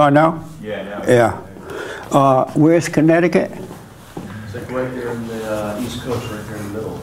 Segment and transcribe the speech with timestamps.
[0.00, 0.42] On now?
[0.62, 1.04] Yeah, now.
[1.06, 1.40] Yeah.
[2.10, 3.50] Uh, where's Connecticut?
[3.52, 7.02] It's like right there in the uh, East Coast, right there in the middle.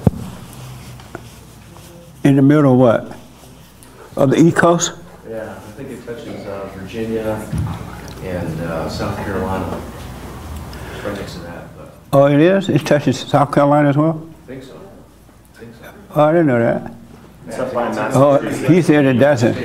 [2.24, 3.16] In the middle of what?
[4.20, 4.94] Of the East Coast?
[5.30, 7.34] Yeah, I think it touches uh, Virginia
[8.24, 9.80] and uh, South Carolina.
[10.96, 12.68] It's right next to that, but Oh, it is?
[12.68, 14.28] It touches South Carolina as well?
[14.44, 14.76] I think so.
[15.54, 15.94] I think so.
[16.16, 17.74] Oh, I didn't know that.
[17.76, 19.56] By Oh, he said it doesn't.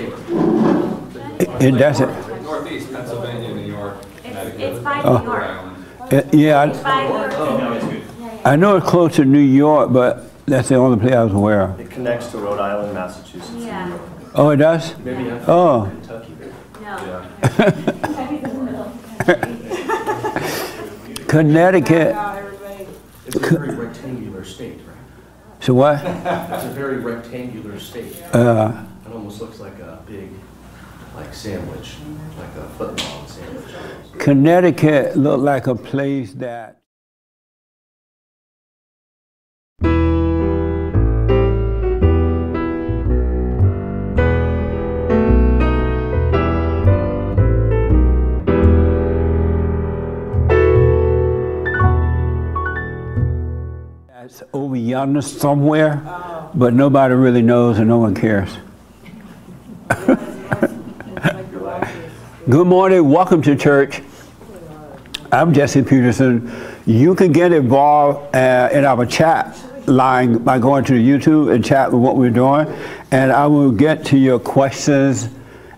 [1.40, 2.32] It it doesn't.
[2.42, 5.04] Northeast, Pennsylvania, New York, It's, Connecticut.
[5.04, 5.18] Oh.
[5.18, 5.42] New York.
[5.42, 6.34] Island.
[6.34, 7.30] Yeah, It's by New York.
[7.32, 8.02] No, it's good.
[8.46, 11.32] I, I know it's close to New York, but that's the only place I was
[11.34, 11.80] aware of.
[11.80, 13.88] It connects to Rhode Island, Massachusetts, and New Yeah.
[13.88, 14.00] York.
[14.34, 14.96] Oh, it does?
[14.98, 15.90] Maybe I'm Oh.
[15.90, 16.28] Kentucky.
[16.82, 17.22] No.
[21.28, 22.14] Connecticut.
[23.26, 24.96] It's a very rectangular state, right?
[25.60, 25.96] So what?
[26.04, 28.20] It's a very rectangular state.
[28.34, 30.30] Uh, It almost looks like a big,
[31.14, 31.96] like sandwich,
[32.38, 33.74] like a foot long sandwich.
[34.18, 36.78] Connecticut looked like a place that.
[54.08, 56.00] That's over yonder somewhere,
[56.54, 58.56] but nobody really knows and no one cares.
[62.50, 64.02] Good morning, welcome to church.
[65.30, 66.50] I'm Jesse Peterson.
[66.86, 71.92] You can get involved uh, in our chat line by going to YouTube and chat
[71.92, 72.66] with what we're doing,
[73.12, 75.28] and I will get to your questions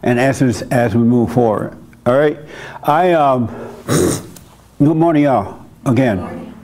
[0.02, 1.76] and answers as we move forward.
[2.06, 2.38] All right.
[2.82, 3.46] I um.
[4.78, 5.66] good morning, y'all.
[5.84, 6.54] Again.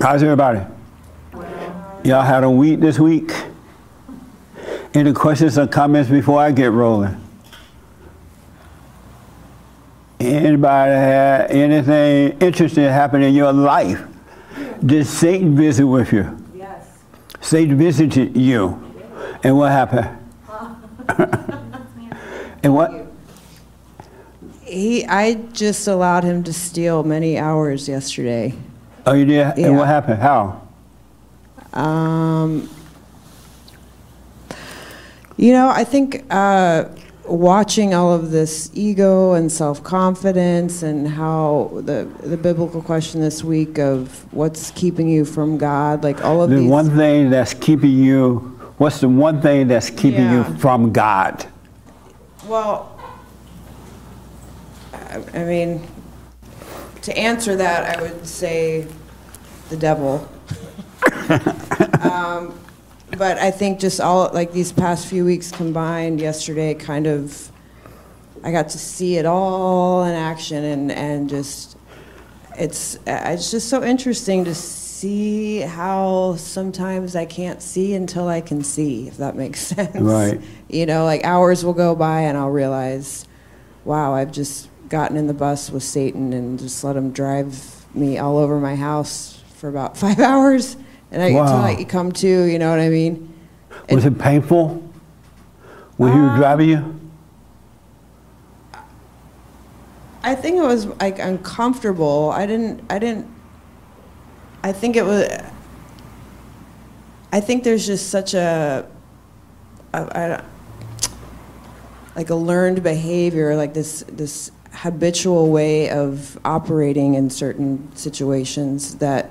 [0.00, 0.60] How's everybody?
[2.04, 3.32] Y'all had a week this week?
[4.94, 7.18] Any questions or comments before I get rolling?
[10.22, 14.00] Anybody had anything interesting happen in your life?
[14.84, 16.38] Did Satan visit with you?
[16.54, 16.98] Yes.
[17.40, 18.80] Satan visited you.
[19.42, 20.16] And what happened?
[22.62, 23.06] and what?
[24.62, 28.54] He, I just allowed him to steal many hours yesterday.
[29.04, 29.58] Oh, you did?
[29.58, 30.20] And what happened?
[30.20, 30.62] How?
[31.72, 32.70] Um,
[35.36, 36.84] you know, I think uh,
[37.26, 43.44] watching all of this ego and self confidence and how the the biblical question this
[43.44, 46.70] week of what's keeping you from God, like all of The these.
[46.70, 48.38] one thing that's keeping you,
[48.78, 50.48] what's the one thing that's keeping Yeah.
[50.48, 51.46] you from God?
[52.46, 52.98] Well,
[54.92, 55.86] I, I mean,
[57.02, 58.86] to answer that, I would say
[59.68, 60.28] the devil.
[62.02, 62.58] um,
[63.16, 67.50] but I think just all like these past few weeks combined, yesterday kind of,
[68.42, 71.76] I got to see it all in action, and and just
[72.58, 78.40] it's uh, it's just so interesting to see how sometimes I can't see until I
[78.40, 79.96] can see, if that makes sense.
[79.96, 80.40] Right.
[80.68, 83.26] You know, like hours will go by and I'll realize,
[83.84, 88.18] wow, I've just gotten in the bus with Satan and just let him drive me
[88.18, 90.76] all over my house for about five hours.
[91.12, 91.42] And I Wow.
[91.42, 93.28] until I come to, you know what I mean?
[93.90, 94.82] Was it painful
[95.98, 97.00] when he Uh, was driving you?
[100.24, 102.30] I think it was like uncomfortable.
[102.34, 102.80] I didn't.
[102.88, 103.26] I didn't.
[104.62, 105.28] I think it was.
[107.32, 108.86] I think there's just such a,
[109.92, 110.44] a, a
[112.14, 119.30] like a learned behavior, like this this habitual way of operating in certain situations that,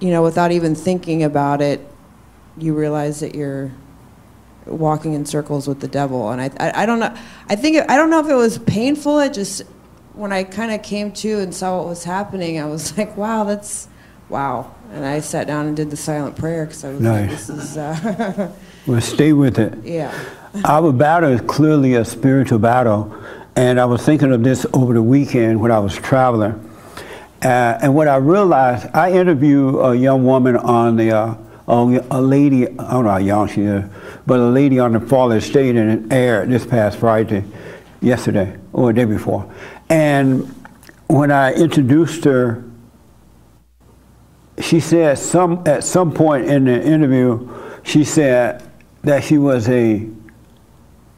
[0.00, 1.80] you know, without even thinking about it,
[2.56, 3.72] you realize that you're
[4.66, 7.14] walking in circles with the devil and I, I, I don't know
[7.48, 9.62] i think it, i don't know if it was painful it just
[10.12, 13.44] when i kind of came to and saw what was happening i was like wow
[13.44, 13.88] that's
[14.28, 17.46] wow and i sat down and did the silent prayer because i was like Nice.
[17.46, 18.52] this is uh,
[18.86, 19.72] Well, stay with it.
[19.84, 20.12] yeah
[20.66, 23.14] Our battle is clearly a spiritual battle,
[23.56, 26.67] and I was thinking of this over the weekend when I was traveling.
[27.42, 31.34] Uh, and what I realized, I interviewed a young woman on the, uh,
[31.68, 33.84] a, a lady, I don't know how young she is,
[34.26, 37.44] but a lady on the Fallen State, and it aired this past Friday,
[38.00, 39.52] yesterday, or the day before.
[39.88, 40.52] And
[41.06, 42.64] when I introduced her,
[44.60, 47.48] she said some at some point in the interview,
[47.84, 48.62] she said
[49.02, 50.08] that she was a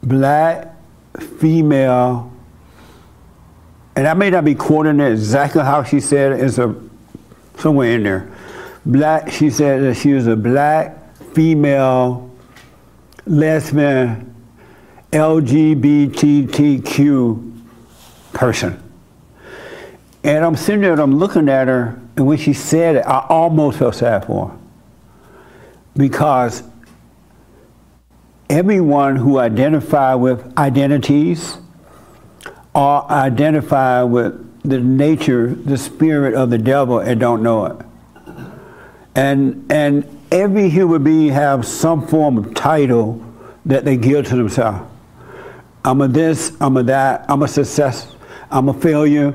[0.03, 0.75] black
[1.39, 2.33] female,
[3.97, 6.41] and I may not be quoting it exactly how she said it.
[6.45, 6.75] It's a
[7.59, 8.31] somewhere in there.
[8.87, 9.31] Black.
[9.31, 10.97] She said that she was a black
[11.35, 12.31] female
[13.27, 14.35] lesbian
[15.13, 16.57] LGBTQ
[18.33, 18.83] person.
[20.23, 23.25] And I'm sitting there and I'm looking at her, and when she said it, I
[23.29, 24.57] almost felt sad for her.
[25.97, 26.63] Because
[28.49, 31.57] everyone who identify with identities
[32.75, 37.87] or identify with the nature, the spirit of the devil and don't know it.
[39.15, 43.25] And and every human being have some form of title
[43.67, 44.89] that they give to themselves.
[45.85, 48.15] I'm a this, I'm a that, I'm a success,
[48.51, 49.35] I'm a failure,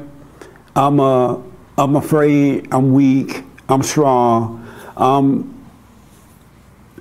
[0.75, 1.43] I'm a
[1.77, 4.65] I'm afraid, I'm weak, I'm strong,
[4.95, 5.53] I'm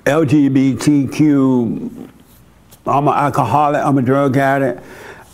[0.03, 2.09] LGBTQ,
[2.85, 4.83] I'm an alcoholic, I'm a drug addict,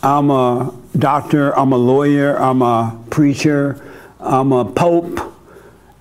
[0.02, 3.80] I'm a doctor, I'm a lawyer, I'm a preacher,
[4.18, 5.32] I'm a pope,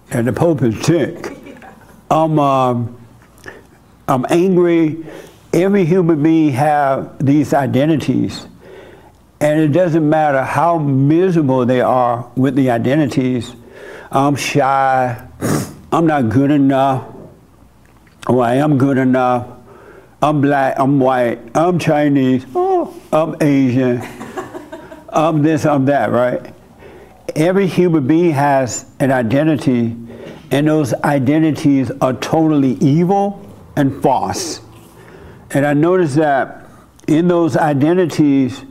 [0.10, 1.38] and the pope is sick.
[2.10, 2.84] I'm, uh,
[4.08, 5.06] I'm angry.
[5.54, 8.48] Every human being have these identities.
[9.40, 13.56] And it doesn't matter how miserable they are with the identities.
[14.12, 15.28] I'm shy.
[15.92, 17.08] I'm not good enough.
[18.28, 19.48] Or I am good enough.
[20.24, 20.76] I'm black.
[20.78, 21.40] I'm white.
[21.56, 22.46] I'm Chinese.
[22.54, 24.02] Oh, I'm Asian.
[25.10, 26.54] I'm this, I'm that, right?
[27.36, 29.98] Every human being has an identity,
[30.52, 33.46] and those identities are totally evil
[33.76, 34.62] and false.
[35.50, 36.68] And I noticed that
[37.08, 38.64] in those identities,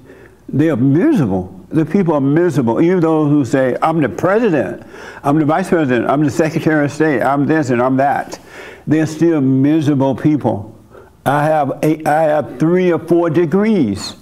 [0.49, 1.67] they are miserable.
[1.71, 2.81] The people are miserable.
[2.81, 4.87] Even those who say, I'm the president,
[5.25, 8.39] I'm the vice president, I'm the secretary of state, I'm this and I'm that.
[8.87, 10.80] They're still miserable people.
[11.25, 14.17] I have, I have three or four degrees.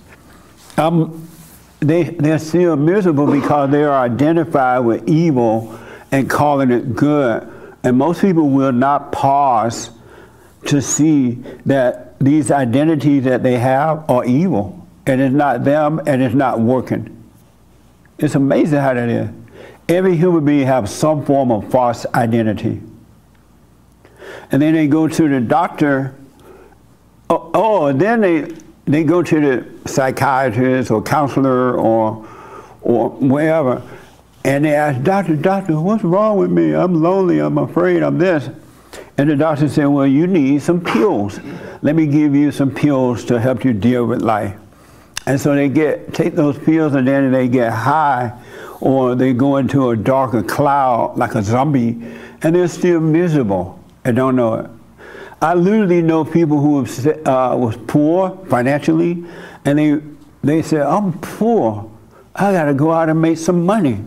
[0.76, 1.28] I'm,
[1.80, 5.78] they, they're still miserable because they are identified with evil
[6.10, 7.52] and calling it good.
[7.84, 9.90] And most people will not pause
[10.66, 11.34] to see
[11.66, 14.86] that these identities that they have are evil.
[15.06, 17.14] And it's not them and it's not working.
[18.18, 19.30] It's amazing how that is.
[19.88, 22.82] Every human being has some form of false identity.
[24.50, 26.14] And then they go to the doctor.
[27.30, 28.52] Oh, oh then they
[28.86, 32.26] they go to the psychiatrist or counselor or
[32.80, 33.82] or wherever,
[34.44, 36.74] and they ask, Doctor, Doctor, what's wrong with me?
[36.74, 37.38] I'm lonely.
[37.40, 38.02] I'm afraid.
[38.02, 38.48] I'm this.
[39.18, 41.40] And the doctor said, Well, you need some pills.
[41.82, 44.56] Let me give you some pills to help you deal with life.
[45.26, 48.32] And so they get take those pills and then they get high,
[48.80, 52.00] or they go into a darker cloud like a zombie,
[52.42, 54.70] and they're still miserable and don't know it.
[55.40, 59.24] I literally know people who uh, was poor financially,
[59.64, 60.00] and they
[60.42, 61.90] they said, "I'm poor.
[62.34, 64.00] I got to go out and make some money,"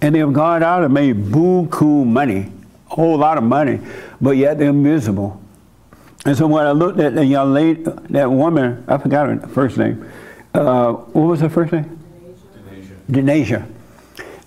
[0.00, 2.50] and they've gone out and made buku money,
[2.90, 3.80] a whole lot of money,
[4.20, 5.40] but yet they're miserable.
[6.24, 9.76] And so when I looked at the young lady, that woman, I forgot her first
[9.76, 10.10] name.
[10.54, 11.98] Uh, what was her first name?
[13.10, 13.66] Denayja.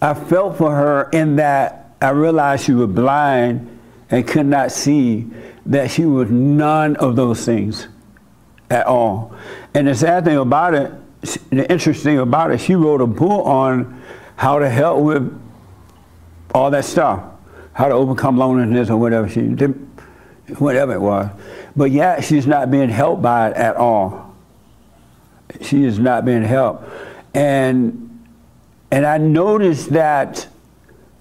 [0.02, 5.28] I felt for her in that I realized she was blind and could not see
[5.68, 7.88] that she was none of those things
[8.70, 9.36] at all.
[9.74, 10.92] And the sad thing about it,
[11.50, 14.02] the interesting thing about it, she wrote a book on
[14.36, 15.42] how to help with
[16.56, 17.24] all that stuff,
[17.74, 19.74] how to overcome loneliness or whatever she did,
[20.58, 21.30] whatever it was.
[21.76, 24.36] But yet she's not being helped by it at all.
[25.62, 26.90] She is not being helped.
[27.34, 28.04] And
[28.90, 30.48] and I noticed that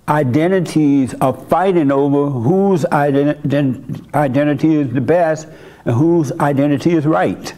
[0.09, 5.49] identities are fighting over whose ident- identity is the best
[5.85, 7.55] and whose identity is right.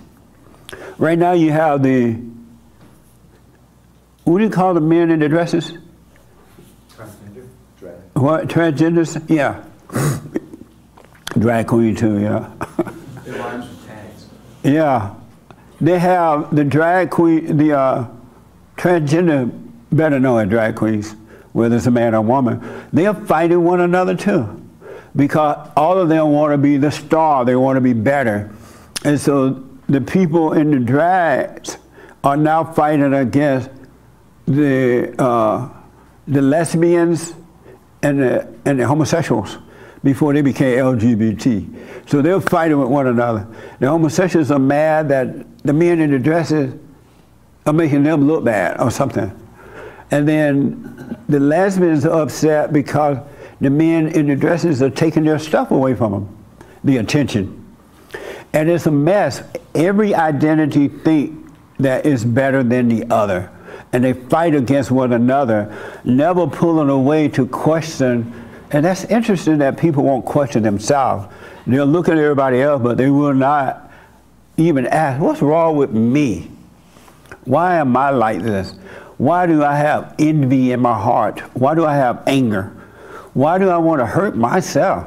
[0.99, 2.15] Right now, you have the
[4.25, 5.73] what do you call the men in the dresses?
[6.95, 7.47] Transgender?
[7.79, 7.95] Drag.
[8.15, 9.25] What transgenders?
[9.31, 9.63] Yeah,
[11.39, 12.19] drag queen too.
[12.21, 12.51] Yeah,
[13.27, 14.27] It rhymes with tags.
[14.63, 15.15] yeah.
[15.81, 18.07] They have the drag queen, the uh,
[18.77, 19.49] transgender,
[19.93, 21.15] better known as drag queens
[21.59, 24.65] whether it's a man or a woman, they're fighting one another too.
[25.17, 28.55] Because all of them want to be the star, they want to be better.
[29.05, 31.79] And so the people in the drags
[32.23, 33.71] are now fighting against
[34.47, 35.69] the, uh,
[36.27, 37.35] the lesbians
[38.03, 39.59] and the, and the homosexuals
[40.05, 42.09] before they became LGBT.
[42.09, 43.47] So they're fighting with one another.
[43.81, 46.75] The homosexuals are mad that the men in the dresses
[47.67, 49.33] are making them look bad or something.
[50.11, 53.19] And then the lesbians are upset because
[53.61, 56.37] the men in the dresses are taking their stuff away from them,
[56.85, 57.55] the attention.
[58.53, 59.43] And it's a mess.
[59.75, 61.47] Every identity think
[61.79, 63.51] that is better than the other.
[63.93, 65.75] And they fight against one another,
[66.05, 68.33] never pulling away to question.
[68.71, 71.33] And that's interesting that people won't question themselves.
[71.67, 73.91] They'll look at everybody else, but they will not
[74.57, 76.51] even ask, what's wrong with me?
[77.45, 78.75] Why am I like this?
[79.19, 81.41] Why do I have envy in my heart?
[81.55, 82.73] Why do I have anger?
[83.35, 85.07] Why do I want to hurt myself?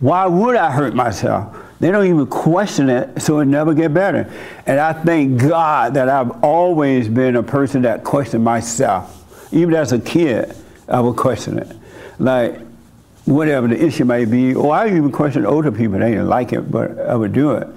[0.00, 1.56] Why would I hurt myself?
[1.78, 4.32] They don't even question it, so it never get better.
[4.66, 9.52] And I thank God that I've always been a person that questioned myself.
[9.52, 10.54] Even as a kid,
[10.88, 11.68] I would question it.
[12.18, 12.60] Like,
[13.26, 15.98] whatever the issue may be, or I even question older people.
[15.98, 17.68] They didn't like it, but I would do it.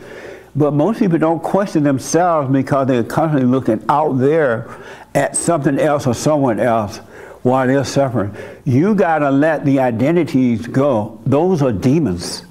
[0.60, 4.70] But most people don't question themselves because they're constantly looking out there
[5.16, 6.98] at something else or someone else
[7.44, 8.36] while they're suffering.
[8.66, 11.22] You got to let the identities go.
[11.26, 12.44] Those are demons.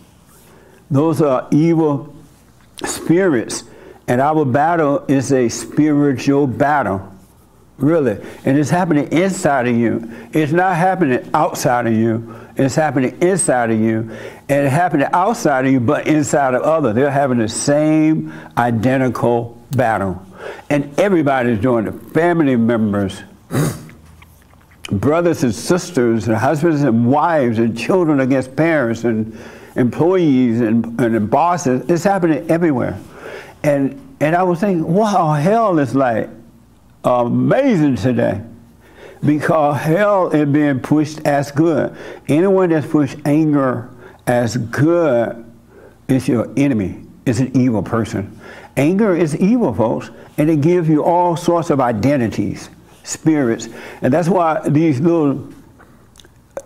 [0.90, 2.16] Those are evil
[2.82, 3.64] spirits.
[4.06, 7.12] And our battle is a spiritual battle.
[7.78, 8.20] Really.
[8.44, 10.11] And it's happening inside of you.
[10.32, 12.35] It's not happening outside of you.
[12.56, 14.11] It's happening inside of you.
[14.49, 16.97] And it's happening outside of you, but inside of others.
[16.97, 20.20] They're having the same identical battle.
[20.70, 21.92] And everybody's doing it.
[22.12, 23.23] Family members,
[24.90, 29.38] brothers and sisters, and husbands and wives, and children against parents, and
[29.76, 31.88] employees and, and bosses.
[31.88, 32.99] It's happening everywhere.
[33.62, 36.28] And, and I was thinking, wow, hell is like
[37.04, 38.42] amazing today
[39.24, 41.96] because hell is being pushed as good.
[42.28, 43.90] Anyone that's pushed anger
[44.26, 45.44] as good
[46.08, 48.38] is your enemy, is an evil person.
[48.76, 52.70] Anger is evil, folks, and it gives you all sorts of identities,
[53.02, 53.68] spirits,
[54.02, 55.52] and that's why these little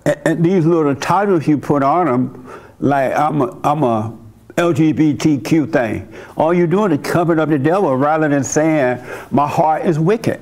[0.04, 4.18] eh, eh, these little titles you put on them, like I'm a, I'm a
[4.56, 6.12] LGBTQ thing.
[6.36, 10.40] All you're doing is covering up the devil rather than saying my heart is wicked,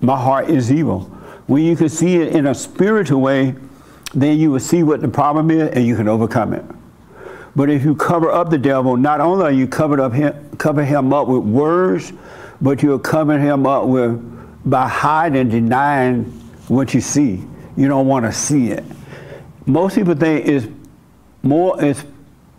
[0.00, 1.00] my heart is evil.
[1.46, 3.54] When you can see it in a spiritual way,
[4.14, 6.64] then you will see what the problem is and you can overcome it.
[7.56, 10.84] But if you cover up the devil, not only are you covered up him, cover
[10.84, 12.12] him up with words,
[12.60, 14.20] but you're covering him up with
[14.68, 16.24] by hiding, denying
[16.68, 17.44] what you see.
[17.76, 18.84] You don't want to see it.
[19.66, 20.66] Most people think it's
[21.42, 22.04] more it's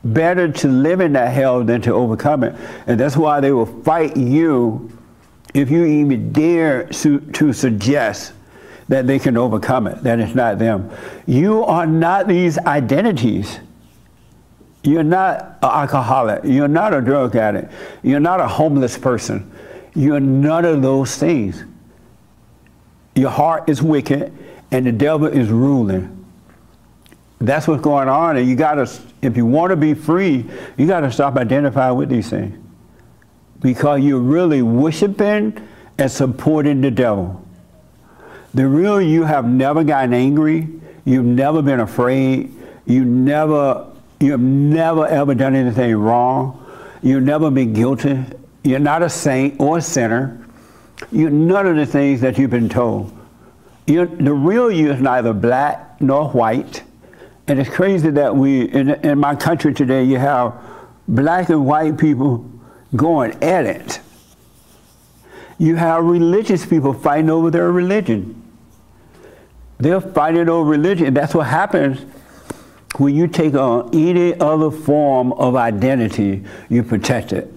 [0.06, 2.56] better to live in that hell than to overcome it.
[2.88, 4.92] And that's why they will fight you
[5.54, 8.34] if you even dare to, to suggest
[8.88, 10.92] that they can overcome it, that it's not them.
[11.26, 13.60] You are not these identities.
[14.84, 16.44] You're not an alcoholic.
[16.44, 17.72] You're not a drug addict.
[18.04, 19.52] You're not a homeless person.
[19.96, 21.64] You're none of those things.
[23.16, 24.32] Your heart is wicked
[24.72, 26.15] and the devil is ruling.
[27.46, 28.38] That's what's going on.
[28.38, 28.90] And you got to,
[29.22, 30.46] if you want to be free,
[30.78, 32.58] you got to stop identifying with these things.
[33.62, 37.42] Because you're really worshiping and supporting the devil.
[38.54, 40.68] The real you have never gotten angry.
[41.04, 42.54] You've never been afraid.
[42.86, 46.62] You never, you've never ever done anything wrong.
[47.02, 48.24] You've never been guilty.
[48.64, 50.46] You're not a saint or a sinner.
[51.12, 53.16] You're none of the things that you've been told.
[53.88, 56.84] You're, the real you is neither black nor white.
[57.48, 60.54] And it's crazy that we, in, in my country today, you have
[61.08, 62.50] black and white people
[62.96, 64.00] going at it.
[65.58, 68.42] You have religious people fighting over their religion.
[69.78, 71.14] They're fighting over religion.
[71.14, 72.00] That's what happens
[73.00, 77.52] when you take on any other form of identity, you protect it.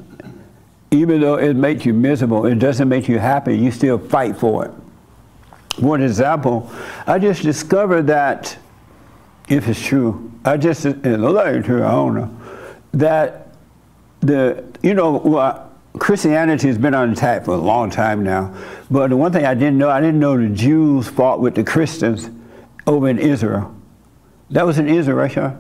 [0.90, 4.66] Even though it makes you miserable, it doesn't make you happy, you still fight for
[4.66, 4.72] it.
[5.80, 6.70] One example,
[7.06, 8.58] I just discovered that,
[9.48, 12.40] if it's true, I just, like true, I don't know,
[12.92, 13.54] that
[14.20, 18.54] the, you know, well, Christianity has been on attack for a long time now.
[18.90, 21.64] But the one thing I didn't know, I didn't know the Jews fought with the
[21.64, 22.30] Christians
[22.86, 23.74] over in Israel.
[24.50, 25.56] That was in Israel, right?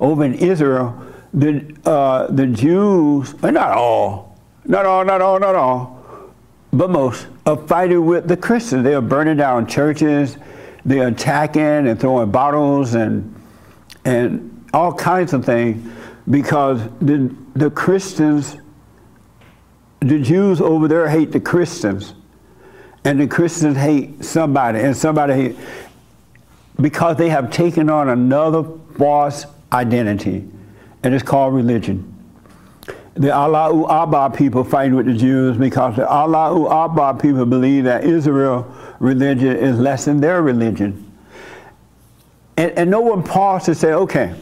[0.00, 1.00] Over in Israel,
[1.32, 6.02] the, uh, the Jews, not all, not all, not all, not all,
[6.72, 8.84] but most, are fighting with the Christians.
[8.84, 10.36] They are burning down churches,
[10.88, 13.34] they're attacking and throwing bottles and,
[14.04, 15.92] and all kinds of things
[16.28, 18.56] because the, the Christians
[20.00, 22.14] the Jews over there hate the Christians,
[23.04, 25.56] and the Christians hate somebody, and somebody hate
[26.80, 28.64] because they have taken on another
[28.96, 30.48] false identity,
[31.02, 32.14] and it's called religion.
[33.14, 38.04] The Allahu Akbar people fighting with the Jews because the Allahu Akbar people believe that
[38.04, 41.04] Israel religion is less than their religion.
[42.56, 44.34] And, and no one paused to say, okay,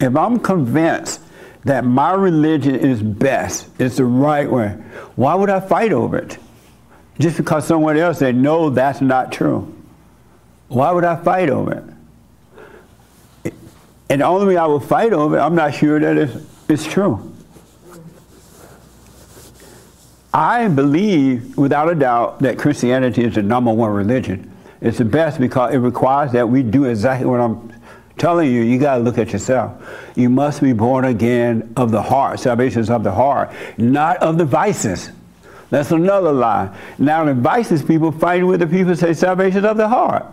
[0.00, 1.20] if I'm convinced
[1.64, 4.70] that my religion is best, it's the right way,
[5.16, 6.38] why would I fight over it?
[7.18, 9.76] Just because someone else said, no, that's not true.
[10.68, 11.74] Why would I fight over
[13.44, 13.52] it?
[14.08, 16.84] And the only way I would fight over it, I'm not sure that it's, it's
[16.84, 17.29] true.
[20.32, 24.50] I believe, without a doubt, that Christianity is the number one religion.
[24.80, 27.72] It's the best because it requires that we do exactly what I'm
[28.16, 28.62] telling you.
[28.62, 29.82] You got to look at yourself.
[30.14, 32.40] You must be born again of the heart.
[32.40, 35.10] Salvation is of the heart, not of the vices.
[35.70, 36.76] That's another lie.
[36.98, 40.26] Now, the vices people fighting with the people say salvation of the heart.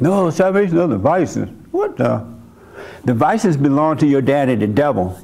[0.00, 1.48] No, salvation of the vices.
[1.70, 2.26] What the?
[3.04, 5.18] The vices belong to your daddy, the devil.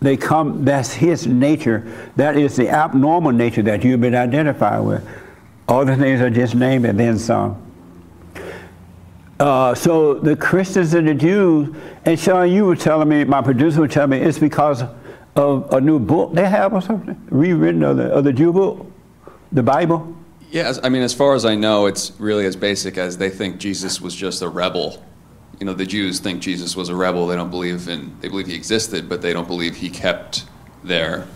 [0.00, 2.10] They come, that's his nature.
[2.16, 5.08] That is the abnormal nature that you've been identified with.
[5.66, 7.64] All the things are just named and then some.
[9.40, 11.74] Uh, so the Christians and the Jews,
[12.04, 14.82] and Sean, you were telling me, my producer was telling me, it's because
[15.36, 18.90] of a new book they have or something, rewritten of the, of the Jew book,
[19.52, 20.16] the Bible.
[20.50, 23.58] Yes, I mean, as far as I know, it's really as basic as they think
[23.58, 25.04] Jesus was just a rebel.
[25.60, 27.26] You know, the Jews think Jesus was a rebel.
[27.26, 30.44] They don't believe in, they believe he existed, but they don't believe he kept
[30.84, 31.26] their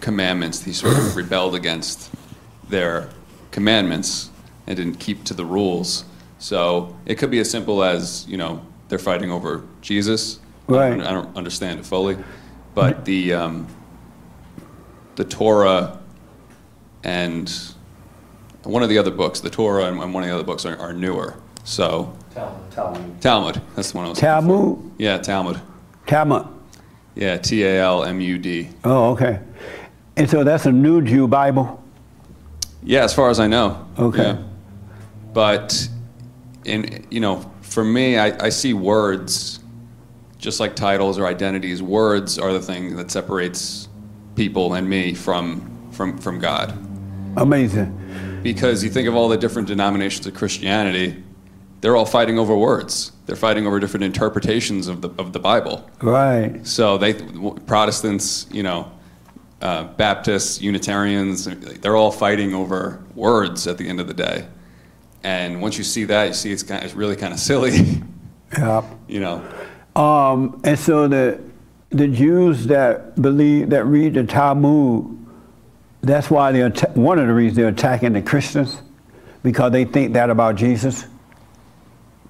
[0.00, 0.62] commandments.
[0.62, 2.10] He sort of rebelled against
[2.68, 3.08] their
[3.52, 4.30] commandments
[4.66, 6.04] and didn't keep to the rules.
[6.40, 10.40] So it could be as simple as, you know, they're fighting over Jesus.
[10.68, 10.90] I Right.
[10.90, 12.16] don't, I don't understand it fully.
[12.74, 13.66] But the, um,
[15.16, 15.98] the Torah
[17.02, 17.52] and
[18.62, 20.76] one of the other books, the Torah and and one of the other books are,
[20.78, 21.34] are newer.
[21.64, 22.16] So
[22.70, 23.20] Talmud.
[23.20, 24.18] Talmud, that's the one I was.
[24.18, 24.92] Talmud?
[24.98, 25.60] Yeah, Talmud.
[26.06, 26.46] Talmud.
[27.14, 28.68] Yeah, T A L M U D.
[28.84, 29.40] Oh, okay.
[30.16, 31.82] And so that's a new Jew Bible?
[32.82, 33.86] Yeah, as far as I know.
[33.98, 34.22] Okay.
[34.22, 34.42] Yeah.
[35.32, 35.88] But
[36.64, 39.60] in you know, for me, I, I see words
[40.38, 41.82] just like titles or identities.
[41.82, 43.88] Words are the thing that separates
[44.36, 46.72] people and me from from from God.
[47.36, 48.40] Amazing.
[48.42, 51.22] because you think of all the different denominations of Christianity,
[51.80, 53.12] they're all fighting over words.
[53.26, 55.88] They're fighting over different interpretations of the of the Bible.
[56.02, 56.66] Right.
[56.66, 57.14] So they
[57.66, 58.90] Protestants, you know,
[59.60, 61.44] uh, Baptists, Unitarians,
[61.80, 64.46] they're all fighting over words at the end of the day.
[65.22, 68.02] And once you see that, you see it's kind it's really kind of silly,
[68.56, 68.82] Yeah.
[69.08, 69.46] you know.
[69.94, 71.40] Um, and so the
[71.90, 75.26] the Jews that believe that read the Talmud,
[76.02, 78.80] that's why they're one of the reasons they're attacking the Christians
[79.42, 81.06] because they think that about Jesus.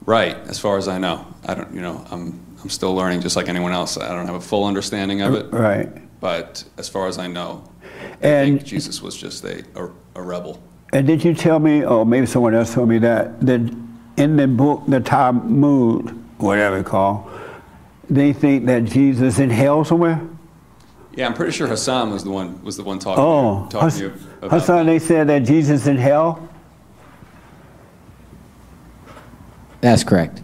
[0.08, 3.36] Right, as far as I know, I don't, you know, I'm I'm still learning, just
[3.36, 3.98] like anyone else.
[3.98, 5.52] I don't have a full understanding of it.
[5.52, 5.90] Right.
[6.18, 7.62] But as far as I know,
[8.22, 10.60] I And- think Jesus was just a, a, a rebel.
[10.94, 13.60] And did you tell me, or maybe someone else told me that that
[14.16, 17.30] in the book, the Talmud, whatever it's called,
[18.08, 20.22] they think that Jesus in hell somewhere.
[21.14, 23.98] Yeah, I'm pretty sure Hassan was the one was the one talking, Oh, talking Hass-
[23.98, 26.47] to you about Hassan, they said that Jesus in hell.
[29.80, 30.42] That's correct.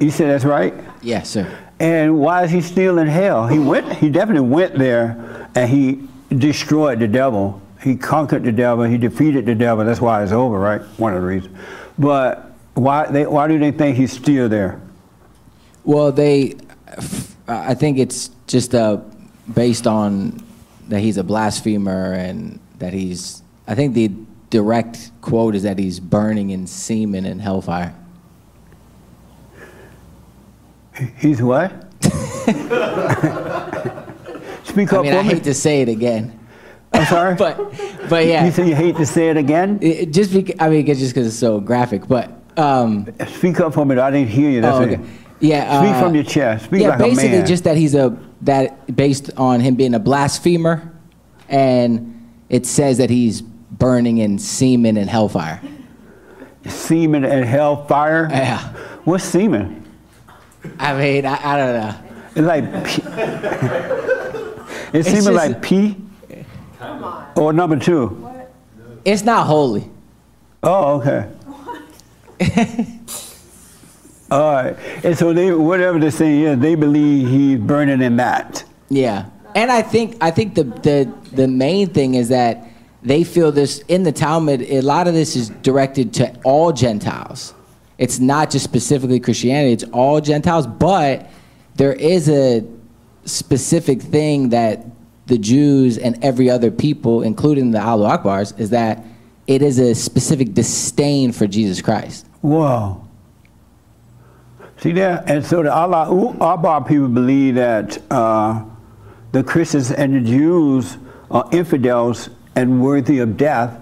[0.00, 0.74] You said that's right.
[1.02, 1.58] Yes, sir.
[1.80, 3.46] And why is he still in hell?
[3.46, 3.92] He went.
[3.94, 7.60] He definitely went there, and he destroyed the devil.
[7.82, 8.84] He conquered the devil.
[8.84, 9.84] He defeated the devil.
[9.84, 10.80] That's why it's over, right?
[10.98, 11.56] One of the reasons.
[11.98, 13.06] But why?
[13.06, 14.80] They, why do they think he's still there?
[15.84, 16.56] Well, they,
[17.46, 18.98] I think it's just uh,
[19.54, 20.42] based on
[20.88, 23.42] that he's a blasphemer and that he's.
[23.66, 24.10] I think the
[24.50, 27.94] direct quote is that he's burning in semen and hellfire.
[31.18, 31.70] He's what?
[34.64, 36.38] Speak I mean, for I hate to say it again,
[36.92, 37.34] I'm sorry.
[37.38, 37.56] but
[38.08, 38.44] but yeah.
[38.44, 39.78] you say you hate to say it again.
[39.80, 42.08] it, it just because I mean, it's just because it's so graphic.
[42.08, 43.96] But um, Speak up for me.
[43.96, 44.60] I didn't hear you.
[44.60, 44.98] That's oh, it.
[44.98, 45.10] okay.
[45.40, 46.64] yeah, Speak uh, from your chest.
[46.64, 47.46] Speak yeah, like a basically man.
[47.46, 50.92] just that he's a that based on him being a blasphemer,
[51.48, 55.60] and it says that he's burning in semen and hellfire.
[56.66, 58.28] semen and hellfire.
[58.30, 58.58] Yeah.
[59.04, 59.84] What's semen?
[60.78, 61.94] I mean, I, I don't know.
[62.34, 63.02] It's like pee.
[64.98, 65.96] it's semen just- like pee.
[66.78, 67.26] Come on.
[67.36, 68.24] Or number two.
[69.04, 69.88] It's not holy.
[70.62, 71.28] Oh, okay.
[74.30, 74.76] All right.
[75.02, 78.64] And so they, whatever the thing is, they believe he's burning in that.
[78.90, 82.67] Yeah, and I think I think the the the main thing is that
[83.02, 84.62] they feel this in the Talmud.
[84.62, 87.54] A lot of this is directed to all Gentiles.
[87.96, 89.72] It's not just specifically Christianity.
[89.72, 91.30] It's all Gentiles, but
[91.76, 92.64] there is a
[93.24, 94.86] specific thing that
[95.26, 99.04] the Jews and every other people, including the Allahu Akbars, is that
[99.46, 102.26] it is a specific disdain for Jesus Christ.
[102.40, 103.04] Whoa.
[104.78, 105.28] See that?
[105.28, 108.64] And so the Allah Akbar people believe that uh,
[109.32, 110.98] the Christians and the Jews
[111.30, 113.80] are infidels and worthy of death.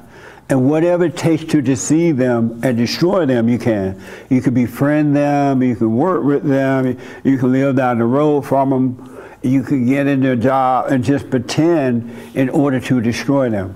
[0.48, 4.00] And whatever it takes to deceive them and destroy them, you can.
[4.28, 6.86] You can befriend them, you can work with them,
[7.24, 11.02] you can live down the road from them, you can get in their job and
[11.02, 13.74] just pretend in order to destroy them.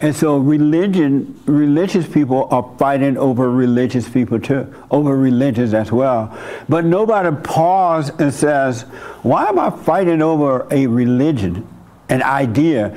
[0.00, 6.38] And so religion, religious people are fighting over religious people too, over religions as well.
[6.68, 8.82] But nobody pauses and says,
[9.22, 11.66] why am I fighting over a religion,
[12.10, 12.96] an idea?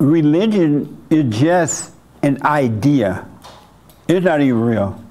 [0.00, 3.28] Religion is just an idea.
[4.08, 5.04] It's not even real.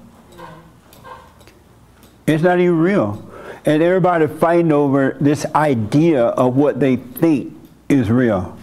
[2.26, 3.26] It's not even real.
[3.64, 7.56] And everybody fighting over this idea of what they think
[7.88, 8.58] is real.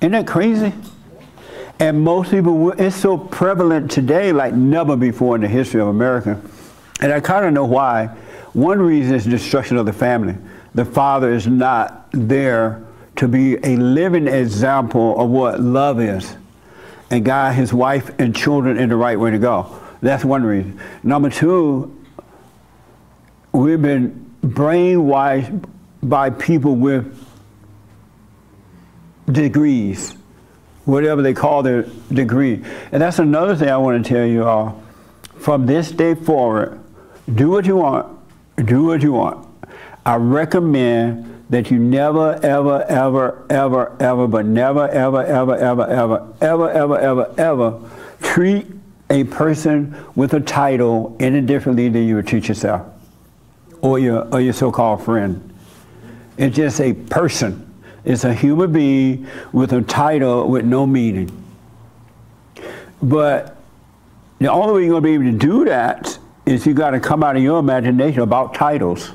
[0.00, 0.72] Isn't that crazy?
[1.78, 6.40] And most people, it's so prevalent today like never before in the history of America.
[7.00, 8.06] And I kind of know why.
[8.54, 10.36] One reason is destruction of the family.
[10.74, 12.82] The father is not there
[13.20, 16.34] to be a living example of what love is
[17.10, 19.78] and guide his wife and children in the right way to go.
[20.00, 20.80] That's one reason.
[21.02, 21.94] Number two,
[23.52, 25.68] we've been brainwashed
[26.02, 27.14] by people with
[29.30, 30.14] degrees,
[30.86, 32.64] whatever they call their degree.
[32.90, 34.82] And that's another thing I want to tell you all.
[35.36, 36.80] From this day forward,
[37.34, 38.18] do what you want,
[38.64, 39.46] do what you want.
[40.06, 46.34] I recommend that you never, ever, ever, ever, ever, but never, ever, ever, ever, ever,
[46.40, 47.90] ever, ever, ever, ever
[48.22, 48.66] treat
[49.10, 52.86] a person with a title any differently than you would treat yourself
[53.80, 55.52] or your, or your so-called friend.
[56.38, 57.66] It's just a person.
[58.04, 61.30] It's a human being with a title with no meaning.
[63.02, 63.56] But
[64.38, 67.00] the only way you're going to be able to do that is you got to
[67.00, 69.10] come out of your imagination about titles.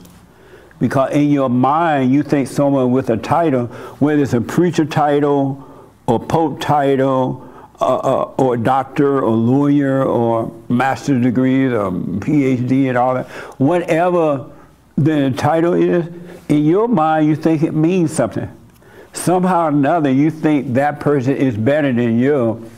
[0.79, 3.67] Because in your mind, you think someone with a title,
[3.99, 5.63] whether it's a preacher title,
[6.07, 7.49] or pope title,
[7.81, 14.49] uh, uh, or doctor, or lawyer, or master's degree or PhD, and all that, whatever
[14.97, 16.07] the title is,
[16.49, 18.49] in your mind, you think it means something.
[19.13, 22.69] Somehow or another, you think that person is better than you,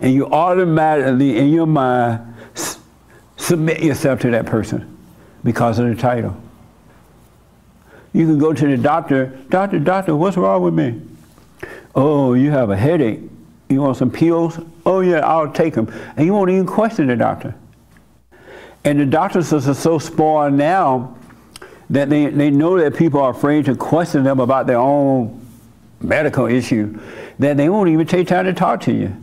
[0.00, 2.34] and you automatically, in your mind,
[3.36, 4.96] submit yourself to that person
[5.42, 6.36] because of the title.
[8.18, 11.00] You can go to the doctor, doctor, doctor, what's wrong with me?
[11.94, 13.20] Oh, you have a headache.
[13.68, 14.58] You want some pills?
[14.84, 15.86] Oh yeah, I'll take them.
[16.16, 17.54] And you won't even question the doctor.
[18.82, 21.16] And the doctors are so spoiled now
[21.90, 25.46] that they, they know that people are afraid to question them about their own
[26.00, 26.98] medical issue
[27.38, 29.14] that they won't even take time to talk to you.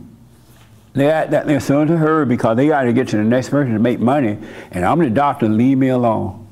[0.94, 3.50] They act that they're so into hurry because they got to get to the next
[3.50, 4.38] person to make money.
[4.70, 6.45] And I'm the doctor, leave me alone.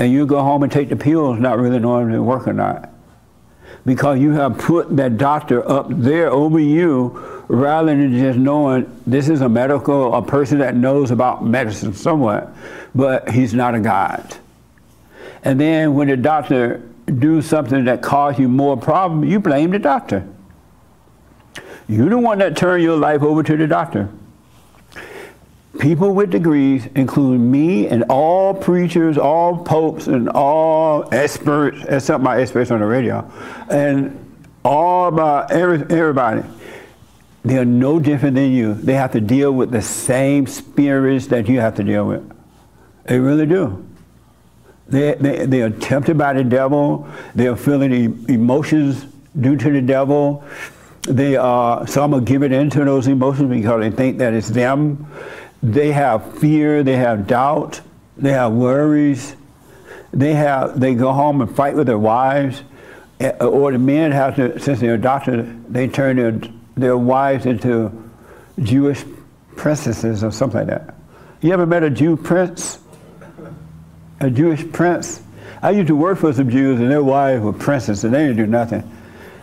[0.00, 2.54] And you go home and take the pills not really knowing if they work or
[2.54, 2.88] not.
[3.84, 7.10] Because you have put that doctor up there over you
[7.48, 12.50] rather than just knowing this is a medical, a person that knows about medicine somewhat,
[12.94, 14.36] but he's not a God.
[15.44, 19.78] And then when the doctor do something that cause you more problem, you blame the
[19.78, 20.26] doctor.
[21.88, 24.08] You're the one that turned your life over to the doctor.
[25.78, 32.40] People with degrees, including me and all preachers, all popes, and all experts, except my
[32.40, 33.30] experts on the radio,
[33.70, 34.16] and
[34.64, 36.42] all about every, everybody,
[37.44, 38.74] they are no different than you.
[38.74, 42.30] They have to deal with the same spirits that you have to deal with.
[43.04, 43.86] They really do.
[44.88, 47.08] They, they, they are tempted by the devil.
[47.34, 49.06] They are feeling emotions
[49.40, 50.44] due to the devil.
[51.02, 55.06] They are, some are giving in to those emotions because they think that it's them.
[55.62, 57.80] They have fear, they have doubt,
[58.16, 59.36] they have worries.
[60.12, 62.62] They have, they go home and fight with their wives.
[63.20, 66.40] Eh, or the men have to, since they're doctors, they turn their,
[66.76, 67.92] their wives into
[68.60, 69.04] Jewish
[69.56, 70.94] princesses or something like that.
[71.40, 72.78] You ever met a Jew prince?
[74.20, 75.22] a Jewish prince.
[75.62, 78.36] I used to work for some Jews, and their wives were princesses, and they didn't
[78.36, 78.98] do nothing.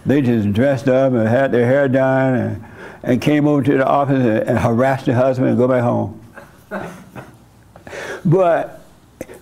[0.06, 2.66] They just dressed up and had their hair done and,
[3.04, 6.22] and came over to the office and, and harassed the husband and go back home.
[8.26, 8.82] but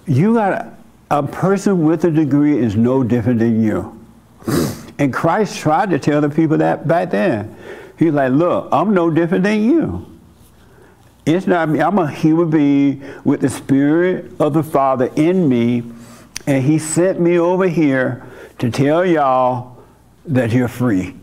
[0.05, 0.73] you got
[1.09, 4.05] a, person with a degree is no different than you.
[4.97, 7.53] And Christ tried to tell the people that back then.
[7.99, 10.05] He's like, look, I'm no different than you.
[11.25, 11.81] It's not me.
[11.81, 15.83] I'm a human being with the Spirit of the Father in me,
[16.47, 18.25] and He sent me over here
[18.59, 19.83] to tell y'all
[20.27, 21.15] that you're free.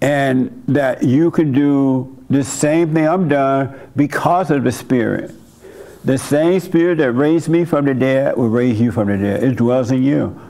[0.00, 5.32] And that you can do the same thing I'm done because of the Spirit.
[6.04, 9.42] The same Spirit that raised me from the dead will raise you from the dead.
[9.42, 10.40] It dwells in you.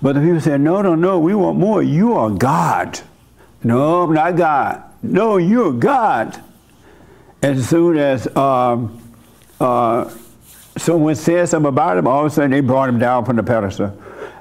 [0.00, 1.82] But the people say, no, no, no, we want more.
[1.82, 3.00] You are God.
[3.62, 4.82] No, I'm not God.
[5.02, 6.42] No, you're God
[7.44, 8.98] as soon as um,
[9.60, 10.10] uh,
[10.78, 13.42] someone said something about him, all of a sudden they brought him down from the
[13.42, 13.96] pedestal.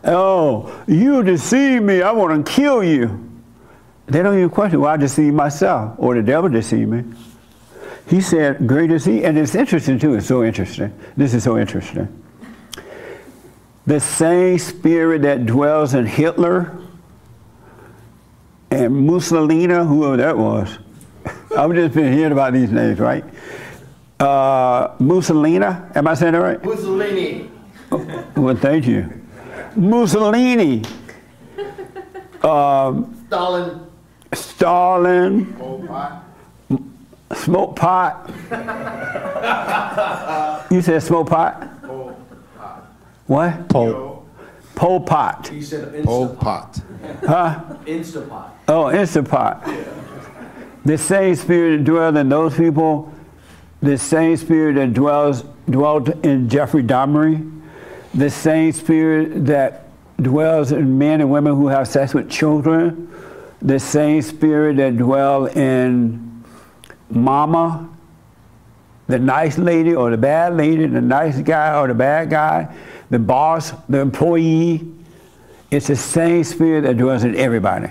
[0.05, 2.01] Oh, you deceive me.
[2.01, 3.22] I want to kill you.
[4.05, 7.03] They don't even question, well, I deceive myself or the devil deceived me.
[8.07, 9.23] He said, great is he.
[9.23, 10.15] And it's interesting too.
[10.15, 10.93] It's so interesting.
[11.15, 12.23] This is so interesting.
[13.85, 16.77] The same spirit that dwells in Hitler
[18.71, 20.77] and Mussolini, whoever that was.
[21.57, 23.23] I've just been hearing about these names, right?
[24.19, 26.63] Uh, Mussolini, am I saying that right?
[26.63, 27.49] Mussolini.
[28.35, 29.21] Well, thank you.
[29.75, 30.83] Mussolini,
[32.39, 33.92] Stalin.
[34.35, 35.55] Stalin,
[37.35, 38.29] smoke pot.
[40.71, 41.69] you said smoke pot?
[43.25, 43.69] What?
[43.69, 44.25] Pol,
[44.75, 45.47] Pol Pot.
[45.47, 46.39] He said Pol Instapot.
[46.39, 46.81] Pot.
[47.25, 47.63] Huh?
[47.85, 48.51] Instapot.
[48.67, 49.87] Oh, Instapot.
[50.85, 53.13] The same spirit that dwells in those people,
[53.81, 57.49] the same spirit that dwells dwelt in Jeffrey Dahmer,
[58.13, 59.87] the same spirit that
[60.21, 63.09] dwells in men and women who have sex with children,
[63.63, 66.43] the same spirit that dwell in
[67.09, 67.89] mama,
[69.07, 72.75] the nice lady or the bad lady, the nice guy or the bad guy,
[73.09, 74.85] the boss, the employee.
[75.71, 77.89] It's the same spirit that dwells in everybody.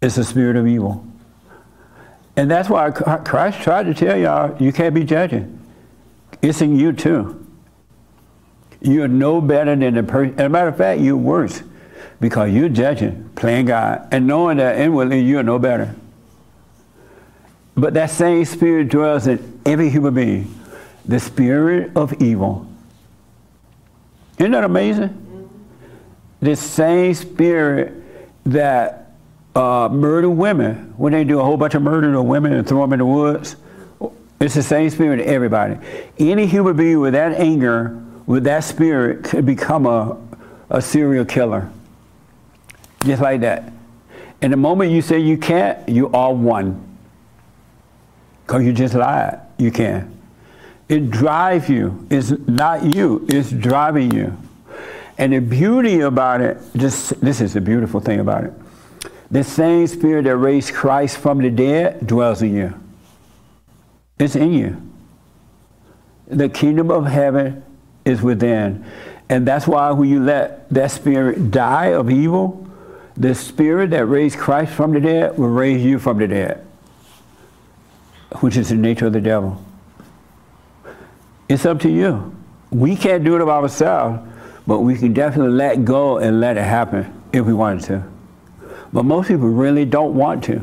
[0.00, 1.06] It's the spirit of evil.
[2.34, 5.60] And that's why Christ tried to tell y'all you can't be judging.
[6.40, 7.38] It's in you too.
[8.80, 10.34] You're no better than the person.
[10.40, 11.62] As a matter of fact, you're worse
[12.20, 15.94] because you're judging, playing God, and knowing that inwardly you're no better.
[17.74, 20.58] But that same spirit dwells in every human being
[21.04, 22.66] the spirit of evil.
[24.38, 25.18] Isn't that amazing?
[26.40, 27.92] This same spirit
[28.46, 29.12] that
[29.54, 32.80] uh, murder women when they do a whole bunch of murder to women and throw
[32.80, 33.56] them in the woods.
[34.40, 35.78] It's the same spirit in everybody.
[36.18, 40.16] Any human being with that anger, with that spirit, could become a,
[40.70, 41.70] a serial killer.
[43.04, 43.72] Just like that.
[44.40, 46.98] And the moment you say you can't, you are one.
[48.46, 49.40] Because you just lied.
[49.58, 50.18] You can.
[50.88, 52.06] It drives you.
[52.10, 53.24] It's not you.
[53.28, 54.36] It's driving you.
[55.18, 58.52] And the beauty about it, just this is the beautiful thing about it.
[59.30, 62.74] The same spirit that raised Christ from the dead dwells in you.
[64.18, 64.92] It's in you.
[66.26, 67.64] The kingdom of heaven
[68.04, 68.84] is within.
[69.28, 72.68] And that's why when you let that spirit die of evil,
[73.16, 76.66] the spirit that raised Christ from the dead will raise you from the dead,
[78.40, 79.62] which is the nature of the devil.
[81.48, 82.34] It's up to you.
[82.70, 84.26] We can't do it of ourselves,
[84.66, 88.04] but we can definitely let go and let it happen if we wanted to.
[88.92, 90.62] But most people really don't want to.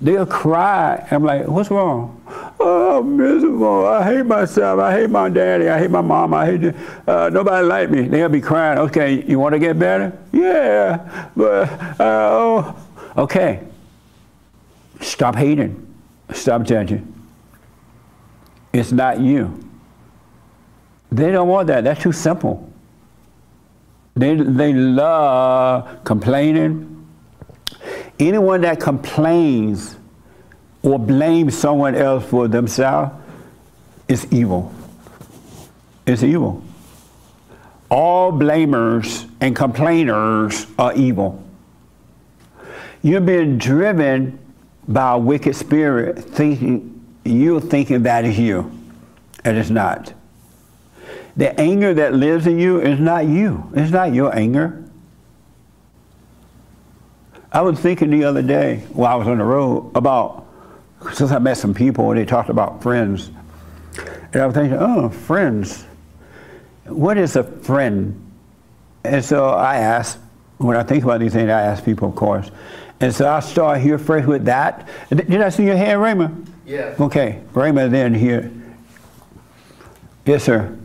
[0.00, 1.06] They'll cry.
[1.10, 2.17] I'm like, what's wrong?
[2.60, 3.86] Oh, I'm miserable.
[3.86, 4.80] I hate myself.
[4.80, 5.68] I hate my daddy.
[5.68, 6.34] I hate my mom.
[6.34, 6.74] I hate,
[7.06, 8.02] uh, nobody like me.
[8.02, 8.78] They'll be crying.
[8.78, 10.16] Okay, you want to get better?
[10.32, 12.76] Yeah, but, uh, oh.
[13.16, 13.66] Okay.
[15.00, 15.84] Stop hating.
[16.32, 17.14] Stop judging.
[18.72, 19.64] It's not you.
[21.10, 21.84] They don't want that.
[21.84, 22.70] That's too simple.
[24.14, 27.06] They, they love complaining.
[28.18, 29.97] Anyone that complains
[30.82, 33.12] or blame someone else for themselves
[34.06, 34.72] is evil.
[36.06, 36.62] It's evil.
[37.90, 41.42] All blamers and complainers are evil.
[43.02, 44.38] You're being driven
[44.86, 48.70] by a wicked spirit, thinking you're thinking that is you,
[49.44, 50.14] and it's not.
[51.36, 53.70] The anger that lives in you is not you.
[53.74, 54.84] It's not your anger.
[57.52, 60.47] I was thinking the other day while I was on the road about,
[61.12, 63.30] since I met some people and they talked about friends.
[64.32, 65.84] And I was thinking, oh, friends.
[66.84, 68.24] What is a friend?
[69.04, 70.18] And so I asked,
[70.58, 72.50] when I think about these things, I ask people, of course.
[73.00, 74.88] And so I start here first with that.
[75.08, 76.52] Did I see your hand, Raymond?
[76.66, 76.98] Yes.
[77.00, 78.50] Okay, Raymond then here.
[80.26, 80.76] Yes, sir.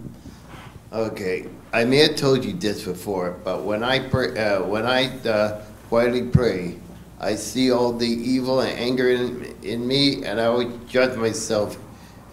[0.93, 5.07] Okay, I may have told you this before, but when I pray, uh, when I
[5.27, 6.77] uh, quietly pray,
[7.23, 11.77] I see all the evil and anger in, in me, and I would judge myself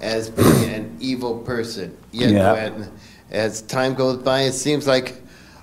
[0.01, 1.97] as being an evil person.
[2.11, 2.53] Yet Yeah.
[2.53, 2.91] when,
[3.31, 5.15] as time goes by, it seems like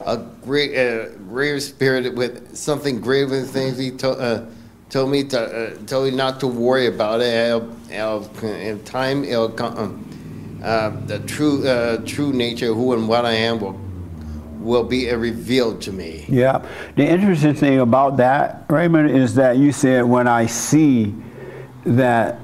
[0.05, 4.45] a great, uh, greater spirit with something greater than things he to, uh,
[4.89, 7.51] told me to, uh, told me not to worry about it.
[7.51, 9.77] I'll, I'll, in time, it'll come.
[9.77, 13.79] Um, uh, the true, uh, true nature, who and what I am, will
[14.59, 16.25] will be revealed to me.
[16.27, 16.65] Yeah.
[16.95, 21.15] The interesting thing about that, Raymond, is that you said when I see
[21.85, 22.39] that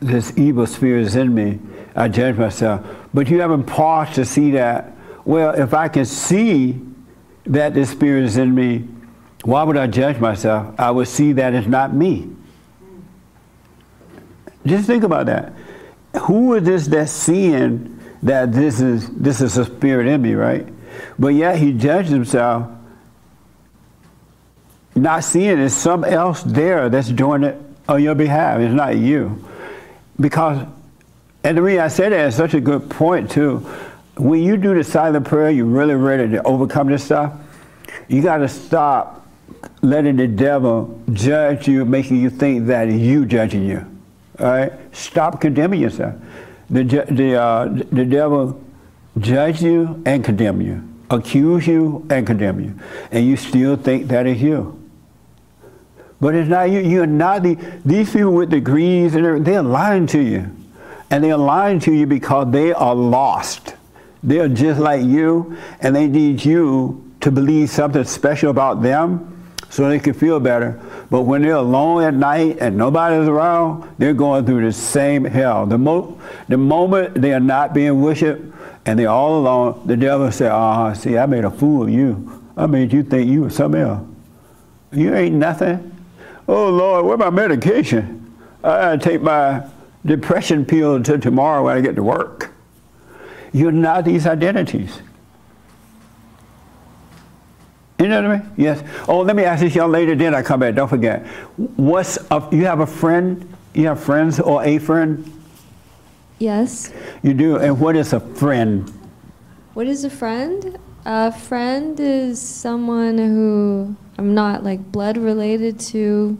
[0.00, 1.58] this evil spirit is in me,
[1.94, 2.84] I judge myself.
[3.14, 4.92] But you haven't paused to see that,
[5.24, 6.80] well, if I can see
[7.44, 8.88] that this spirit is in me,
[9.44, 10.74] why would I judge myself?
[10.78, 12.28] I would see that it's not me.
[14.64, 15.52] Just think about that.
[16.22, 20.71] Who is this that's seeing that this is this is a spirit in me, right?
[21.18, 22.68] But yet he judged himself,
[24.94, 27.56] not seeing it's some else there that's doing it
[27.88, 28.60] on your behalf.
[28.60, 29.44] It's not you.
[30.20, 30.66] Because
[31.44, 33.58] and the reason I say that is such a good point too.
[34.16, 37.32] When you do the silent prayer, you're really ready to overcome this stuff.
[38.08, 39.26] You got to stop
[39.80, 43.86] letting the devil judge you, making you think that you judging you.
[44.38, 46.14] All right, stop condemning yourself.
[46.70, 48.62] The the uh, the devil
[49.18, 52.78] judge you and condemn you, accuse you and condemn you,
[53.10, 54.78] and you still think that is you.
[56.20, 56.78] But it's not you.
[56.78, 60.48] You're not the, these people with degrees and they're lying to you.
[61.10, 63.74] And they're lying to you because they are lost.
[64.22, 69.88] They're just like you, and they need you to believe something special about them so
[69.88, 70.80] they can feel better.
[71.10, 75.66] But when they're alone at night and nobody's around, they're going through the same hell.
[75.66, 78.51] The, mo- the moment they are not being worshiped
[78.84, 82.42] and they're all along, the devil said, "Ah, see, I made a fool of you.
[82.56, 84.06] I made you think you were something else.
[84.92, 85.96] You ain't nothing.
[86.48, 88.36] Oh Lord, where my medication?
[88.62, 89.64] I take my
[90.04, 92.52] depression pill until tomorrow when I get to work.
[93.52, 95.00] You're not these identities.
[97.98, 98.50] You know what I mean?
[98.56, 98.82] Yes.
[99.06, 100.14] Oh, let me ask this young lady.
[100.14, 100.74] Then I come back.
[100.74, 101.24] Don't forget.
[101.56, 103.48] What's a, you have a friend?
[103.74, 105.24] You have friends or a friend?
[106.38, 106.92] Yes.
[107.22, 107.56] You do.
[107.56, 108.90] And what is a friend?
[109.74, 110.78] What is a friend?
[111.04, 116.38] A friend is someone who I'm not like blood related to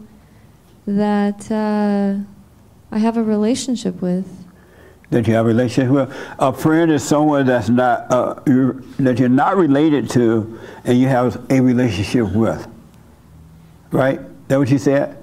[0.85, 2.23] that uh,
[2.91, 4.27] I have a relationship with.
[5.09, 6.15] That you have a relationship with.
[6.39, 11.07] A friend is someone that's not uh, you're, that you're not related to, and you
[11.07, 12.67] have a relationship with.
[13.91, 14.19] Right?
[14.47, 15.22] That what you said?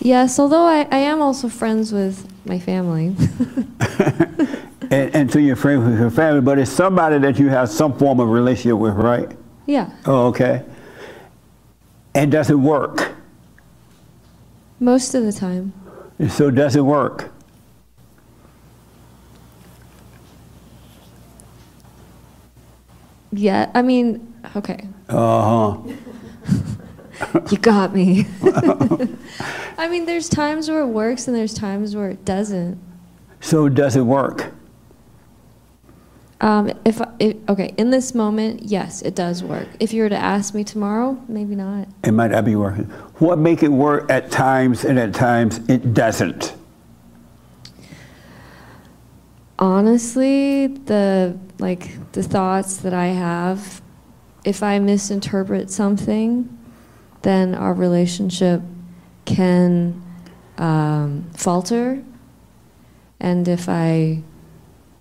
[0.00, 3.16] Yes, although I, I am also friends with my family.
[4.90, 7.96] and, and so you're friends with your family, but it's somebody that you have some
[7.98, 9.30] form of relationship with, right?
[9.66, 10.64] yeah, Oh, okay.
[12.14, 13.12] And does it work?
[14.80, 15.72] most of the time.
[16.28, 17.32] So does it work?
[23.32, 24.88] Yeah, I mean, okay.
[25.08, 25.94] Uh huh.
[27.50, 28.26] You got me.
[29.78, 32.78] I mean, there's times where it works and there's times where it doesn't.
[33.40, 34.52] So does it work?
[36.40, 39.66] Um, if, I- if okay, in this moment, yes, it does work.
[39.80, 41.88] If you were to ask me tomorrow, maybe not.
[42.04, 42.84] It might not be working.
[43.18, 46.54] What make it work at times and at times it doesn't?
[49.58, 53.82] Honestly, the like the thoughts that I have,
[54.44, 56.57] if I misinterpret something,
[57.22, 58.62] then our relationship
[59.24, 60.02] can
[60.56, 62.02] um, falter.
[63.20, 64.22] And if I,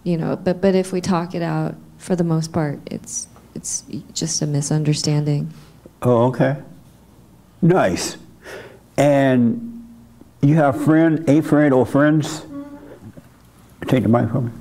[0.03, 3.84] you know, but but if we talk it out, for the most part, it's it's
[4.13, 5.51] just a misunderstanding.
[6.01, 6.57] Oh, okay.
[7.61, 8.18] Nice.
[8.97, 9.86] And
[10.41, 12.45] you have friend, a friend or friends?
[13.88, 14.51] Take the mic from me.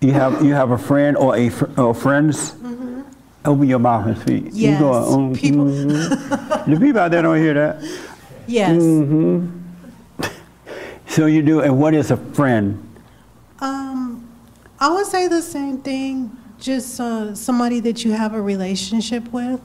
[0.00, 2.54] You have you have a friend or a fr- or friends?
[3.44, 4.44] Open your mouth and speak.
[4.46, 7.82] You Yes, go, "Mm, people- mhm." the people out there don't hear that.
[8.46, 8.82] Yes.
[8.82, 9.46] Mm-hmm.
[11.06, 12.86] So you do, and what is a friend?
[13.60, 14.28] Um,
[14.78, 16.36] I would say the same thing.
[16.58, 19.60] Just uh, somebody that you have a relationship with.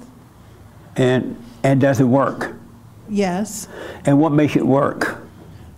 [0.95, 2.55] And and does it work?
[3.09, 3.67] Yes.
[4.05, 5.21] And what makes it work?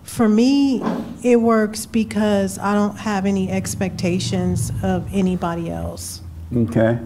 [0.04, 0.82] For me,
[1.22, 6.22] it works because I don't have any expectations of anybody else.
[6.56, 6.98] Okay.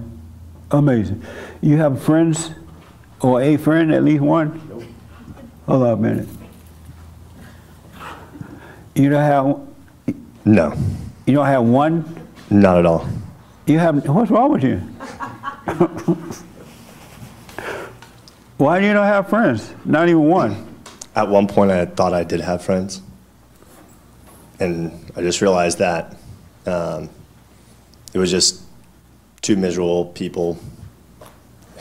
[0.72, 1.22] Amazing.
[1.60, 2.50] You have friends
[3.20, 4.58] or a friend, at least one?
[5.66, 6.28] Hold on a minute.
[8.94, 9.60] You don't have
[10.44, 10.74] No,
[11.26, 12.04] you don't have one?
[12.50, 13.06] not at all.
[13.66, 14.76] You have what's wrong with you?
[18.58, 19.72] Why do you not have friends?
[19.84, 20.68] Not even one.
[21.14, 23.02] At one point, I thought I did have friends,
[24.60, 26.16] and I just realized that
[26.66, 27.08] um,
[28.14, 28.61] it was just
[29.42, 30.56] two miserable people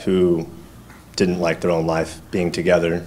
[0.04, 0.46] who
[1.16, 3.06] didn't like their own life being together,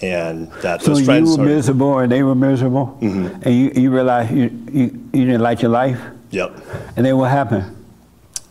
[0.00, 2.96] and that So those you were miserable and they were miserable?
[3.00, 3.42] Mhm.
[3.44, 6.00] And you, you realized you, you, you didn't like your life?
[6.30, 6.56] Yep.
[6.96, 7.76] And then what happened?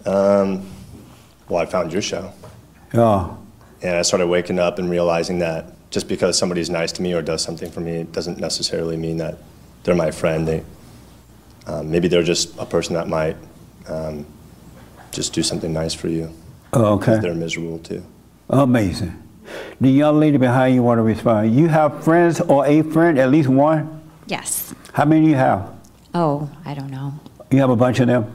[0.06, 0.70] Um,
[1.47, 2.32] well, I found your show.
[2.93, 3.38] Oh,
[3.82, 7.22] And I started waking up and realizing that just because somebody's nice to me or
[7.22, 9.38] does something for me, it doesn't necessarily mean that
[9.84, 10.47] they're my friend.
[10.47, 10.64] They,
[11.68, 13.38] um, maybe they're just a person that might
[13.88, 14.26] um,
[15.12, 16.32] just do something nice for you.
[16.74, 17.20] Oh, okay.
[17.20, 18.03] They're miserable too.
[18.49, 19.14] Amazing.
[19.82, 21.55] The young lady behind you want to respond.
[21.55, 24.01] You have friends or a friend, at least one?
[24.28, 24.74] Yes.
[24.93, 25.74] How many do you have?
[26.14, 27.14] Oh, I don't know.
[27.51, 28.26] You have a bunch of them?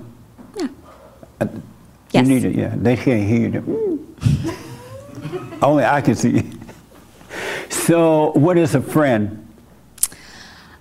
[0.57, 0.69] Yeah.
[1.41, 1.47] Uh,
[2.11, 2.29] Yes.
[2.29, 2.73] You need it, yeah.
[2.77, 4.15] They can't hear you.
[5.63, 6.49] Only I can see.
[7.69, 9.45] So, what is a friend?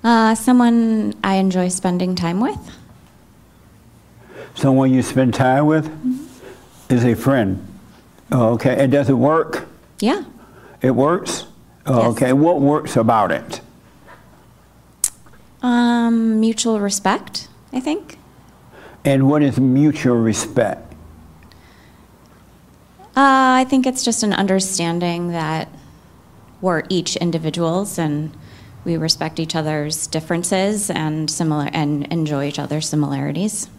[0.03, 2.59] Uh, someone I enjoy spending time with.
[4.55, 5.89] Someone you spend time with
[6.89, 7.65] is a friend.
[8.31, 8.81] Oh, okay.
[8.83, 9.67] And does it work?
[9.99, 10.23] Yeah.
[10.81, 11.45] It works?
[11.85, 12.11] Oh, Yes.
[12.13, 12.33] Okay.
[12.33, 13.61] What works about it?
[15.61, 18.17] Um, mutual respect, I think.
[19.05, 20.91] And what is mutual respect?
[23.15, 25.69] Uh, I think it's just an understanding that
[26.61, 28.35] we're each individuals and
[28.85, 33.69] we respect each other's differences and similar and enjoy each other's similarities.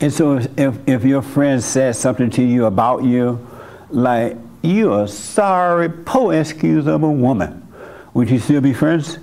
[0.00, 3.46] And so, if, if, your friend says something to you about you,
[3.90, 7.66] like, you are a sorry, poor excuse of a woman,
[8.14, 9.18] would you still be friends?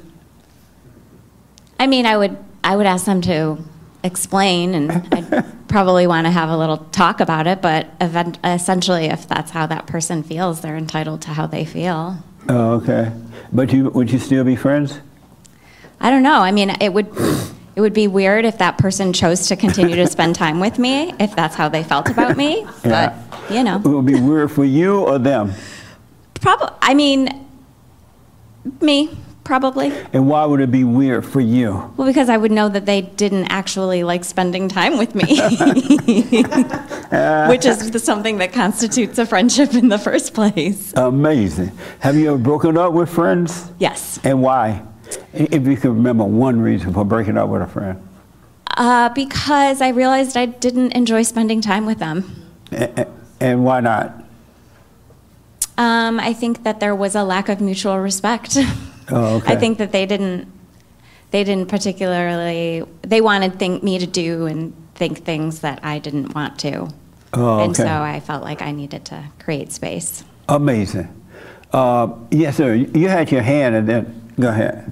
[1.80, 3.58] I mean, I would I would ask them to
[4.04, 7.62] explain, and I'd probably want to have a little talk about it.
[7.62, 12.18] But event, essentially, if that's how that person feels, they're entitled to how they feel.
[12.50, 13.12] Oh, okay.
[13.52, 15.00] But you, would you still be friends?
[16.00, 16.40] I don't know.
[16.40, 17.10] I mean, it would
[17.76, 21.14] it would be weird if that person chose to continue to spend time with me
[21.20, 22.62] if that's how they felt about me.
[22.84, 22.84] Yeah.
[22.84, 23.14] But
[23.52, 25.54] you know, It would be weird for you or them.
[26.40, 26.70] probably.
[26.82, 27.46] I mean,
[28.82, 29.10] me
[29.44, 29.92] probably.
[30.14, 31.72] And why would it be weird for you?
[31.98, 35.26] Well, because I would know that they didn't actually like spending time with me,
[37.50, 40.94] which is something that constitutes a friendship in the first place.
[40.96, 41.72] Amazing.
[42.00, 43.70] Have you ever broken up with friends?
[43.80, 44.18] Yes.
[44.24, 44.82] And why?
[45.34, 48.08] If you could remember one reason for breaking up with a friend.
[48.76, 52.48] Uh, because I realized I didn't enjoy spending time with them.
[52.72, 53.08] A- a-
[53.40, 54.24] And why not?
[55.78, 58.58] Um, I think that there was a lack of mutual respect.
[59.10, 59.54] Oh, okay.
[59.54, 60.48] I think that they didn't,
[61.32, 66.36] they didn't particularly, they wanted think, me to do and think things that I didn't
[66.36, 66.90] want to.
[67.34, 67.88] Oh, And so.
[67.88, 70.24] I felt like I needed to create space.
[70.48, 71.10] Amazing.
[71.72, 72.76] Uh, yes, sir.
[72.76, 74.92] You had your hand and then, go ahead.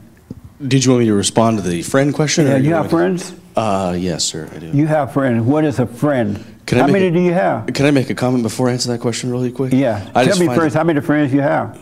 [0.67, 2.45] Did you want me to respond to the friend question?
[2.45, 3.33] Yeah, or you have me to- friends?
[3.55, 4.67] Uh, yes, sir, I do.
[4.67, 5.43] You have friends.
[5.43, 6.43] What is a friend?
[6.65, 7.67] Can How many a- do you have?
[7.73, 9.73] Can I make a comment before I answer that question really quick?
[9.73, 10.07] Yeah.
[10.15, 11.77] I Tell me first how many friends you have.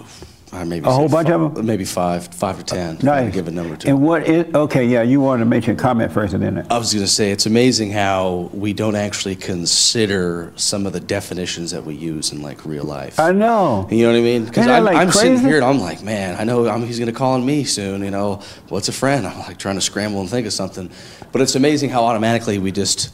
[0.51, 1.65] Uh, maybe a whole bunch of them.
[1.65, 2.95] Maybe five, five to ten.
[2.95, 3.33] if I had to Nice.
[3.33, 3.87] give a number to.
[3.87, 6.57] And what is, okay, yeah, you wanted to make a comment first and then.
[6.57, 10.93] It I was going to say it's amazing how we don't actually consider some of
[10.93, 13.19] the definitions that we use in like real life.
[13.19, 13.87] I know.
[13.91, 14.45] You know what I mean?
[14.45, 17.11] Because I'm, like I'm sitting here and I'm like, man, I know I'm, he's going
[17.11, 18.03] to call on me soon.
[18.03, 19.27] You know, what's a friend?
[19.27, 20.89] I'm like trying to scramble and think of something.
[21.31, 23.11] But it's amazing how automatically we just,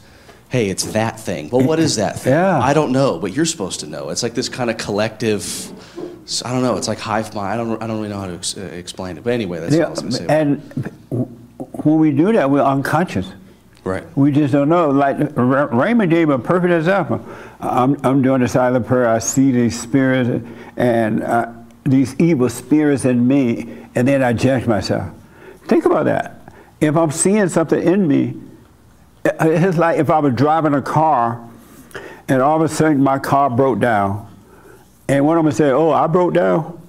[0.48, 1.50] hey, it's that thing.
[1.50, 2.32] Well, what is that thing?
[2.32, 2.58] Yeah.
[2.58, 4.08] I don't know, but you're supposed to know.
[4.08, 5.44] It's like this kind of collective.
[6.44, 6.76] I don't know.
[6.76, 7.52] It's like hive mind.
[7.52, 7.82] I don't.
[7.82, 9.24] I don't really know how to ex- uh, explain it.
[9.24, 10.26] But anyway, that's Yeah, all I was going to say.
[10.28, 10.60] and
[11.84, 13.32] when we do that, we're unconscious.
[13.84, 14.04] right.
[14.16, 14.90] We just don't know.
[14.90, 17.24] Like Ra- Raymond gave a perfect example.
[17.60, 19.08] I'm, I'm doing the silent prayer.
[19.08, 20.44] I see these spirits
[20.76, 21.52] and uh,
[21.84, 25.08] these evil spirits in me, and then I judge myself.
[25.66, 26.52] Think about that.
[26.80, 28.34] If I'm seeing something in me,
[29.24, 31.48] it's like if I was driving a car,
[32.28, 34.26] and all of a sudden my car broke down,
[35.08, 35.70] and what I'm gonna?
[35.70, 36.80] Oh, I broke down.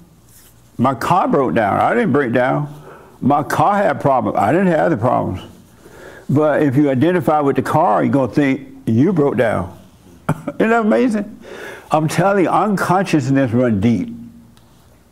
[0.77, 1.79] My car broke down.
[1.79, 2.73] I didn't break down.
[3.19, 4.37] My car had problems.
[4.37, 5.41] I didn't have the problems.
[6.29, 9.77] But if you identify with the car, you're going to think you broke down.
[10.29, 11.39] Isn't that amazing?
[11.89, 14.09] I'm telling you, unconsciousness run deep.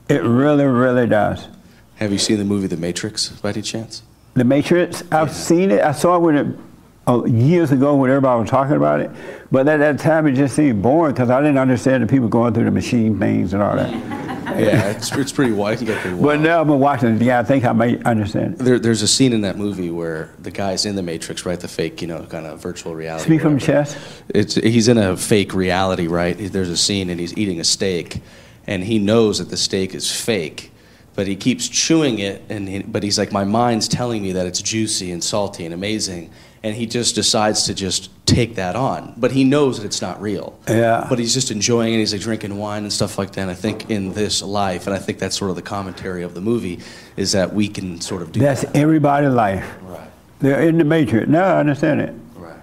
[0.09, 1.47] It really, really does.
[1.95, 4.03] Have you seen the movie The Matrix by any chance?
[4.33, 5.81] The Matrix, I've seen it.
[5.81, 6.59] I saw it when it,
[7.07, 9.11] Uh, years ago when everybody was talking about it.
[9.51, 12.53] But at that time, it just seemed boring because I didn't understand the people going
[12.53, 14.25] through the machine things and all that.
[14.45, 15.81] Yeah, it's, it's pretty wild.
[15.81, 17.21] It pretty But now I'm watching it.
[17.21, 18.57] Yeah, I think I may understand.
[18.57, 21.59] There, there's a scene in that movie where the guy's in the Matrix, right?
[21.59, 23.25] The fake, you know, kind of virtual reality.
[23.25, 23.97] Speak from chest.
[24.29, 26.37] It's he's in a fake reality, right?
[26.37, 28.21] There's a scene and he's eating a steak,
[28.67, 30.71] and he knows that the steak is fake,
[31.15, 34.45] but he keeps chewing it, and he, but he's like, my mind's telling me that
[34.45, 36.31] it's juicy and salty and amazing,
[36.65, 40.19] and he just decides to just take that on, but he knows that it's not
[40.19, 40.57] real.
[40.67, 41.05] Yeah.
[41.07, 41.97] But he's just enjoying it.
[41.97, 43.41] He's like drinking wine and stuff like that.
[43.41, 46.33] And I think in this life, and I think that's sort of the commentary of
[46.33, 46.79] the movie,
[47.17, 48.75] is that we can sort of do That's that.
[48.75, 49.75] everybody's life.
[49.83, 50.09] Right.
[50.39, 51.27] They're in the Matrix.
[51.27, 52.15] Now I understand it.
[52.35, 52.57] Right.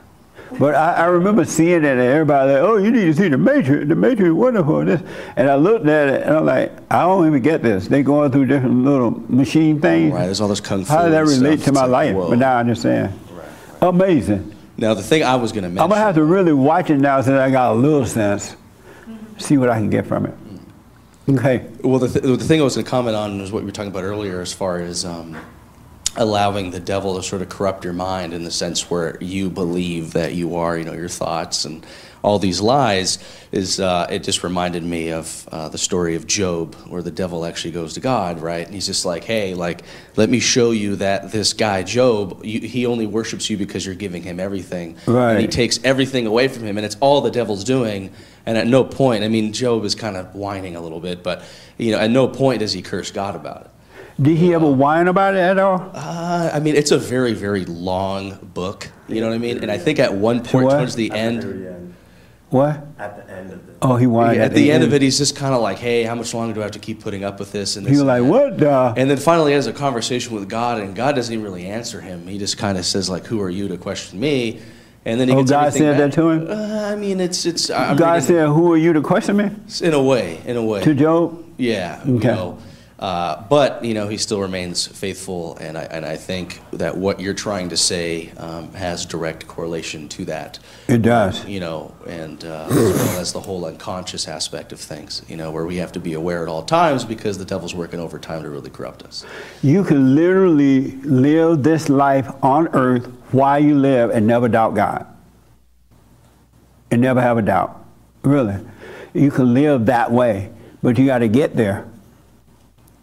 [0.59, 3.38] But I, I remember seeing it, and everybody like, "Oh, you need to see the
[3.38, 3.86] Matrix.
[3.86, 5.03] The Matrix is wonderful." And, this,
[5.36, 7.86] and I looked at it, and I'm like, "I don't even get this.
[7.86, 10.12] They going through different little machine things.
[10.12, 10.24] Right.
[10.24, 10.92] There's all this kung fu.
[10.92, 11.74] How does that relate stuff.
[11.74, 12.30] to my like, life?" whoa.
[12.30, 13.16] But now I understand.
[13.83, 14.55] Amazing.
[14.78, 15.83] Now the thing I was going to mention.
[15.83, 18.57] I'm gonna have to really watch it now since I got a little sense.
[19.39, 20.35] see what I can get from it.
[21.28, 21.68] Okay.
[21.83, 23.72] Well, the, th- the thing I was going to comment on is what we were
[23.72, 25.37] talking about earlier, as far as um,
[26.16, 30.12] allowing the devil to sort of corrupt your mind in the sense where you believe
[30.14, 31.87] that you are, you know, your thoughts and
[32.23, 33.18] all these lies.
[33.53, 37.45] Is uh, it just reminded me of uh, the story of Job, where the devil
[37.45, 38.64] actually goes to God, right?
[38.64, 39.83] And he's just like, hey, like,
[40.16, 43.95] let me show you that this guy Job, you, he only worships you because you're
[43.95, 47.64] giving him everything, and he takes everything away from him, and it's all the devil's
[47.64, 48.11] doing.
[48.47, 51.45] And at no point, I mean, Job is kind of whining a little bit, but
[51.79, 53.70] you know, at no point does he curse God about it.
[54.20, 55.91] Did he ever whine about it at all?
[55.95, 58.89] Uh, I mean, it's a very, very long book.
[59.09, 59.62] You know what I mean?
[59.62, 60.77] And I think at one point what?
[60.77, 61.82] towards the At the end, very end.
[62.53, 62.86] What?
[62.98, 63.72] At the end of the.
[63.80, 66.14] Oh, he whined at the end of it, he's just kind of like, "Hey, how
[66.14, 68.09] much longer do I have to keep putting up with this?" And He this was
[68.09, 68.68] and like, that.
[68.68, 71.42] "What the?" And then finally, he has a conversation with God, and God doesn't even
[71.44, 72.26] really answer him.
[72.26, 74.61] He just kind of says, "Like, who are you to question me?"
[75.05, 76.46] And then he Oh, God everything said that to him?
[76.48, 77.70] Uh, I mean, it's it's.
[77.70, 79.50] I- I'm God reading- said, "Who are you to question me?"
[79.80, 80.82] in a way, in a way.
[80.84, 81.42] To Job.
[81.57, 82.00] Yeah.
[82.03, 82.11] Okay.
[82.12, 82.59] You know,
[83.03, 87.18] uh, but you know, he still remains faithful, and I and I think that what
[87.18, 90.61] you're trying to say um, has direct correlation to that.
[90.86, 91.44] It does.
[91.44, 95.22] You know, and uh, as well as the whole unconscious aspect of things.
[95.26, 97.98] You know, where we have to be aware at all times because the devil's working
[97.98, 99.26] overtime to really corrupt us.
[99.64, 105.09] You can literally live this life on earth while you live and never doubt God.
[106.92, 107.84] And never have a doubt.
[108.22, 108.64] Really.
[109.12, 110.53] You can live that way,
[110.84, 111.88] but you got to get there.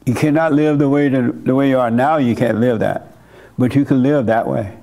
[0.10, 3.14] You cannot live the way the, the way you are now, you can't live that.
[3.60, 4.76] But you can live that way.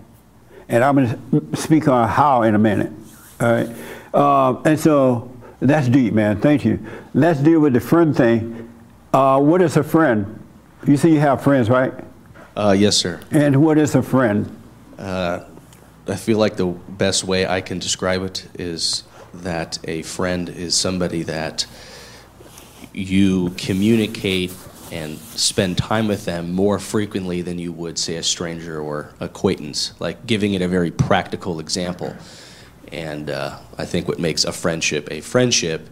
[0.69, 2.93] And I'm going to speak on how in a minute.
[3.41, 3.69] All right.
[4.15, 6.41] Um, and so that's deep, man.
[6.41, 6.79] Thank you.
[7.13, 8.73] Let's deal with the friend thing.
[9.13, 10.41] Uh, what is a friend?
[10.87, 11.93] You say you have friends, right?
[12.57, 13.19] Uh, yes, sir.
[13.33, 14.49] And what is a friend?
[14.97, 15.41] Uh,
[16.07, 19.03] I feel like the best way I can describe it is
[19.35, 21.67] that a friend is somebody that
[22.93, 24.53] you communicate
[24.93, 29.93] and spend time with them more frequently than you would, say, a stranger or acquaintance.
[29.99, 32.15] Like giving it a very practical example.
[32.93, 35.89] And uh, I think what makes a friendship a friendship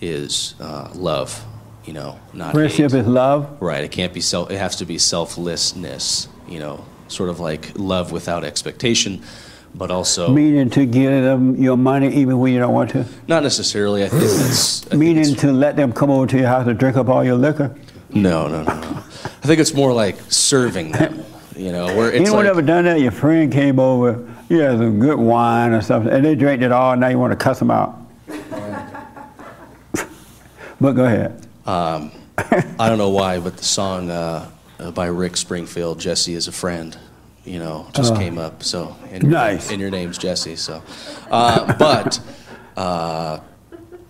[0.00, 1.44] is uh, love.
[1.86, 3.00] You know, not Friendship hate.
[3.00, 3.58] is love.
[3.60, 3.84] Right.
[3.84, 4.50] It can't be self.
[4.50, 6.28] It has to be selflessness.
[6.48, 9.22] You know, sort of like love without expectation,
[9.74, 13.04] but also Meaning to give them your money even when you don't want to.
[13.28, 14.04] not necessarily.
[14.04, 14.86] I think that's.
[14.86, 17.08] I think Meaning it's- to let them come over to your house to drink up
[17.08, 17.74] all your liquor.
[18.14, 18.70] No, no, no.
[18.72, 21.24] I think it's more like serving them.
[21.56, 23.00] You know, where it's Anyone like, ever done that?
[23.00, 26.72] Your friend came over, you had some good wine or something, and they drank it
[26.72, 27.96] all, and now you want to cuss them out.
[30.80, 31.46] but go ahead.
[31.66, 34.50] um, I don't know why, but the song uh,
[34.80, 36.96] uh, by Rick Springfield, "Jesse is a Friend,"
[37.44, 38.16] you know, just Oh.
[38.16, 38.64] came up.
[38.64, 39.70] So, and your, Nice.
[39.70, 40.56] and your name's Jesse.
[40.56, 40.82] So,
[41.30, 42.20] uh, but.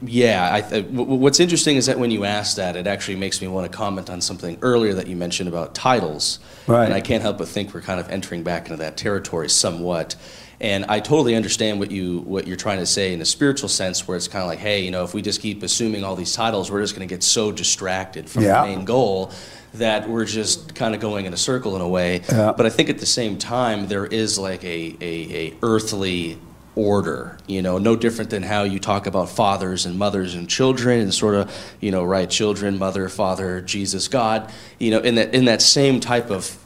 [0.06, 3.48] Yeah, I th- what's interesting is that when you ask that, it actually makes me
[3.48, 6.38] want to comment on something earlier that you mentioned about titles.
[6.66, 6.84] Right.
[6.84, 10.16] And I can't help but think we're kind of entering back into that territory somewhat.
[10.60, 14.06] And I totally understand what you what you're trying to say in a spiritual sense,
[14.06, 16.32] where it's kind of like, hey, you know, if we just keep assuming all these
[16.32, 18.62] titles, we're just going to get so distracted from Yeah.
[18.62, 19.32] the main goal
[19.74, 22.22] that we're just kind of going in a circle in a way.
[22.30, 22.52] Yeah.
[22.56, 26.38] But I think at the same time, there is like a, a, a earthly
[26.76, 31.00] order, you know, no different than how you talk about fathers and mothers and children
[31.00, 34.50] and sort of, you know, right, children, mother, father, Jesus, God,
[34.80, 36.58] you know, in that, in that same type of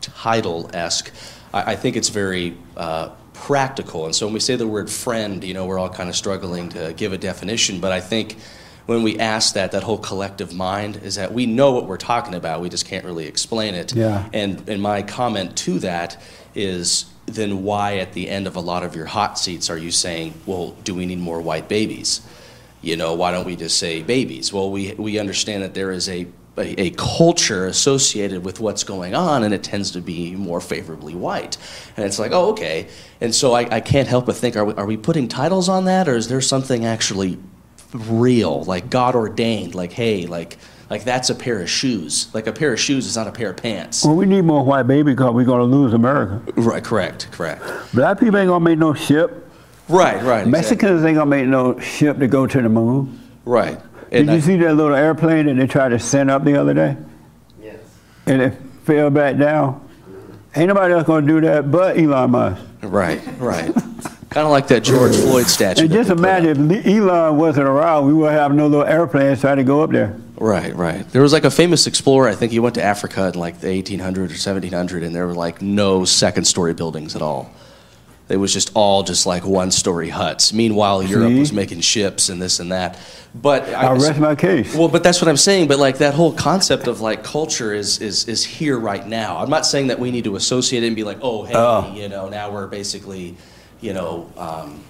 [0.00, 1.12] title-esque,
[1.52, 4.06] I, I think it's very uh, practical.
[4.06, 6.70] And so when we say the word friend, you know, we're all kind of struggling
[6.70, 8.38] to give a definition, but I think
[8.86, 12.34] when we ask that, that whole collective mind is that we know what we're talking
[12.34, 13.94] about, we just can't really explain it.
[13.94, 14.28] Yeah.
[14.32, 16.16] And, and my comment to that
[16.54, 17.04] is
[17.34, 20.34] then why at the end of a lot of your hot seats are you saying,
[20.46, 22.20] well, do we need more white babies?
[22.82, 24.52] You know, why don't we just say babies?
[24.52, 26.26] Well, we, we understand that there is a,
[26.56, 31.14] a, a culture associated with what's going on, and it tends to be more favorably
[31.14, 31.56] white.
[31.96, 32.88] And it's like, oh, okay.
[33.20, 35.84] And so I, I can't help but think, are we, are we putting titles on
[35.84, 37.38] that, or is there something actually
[37.92, 40.56] real, like God ordained, like, hey, like,
[40.90, 42.28] like that's a pair of shoes.
[42.34, 44.04] Like a pair of shoes is not a pair of pants.
[44.04, 46.42] Well, we need more white baby because we're going to lose America.
[46.56, 47.62] Right, correct, correct.
[47.94, 49.48] Black people ain't going to make no ship.
[49.88, 50.46] Right, right.
[50.46, 53.20] Mexicans ain't going to make no ship to go to the moon.
[53.44, 53.78] Right.
[54.10, 56.74] Did And you see that little airplane that they tried to send up the other
[56.74, 56.96] day?
[57.62, 57.78] Yes.
[58.26, 59.88] And it fell back down?
[60.56, 62.62] Ain't nobody else going to do that but Elon Musk.
[62.82, 63.72] Right, right.
[64.30, 65.82] kind of like that George Floyd statue.
[65.82, 66.40] And just they put up.
[66.40, 69.90] imagine if Elon wasn't around, we would have no little airplanes trying to go up
[69.90, 70.16] there.
[70.40, 71.06] Right, right.
[71.10, 72.26] There was like a famous explorer.
[72.26, 75.34] I think he went to Africa in like the 1800 or 1700, and there were
[75.34, 77.50] like no second-story buildings at all.
[78.30, 80.52] It was just all just like one story huts.
[80.54, 82.96] Meanwhile, Europe was making ships and this and that.
[83.34, 84.74] But I rest my case.
[84.74, 85.68] well, but that's what I'm saying.
[85.68, 89.36] But like that whole concept of like culture is is is here right now.
[89.38, 91.92] I'm not saying that we need to associate it and be like, oh, hey, Oh.
[91.92, 93.36] you know, now we're basically,
[93.80, 94.84] you know, um,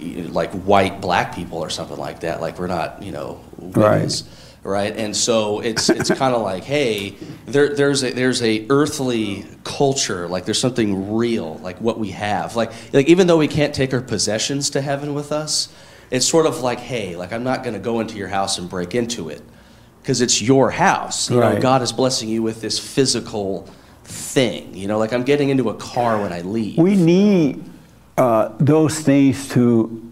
[0.00, 2.40] like white black people or something like that.
[2.40, 4.22] Like we're not, you know, Right.
[4.66, 4.94] Right?
[4.96, 7.14] And so it's it's kind of like, hey,
[7.46, 10.28] there there's a there's a earthly culture.
[10.28, 12.56] Like there's something real, like what we have.
[12.56, 15.72] Like like even though we can't take our possessions to heaven with us,
[16.10, 18.68] it's sort of like, hey, like I'm not going to go into your house and
[18.68, 19.42] break into it
[20.02, 21.30] because it's your house.
[21.30, 21.62] You know, Right.
[21.62, 23.68] God is blessing you with this physical
[24.04, 24.74] thing.
[24.74, 26.78] You know, like I'm getting into a car when I leave.
[26.78, 27.64] We need
[28.16, 30.02] uh, those things to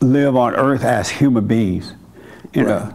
[0.00, 1.94] live on earth as human beings.
[2.52, 2.94] You know,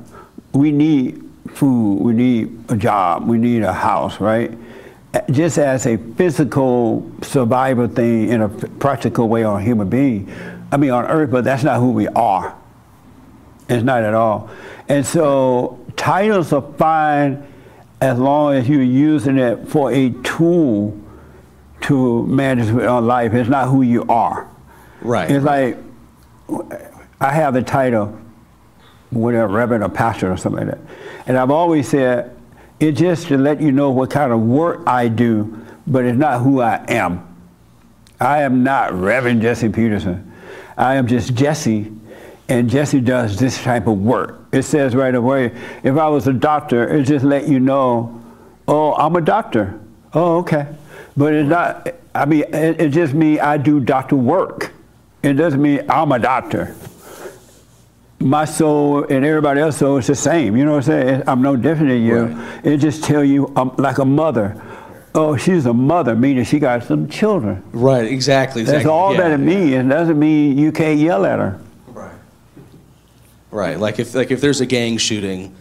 [0.53, 1.23] we need
[1.53, 4.51] food, we need a job, we need a house, right?
[5.31, 10.31] Just as a physical survival thing in a practical way on human being.
[10.71, 12.55] I mean, on earth, but that's not who we are.
[13.67, 14.49] It's not at all.
[14.87, 17.45] And so titles are fine
[18.01, 20.97] as long as you're using it for a tool
[21.81, 23.33] to manage our life.
[23.33, 24.47] It's not who you are.
[25.01, 25.29] Right.
[25.29, 25.77] It's like
[27.19, 28.17] I have the title,
[29.11, 30.93] whatever, reverend or pastor or something like that.
[31.27, 32.35] And I've always said
[32.79, 36.41] it's just to let you know what kind of work I do, but it's not
[36.41, 37.25] who I am.
[38.19, 40.31] I am not Reverend Jesse Peterson.
[40.77, 41.91] I am just Jesse,
[42.47, 44.39] and Jesse does this type of work.
[44.51, 45.51] It says right away,
[45.83, 48.21] if I was a doctor, it just let you know,
[48.67, 49.79] oh, I'm a doctor.
[50.13, 50.67] Oh, okay.
[51.15, 54.71] But it's not, I mean, it, it just means I do doctor work.
[55.21, 56.75] It doesn't mean I'm a doctor.
[58.19, 60.57] My soul and everybody else's soul is the same.
[60.57, 61.23] You know what I'm saying?
[61.25, 62.37] I'm no different than you.
[62.63, 64.61] It just tell you I'm like a mother.
[65.15, 67.63] Oh, she's a mother, meaning she got some children.
[67.71, 68.63] Right, exactly.
[68.63, 68.91] That's exactly.
[68.91, 69.71] all yeah, that it means.
[69.71, 71.59] It doesn't mean you can't yell at her.
[71.87, 72.15] Right.
[73.51, 73.79] Right.
[73.79, 75.55] Like if like if there's a gang shooting,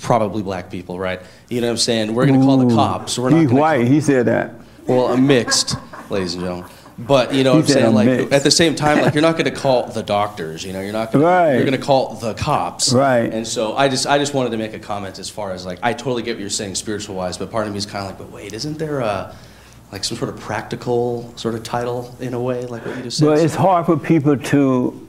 [0.00, 1.20] probably black people, right?
[1.48, 2.14] You know what I'm saying?
[2.14, 3.18] We're gonna call the cops.
[3.18, 3.86] We're not He's white.
[3.86, 4.54] He said that.
[4.86, 5.76] Well, I'm mixed,
[6.10, 6.70] ladies and gentlemen.
[7.06, 7.94] But you know what I'm saying?
[7.94, 10.92] Like at the same time, like you're not gonna call the doctors, you know, you're
[10.92, 11.54] not gonna Right.
[11.54, 12.92] you're gonna call the cops.
[12.92, 13.32] Right.
[13.32, 15.78] And so I just I just wanted to make a comment as far as like
[15.82, 18.18] I totally get what you're saying spiritual wise, but part of me is kinda like,
[18.18, 19.34] but wait, isn't there a
[19.90, 23.18] like some sort of practical sort of title in a way, like what you just
[23.18, 23.26] said?
[23.26, 25.08] But it's hard for people to,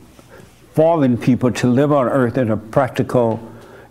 [0.74, 3.40] fallen people, to live on earth in a practical,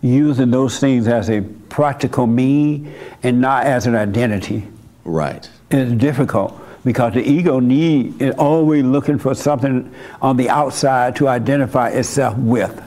[0.02, 1.40] using those things as a
[1.70, 2.92] practical me
[3.22, 4.68] and not as an identity.
[5.04, 5.48] Right.
[5.70, 11.28] It's difficult because the ego need is always looking for something on the outside to
[11.28, 12.82] identify itself with.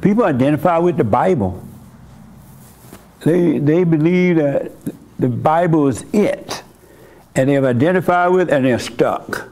[0.00, 1.62] People identify with the Bible.
[3.24, 4.72] They, they believe that
[5.18, 6.62] the Bible is it,
[7.34, 9.48] and they've identified with and they're stuck.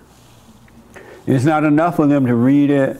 [1.26, 2.98] It's not enough for them to read it,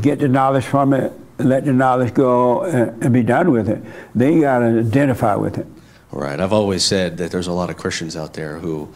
[0.00, 3.82] get the knowledge from it, let the knowledge go, and, and be done with it.
[4.14, 5.66] They got to identify with it.
[6.10, 6.40] Right.
[6.40, 8.92] I've always said that there's a lot of Christians out there who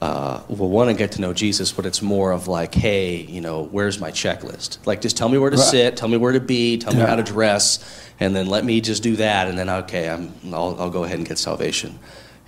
[0.00, 3.40] uh, will want to get to know Jesus, but it's more of like, hey, you
[3.40, 4.78] know, where's my checklist?
[4.86, 5.66] Like, just tell me where to Right.
[5.66, 7.78] sit, tell me where to be, tell me how to dress,
[8.18, 11.18] and then let me just do that, and then okay, I'm, I'll, I'll go ahead
[11.18, 11.98] and get salvation.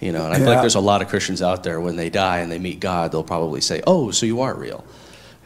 [0.01, 2.11] You know, and I feel like there's a lot of Christians out there when they
[2.11, 4.85] die and they meet God, they'll probably say, oh, so you are real.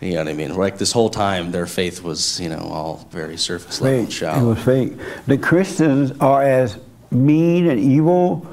[0.01, 0.55] You know what I mean?
[0.55, 4.39] Like this whole time, their faith was, you know, all very surface level and Fake.
[4.41, 4.93] It was fake.
[5.27, 6.79] The Christians are as
[7.11, 8.47] mean and evil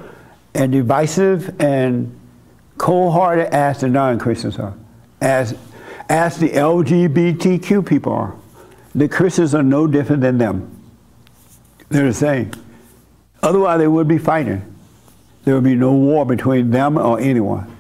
[0.54, 2.18] and divisive and
[2.84, 4.74] cold-hearted as the non-Christians are,
[5.22, 5.58] as
[6.10, 8.36] as the LGBTQ people are.
[8.94, 10.70] The Christians are no different than them.
[11.88, 12.52] They're the same.
[13.42, 14.62] Otherwise, they would be fighting.
[15.46, 17.74] There would be no war between them or anyone.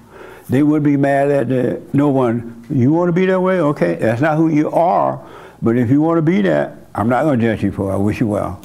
[0.47, 2.65] They would be mad at the, no one.
[2.69, 3.59] You want to be that way?
[3.59, 5.21] Okay, that's not who you are.
[5.61, 7.95] But if you want to be that, I'm not going to judge you for it.
[7.95, 8.61] I wish you well.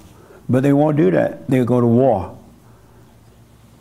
[0.49, 1.49] But they won't do that.
[1.49, 2.38] They'll go to war.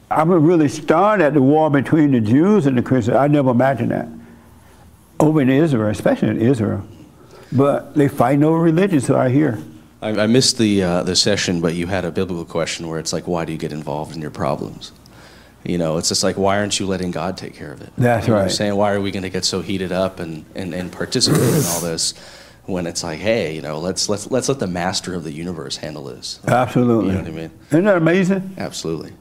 [0.10, 3.18] I'm really stunned at the war between the Jews and the Christians.
[3.18, 4.08] I never imagined that.
[5.20, 6.86] Over in Israel, especially in Israel.
[7.52, 9.60] But they fight over religion, so I hear.
[10.02, 13.12] I, I missed the uh, the session, but you had a biblical question where it's
[13.12, 14.92] like, why do you get involved in your problems?
[15.64, 17.90] You know, it's just like, why aren't you letting God take care of it?
[17.98, 20.20] That's You know what I'm saying, why are we going to get so heated up
[20.20, 22.14] and, and, and participate in all this
[22.68, 25.78] when it's like, hey, you know, let's let's let's let the master of the universe
[25.78, 26.40] handle this.
[26.48, 27.08] Absolutely.
[27.08, 27.52] You know what I mean?
[27.70, 28.56] Isn't that amazing?
[28.58, 29.14] Absolutely.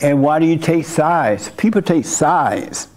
[0.00, 1.50] And why do you take sides?
[1.50, 2.88] People take sides,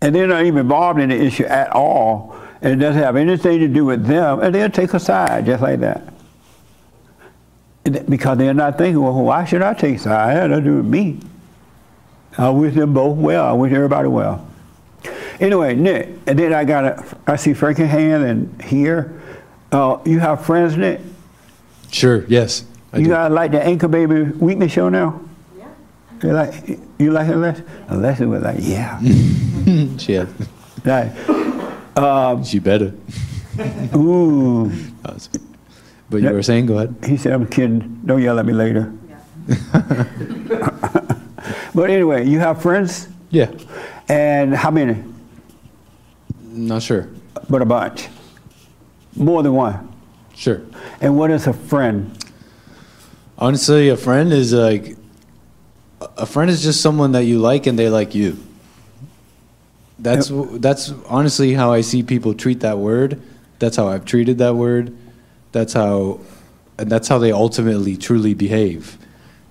[0.00, 3.58] and they're not even involved in the issue at all, and it doesn't have anything
[3.60, 6.12] to do with them, and they'll take a side just like that.
[8.08, 10.36] Because they're not thinking, well, why should I take sides?
[10.36, 11.20] It has nothing to do with me.
[12.38, 13.44] I wish them both well.
[13.44, 14.48] I wish everybody well.
[15.40, 19.20] Anyway, Nick, and then I got a, I see Frankie hand and here.
[19.70, 21.00] Uh, you have friends, Nick?
[21.90, 22.24] Sure.
[22.28, 22.64] Yes.
[22.92, 23.10] I you do.
[23.10, 25.20] got like the Anchor Baby Weakness show now?
[26.22, 26.28] Yeah.
[26.28, 26.68] You like
[26.98, 27.64] you like Alessia?
[27.88, 29.00] Alessia was like, yeah.
[30.08, 30.26] yeah.
[30.84, 31.98] Right.
[31.98, 32.94] Um, She better.
[33.94, 34.70] ooh.
[36.10, 36.94] But you were saying, go ahead.
[37.06, 38.02] He said, I'm kidding.
[38.04, 38.92] Don't yell at me later.
[41.74, 43.08] but anyway, you have friends?
[43.30, 43.50] Yeah.
[44.10, 45.02] And how many?
[46.50, 47.08] Not sure.
[47.48, 48.08] But a bunch.
[49.16, 49.88] More than one.
[50.34, 50.60] Sure.
[51.00, 52.12] And what is a friend?
[53.38, 54.98] Honestly, a friend is like
[56.16, 58.38] a friend is just someone that you like and they like you.
[59.98, 63.20] That's that's honestly how I see people treat that word.
[63.58, 64.96] That's how I've treated that word.
[65.52, 66.20] That's how
[66.78, 68.98] and that's how they ultimately truly behave.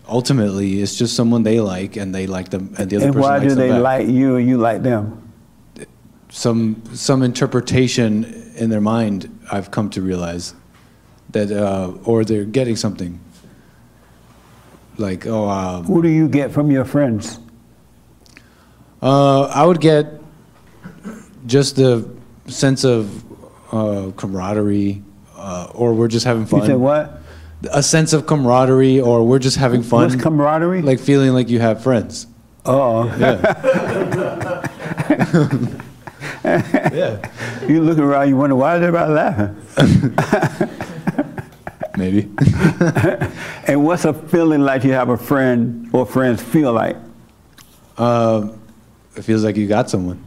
[0.09, 3.29] Ultimately, it's just someone they like and they like them and the other And person
[3.29, 3.81] why do they back.
[3.81, 5.17] like you and you like them?
[6.29, 8.23] some some interpretation
[8.55, 10.55] in their mind I've come to realize
[11.31, 13.19] that uh, or they're getting something
[15.01, 17.39] like oh um, Who do you get from your friends?
[19.01, 20.21] uh, I would get
[21.45, 22.07] just the
[22.47, 23.23] sense of
[23.73, 25.01] uh, camaraderie
[25.35, 27.21] uh, or we're just having fun You said what?
[27.73, 31.59] a sense of camaraderie or we're just having fun What's camaraderie like feeling like you
[31.59, 32.27] have friends
[32.65, 33.05] Oh.
[33.17, 34.67] yeah
[36.43, 37.31] yeah.
[37.67, 39.55] You look around, you wonder why is everybody laughing?
[42.01, 42.21] Maybe.
[43.67, 46.97] and what's a feeling like you have a friend or friends feel like?
[47.95, 48.49] uh,
[49.15, 50.19] it feels like you got someone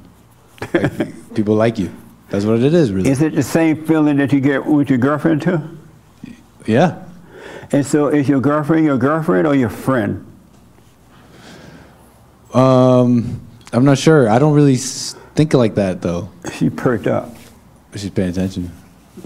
[0.72, 1.90] like, people like you
[2.30, 4.98] that's what it is really Is it the same feeling that you get with your
[4.98, 5.60] girlfriend too?
[6.64, 7.02] Yeah.
[7.72, 10.24] And so is your girlfriend your girlfriend or your friend?
[12.52, 13.40] Um,
[13.72, 14.28] I'm not sure.
[14.28, 16.30] I don't really think like that though.
[16.52, 17.34] She perked up.
[17.96, 18.70] She's paying attention.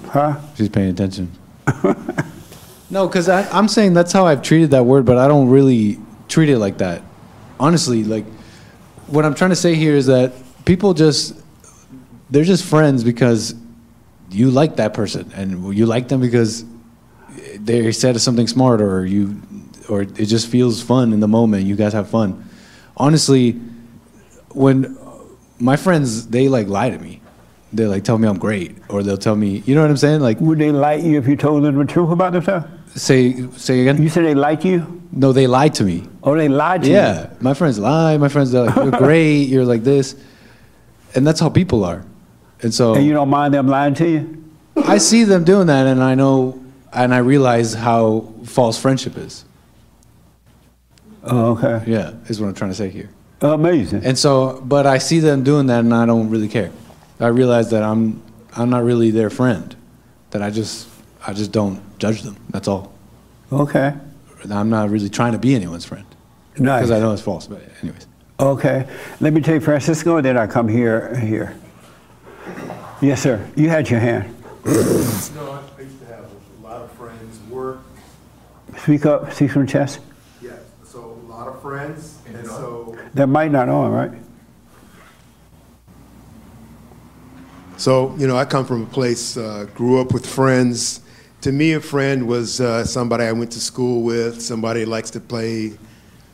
[0.06, 0.40] Huh?
[0.56, 1.30] She's paying attention.
[2.90, 6.48] no, because I'm saying that's how I've treated that word, but I don't really treat
[6.48, 7.02] it like that.
[7.60, 8.24] Honestly, like
[9.08, 10.32] what I'm trying to say here is that
[10.64, 11.34] people just
[12.30, 13.54] they're just friends because
[14.30, 16.64] you like that person and you like them because
[17.56, 19.40] they said something smart or you
[19.88, 21.64] or it just feels fun in the moment.
[21.64, 22.48] You guys have fun.
[22.96, 23.52] Honestly,
[24.52, 24.96] when
[25.58, 27.20] my friends they like lie to me,
[27.72, 30.20] they like tell me I'm great or they'll tell me, you know what I'm saying?
[30.20, 32.66] Like would they lie to you if you told them the truth about themselves?
[32.94, 34.02] Say say again.
[34.02, 35.02] You said they like you?
[35.12, 36.06] No, they lied to me.
[36.22, 36.94] Oh, they lied to you?
[36.94, 38.16] Yeah, my friends lie.
[38.16, 39.48] My friends are like, you're great.
[39.48, 40.16] You're like this,
[41.14, 42.04] and that's how people are.
[42.62, 44.44] And so And you don't mind them lying to you?
[44.76, 46.60] I see them doing that, and I know,
[46.92, 49.44] and I realize how false friendship is.
[51.24, 51.90] Oh, okay.
[51.90, 53.10] Yeah, is what I'm trying to say here.
[53.40, 54.04] Amazing.
[54.04, 56.70] And so, but I see them doing that, and I don't really care.
[57.20, 58.22] I realize that I'm,
[58.56, 59.74] I'm not really their friend.
[60.30, 60.88] That I just,
[61.28, 62.38] I just don't judge them.
[62.48, 62.90] That's all.
[63.52, 63.92] Okay.
[64.50, 66.06] I'm not really trying to be anyone's friend.
[66.56, 66.86] Nice.
[66.86, 67.46] Because I know it's false.
[67.46, 68.06] But anyways.
[68.40, 68.88] Okay.
[69.20, 71.14] Let me take Francisco, then I come here.
[71.16, 71.54] Here.
[73.02, 73.46] Yes, sir.
[73.56, 74.34] You had your hand.
[74.64, 74.72] No, I
[75.82, 77.80] used to have a lot of friends, work,
[78.78, 79.30] Speak up.
[79.34, 80.00] Speak from the chest.
[80.40, 80.52] yeah,
[80.82, 82.96] so a lot of friends, and so.
[83.12, 84.10] That might not on, right?
[87.76, 91.02] So, you know, I come from a place, uh, grew up with friends.
[91.42, 95.20] To me, a friend was uh, somebody I went to school with, somebody likes to
[95.20, 95.78] play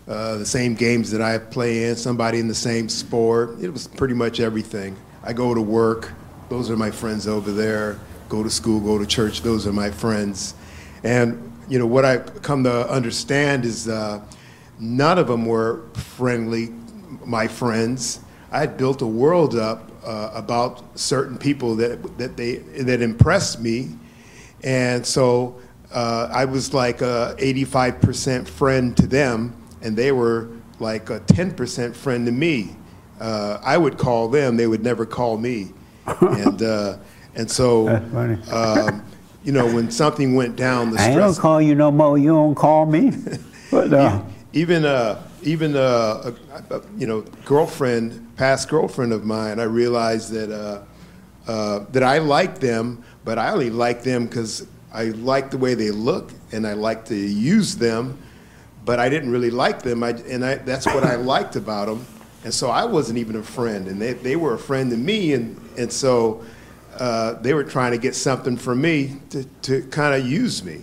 [0.08, 3.60] uh, the same games that I play in, somebody in the same sport.
[3.60, 4.96] It was pretty much everything.
[5.22, 6.12] I go to work,
[6.48, 7.98] those are my friends over there.
[8.30, 10.54] Go to school, go to church, those are my friends.
[11.02, 14.22] And, you know, what I've come to understand is uh,
[14.78, 16.72] none of them were friendly,
[17.26, 18.20] my friends.
[18.50, 23.60] I had built a world up uh, about certain people that, that, they, that impressed
[23.60, 23.98] me.
[24.64, 25.60] And so
[25.92, 30.48] uh, I was like a 85% friend to them, and they were
[30.80, 32.76] like a 10% friend to me.
[33.20, 35.72] Uh, I would call them, they would never call me.
[36.20, 36.96] and, uh,
[37.34, 37.88] and so,
[38.50, 39.04] um,
[39.44, 42.16] you know, when something went down, the I stress gonna call you no more.
[42.18, 43.12] You don't call me.
[43.70, 46.32] But uh, even uh, even uh,
[46.70, 52.04] a, a, you know girlfriend, past girlfriend of mine, I realized that uh, uh, that
[52.04, 56.32] I liked them, but I only like them because I like the way they look
[56.52, 58.18] and I like to use them,
[58.84, 60.02] but I didn't really like them.
[60.02, 62.06] I, and I, that's what I liked about them,
[62.44, 65.32] and so I wasn't even a friend, and they, they were a friend to me,
[65.32, 66.44] and and so.
[66.96, 70.80] Uh, they were trying to get something from me to, to kind of use me.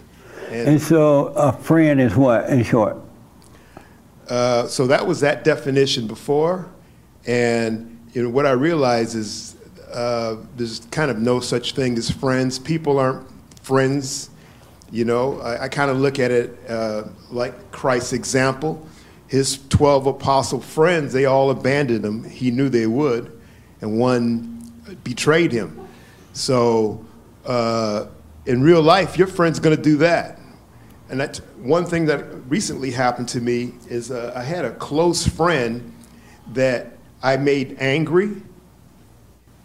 [0.49, 2.97] and so a friend is what in short?
[4.27, 6.69] Uh, so that was that definition before,
[7.25, 9.50] and you know, what I realize is
[9.93, 12.59] uh, there's kind of no such thing as friends.
[12.59, 13.27] People aren't
[13.61, 14.29] friends.
[14.91, 18.85] You know, I, I kind of look at it uh, like Christ's example.
[19.27, 22.23] His 12 apostle friends, they all abandoned him.
[22.25, 23.39] He knew they would,
[23.79, 24.71] and one
[25.03, 25.87] betrayed him.
[26.33, 27.05] So,
[27.45, 28.07] uh,
[28.45, 30.39] in real life, your friend's going to do that.
[31.09, 35.27] And that one thing that recently happened to me is uh, I had a close
[35.27, 35.93] friend
[36.53, 38.41] that I made angry,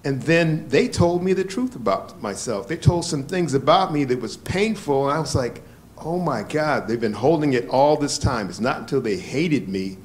[0.06, 2.68] and then they told me the truth about myself.
[2.68, 5.62] They told some things about me that was painful, and I was like,
[5.98, 8.48] oh my God, they've been holding it all this time.
[8.48, 9.98] It's not until they hated me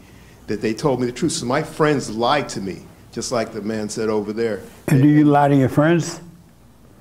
[0.47, 1.33] that they told me the truth.
[1.33, 2.81] So my friends lied to me,
[3.11, 4.63] just like the man said over there.
[4.87, 6.19] And do you lie to your friends?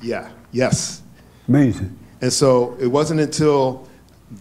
[0.02, 1.00] Yeah, yes.
[1.48, 1.98] Amazing.
[2.20, 3.88] And so it wasn't until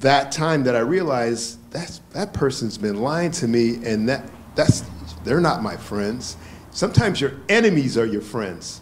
[0.01, 4.83] that time that I realized that's, that person's been lying to me, and that, that's,
[5.23, 6.35] they're not my friends.
[6.79, 8.79] Sometimes your enemies are your friends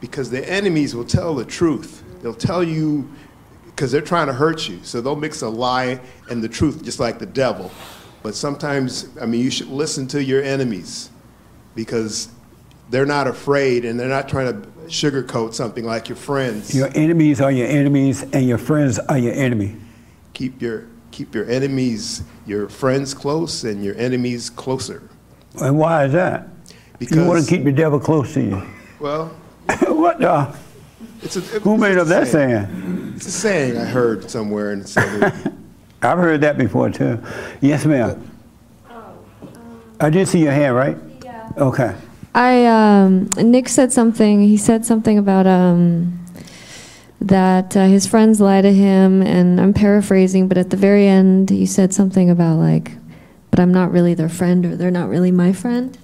[0.00, 2.02] because the enemies will tell the truth.
[2.22, 3.06] They'll tell you
[3.66, 4.78] because they're trying to hurt you.
[4.82, 6.00] So they'll mix a lie
[6.30, 7.70] and the truth, just like the devil.
[8.22, 11.10] But sometimes, I mean, you should listen to your enemies
[11.74, 12.30] because
[12.88, 16.74] they're not afraid and they're not trying to sugarcoat something like your friends.
[16.74, 19.76] Your enemies are your enemies, and your friends are your enemy.
[20.32, 25.10] Keep your keep your enemies, your friends close, and your enemies closer.
[25.60, 26.48] And why is that?
[26.98, 28.62] Because you want to keep the devil close to you.
[28.98, 29.26] well,
[29.86, 30.54] what the?
[31.22, 33.14] it's a, Who made up that saying?
[33.16, 35.54] It's a saying I heard somewhere and said.
[36.02, 37.20] I've heard that before too.
[37.60, 38.30] Yes, ma'am.
[38.88, 39.18] Oh,
[40.00, 40.96] I did see your hand, right?
[41.24, 41.50] Yeah.
[41.56, 41.94] Okay.
[42.34, 44.42] I um, Nick said something.
[44.42, 46.24] He said something about um,
[47.20, 51.50] that uh, his friends lie to him, and I'm paraphrasing, but at the very end,
[51.50, 52.92] you said something about like,
[53.50, 55.98] "But I'm not really their friend, or they're not really my friend."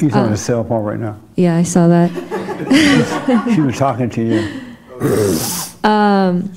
[0.00, 1.18] He's on his cell phone right now.
[1.36, 2.10] Yeah, I saw that.
[3.54, 4.60] she was talking to you.
[5.82, 6.52] Um,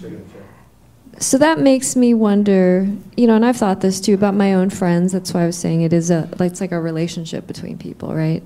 [1.17, 2.85] so that makes me wonder,
[3.15, 5.13] you know, and I've thought this too about my own friends.
[5.13, 8.13] That's why I was saying it is a, like, it's like a relationship between people,
[8.13, 8.43] right?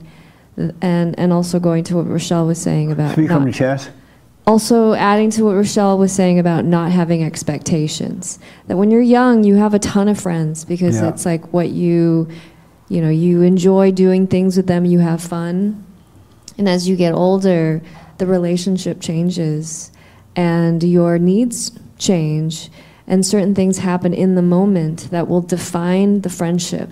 [0.55, 3.89] And and also going to what Rochelle was saying about Speak from the chest.
[4.45, 8.37] also adding to what Rochelle was saying about not having expectations.
[8.67, 11.09] That when you're young, you have a ton of friends because Yeah.
[11.09, 12.27] it's like what you,
[12.89, 15.85] you know, you enjoy doing things with them, you have fun.
[16.57, 17.81] And as you get older,
[18.17, 19.91] the relationship changes
[20.35, 22.69] and your needs change
[23.07, 26.89] and certain things happen in the moment that will define the friendship.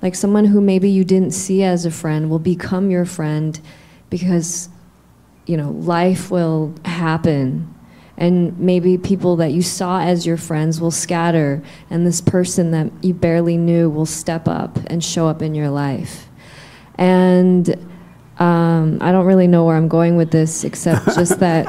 [0.00, 3.60] Like someone who maybe you didn't see as a friend will become your friend
[4.10, 4.68] because
[5.46, 7.73] you know, life will happen.
[8.16, 12.92] And maybe people that you saw as your friends will scatter, and this person that
[13.02, 16.28] you barely knew will step up and show up in your life.
[16.96, 17.68] And
[18.38, 21.66] um, I don't really know where I'm going with this, except just that.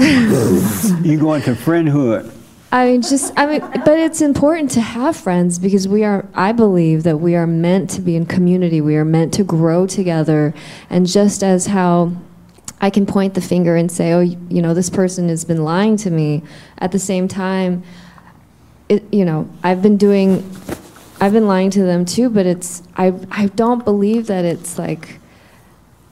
[1.04, 2.30] you go into friendhood.
[2.72, 6.52] I mean, just, I mean, but it's important to have friends because we are, I
[6.52, 8.80] believe that we are meant to be in community.
[8.80, 10.54] We are meant to grow together.
[10.88, 12.12] And just as how
[12.80, 15.96] I can point the finger and say, oh, you know, this person has been lying
[15.98, 16.42] to me,
[16.78, 17.82] at the same time,
[18.88, 20.38] it, you know, I've been doing,
[21.20, 25.20] I've been lying to them too, but it's, I, I don't believe that it's like,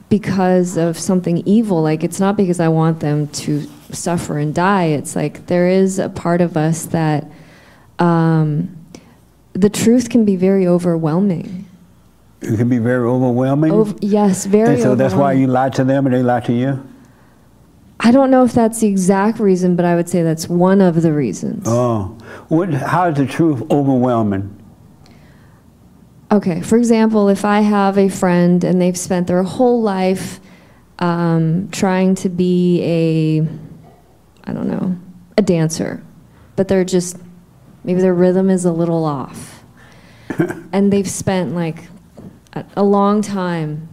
[0.09, 1.83] because of something evil.
[1.83, 4.85] Like, it's not because I want them to suffer and die.
[4.85, 7.27] It's like there is a part of us that
[7.99, 8.75] um,
[9.53, 11.68] the truth can be very overwhelming.
[12.41, 13.72] It can be very overwhelming.
[13.72, 16.53] Ov- yes, very and so that's why you lie to them and they lie to
[16.53, 16.89] you?
[18.01, 21.03] I don't know if that's the exact reason, but I would say that's one of
[21.03, 21.64] the reasons.
[21.66, 22.16] Oh.
[22.47, 24.55] What, how is the truth overwhelming?
[26.30, 30.41] Okay, for example, if I have a friend and they've spent their whole life
[31.01, 34.97] um, trying to be a, I don't know,
[35.36, 36.03] a dancer,
[36.55, 37.18] but they're just,
[37.82, 39.64] maybe their rhythm is a little off.
[40.72, 41.84] and they've spent like
[42.53, 43.89] a, a long time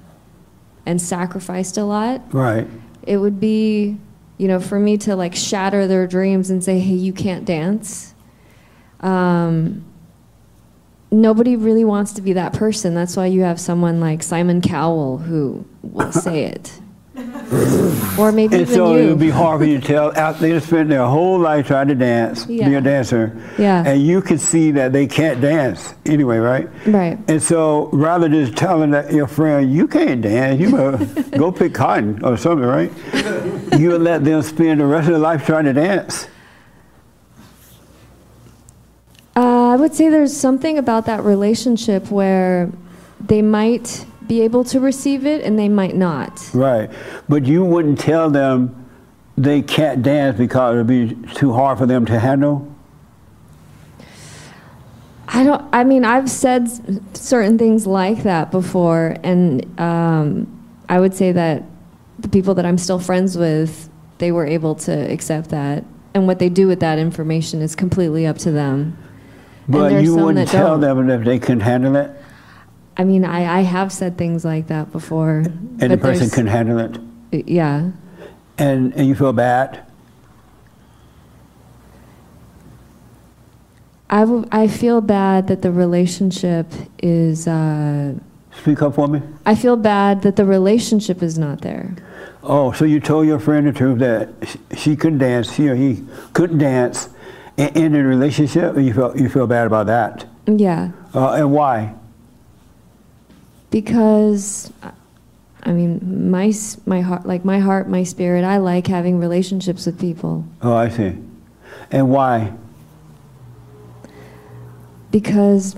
[0.85, 2.21] and sacrificed a lot.
[2.33, 2.67] Right.
[3.03, 3.97] It would be,
[4.37, 8.13] you know, for me to like shatter their dreams and say, hey, you can't dance.
[8.99, 9.85] Um,
[11.11, 12.93] nobody really wants to be that person.
[12.93, 16.79] That's why you have someone like Simon Cowell who will say it.
[18.17, 19.09] Or maybe And even so it you.
[19.09, 20.15] would be hard for you to tell.
[20.17, 22.67] Out they spend their whole life trying to dance, yeah.
[22.67, 23.83] be a dancer, Yeah.
[23.85, 26.67] and you can see that they can't dance anyway, right?
[26.85, 27.17] Right.
[27.27, 30.71] And so rather than just telling that your friend you can't dance, you
[31.37, 32.91] go pick cotton or something, right?
[33.79, 36.27] you would let them spend the rest of their life trying to dance.
[39.37, 42.71] Uh, I would say there's something about that relationship where
[43.19, 46.49] they might be able to receive it and they might not.
[46.53, 46.89] Right.
[47.27, 48.85] But you wouldn't tell them
[49.37, 52.71] they can't dance because it would be too hard for them to handle?
[55.27, 55.65] I don't.
[55.73, 56.69] I mean, I've said
[57.17, 60.47] certain things like that before, and um,
[60.87, 61.63] I would say that
[62.19, 66.39] the people that I'm still friends with, they were able to accept that, and what
[66.39, 68.97] they do with that information is completely up to them.
[69.67, 70.97] But you wouldn't tell don't.
[70.97, 72.11] them if they can't handle it?
[72.97, 75.43] I mean, I, I have said things like that before.
[75.79, 77.47] And the person can handle it?
[77.47, 77.91] Yeah.
[78.57, 79.85] And, and you feel bad?
[84.09, 86.67] I, w- I feel bad that the relationship
[86.99, 87.47] is.
[87.47, 88.13] Uh,
[88.61, 89.21] Speak up for me.
[89.45, 91.95] I feel bad that the relationship is not there.
[92.43, 94.29] Oh, so you told your friend the truth that
[94.77, 97.09] she couldn't dance, she or he couldn't dance
[97.57, 100.25] in, in a relationship, and you feel, you feel bad about that?
[100.47, 100.91] Yeah.
[101.13, 101.95] Uh, and why?
[103.75, 104.71] Because
[105.63, 106.53] I mean my
[106.85, 110.87] my heart like my heart my spirit I like having relationships with people Oh, I
[110.87, 111.17] see.
[111.91, 112.53] And why?
[115.11, 115.75] because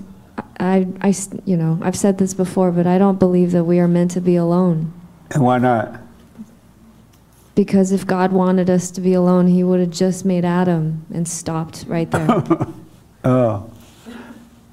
[0.60, 1.12] I, I
[1.44, 4.20] you know I've said this before but I don't believe that we are meant to
[4.20, 4.92] be alone
[5.32, 6.00] And why not?
[7.56, 11.26] because if God wanted us to be alone he would have just made Adam and
[11.26, 12.28] stopped right there
[13.24, 13.68] Oh,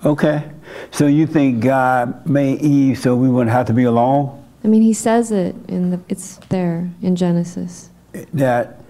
[0.06, 0.44] okay.
[0.92, 4.44] So you think God made Eve so we wouldn't have to be alone?
[4.64, 7.90] I mean he says it in the it's there in Genesis
[8.34, 8.82] That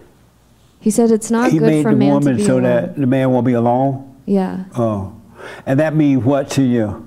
[0.80, 2.64] he said it's not he good made for the man to woman be so alone
[2.64, 4.16] that the man won't be alone?
[4.26, 5.14] yeah Oh.
[5.66, 7.06] And that means what to you?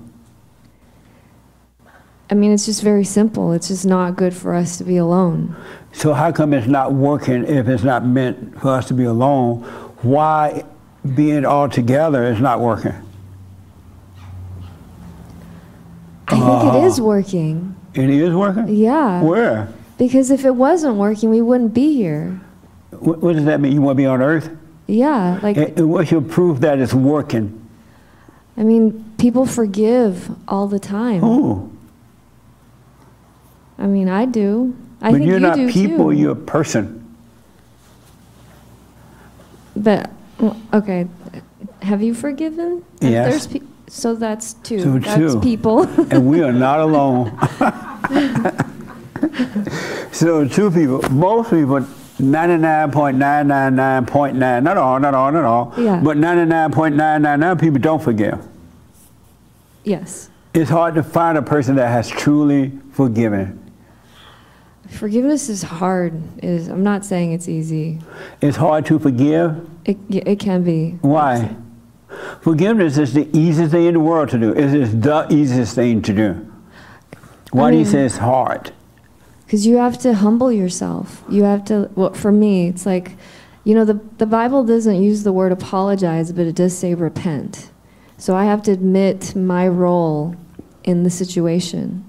[2.30, 5.56] I mean it's just very simple it's just not good for us to be alone
[5.92, 9.62] So how come it's not working if it's not meant for us to be alone?
[10.02, 10.64] Why
[11.14, 12.94] being all together is not working?
[16.30, 17.06] I think it is uh-huh.
[17.06, 17.76] working.
[17.94, 18.68] It is working?
[18.68, 19.22] Yeah.
[19.22, 19.72] Where?
[19.96, 22.40] Because if it wasn't working, we wouldn't be here.
[22.90, 23.72] What, what does that mean?
[23.72, 24.50] You want to be on earth?
[24.86, 25.40] Yeah.
[25.42, 27.68] Like, And, what's your proof that it's working?
[28.56, 31.20] I mean, people forgive all the time.
[31.20, 31.72] Who?
[33.78, 34.76] I mean, I do.
[35.00, 36.16] I but think you're you not do people, too.
[36.18, 37.16] you're a person.
[39.76, 40.10] But
[40.72, 41.06] okay,
[41.82, 42.84] have you forgiven?
[43.00, 43.46] Yes.
[43.88, 44.80] So that's two.
[44.80, 45.40] So that's two.
[45.40, 45.82] people.
[46.12, 47.32] and we are not alone.
[50.12, 51.80] so two people, most people,
[52.20, 56.00] 99.999.9, not all, not all, not all, Yeah.
[56.02, 58.38] but 99.999 people don't forgive.
[59.84, 60.30] yes.
[60.54, 63.58] It's hard to find a person that has truly forgiven.
[64.88, 66.14] Forgiveness is hard.
[66.38, 67.98] It Is I'm not saying it's easy.
[68.40, 69.68] It's hard to forgive.
[69.84, 70.96] It it can be.
[71.02, 71.54] Why?
[72.40, 74.52] Forgiveness is the easiest thing in the world to do.
[74.52, 76.52] It is the easiest thing to do.
[77.50, 78.72] Why do you say it's hard?
[79.44, 81.22] Because you have to humble yourself.
[81.28, 83.12] You have to, well, for me, it's like,
[83.64, 87.70] you know, the, the Bible doesn't use the word apologize, but it does say repent.
[88.18, 90.36] So I have to admit my role
[90.84, 92.04] in the situation.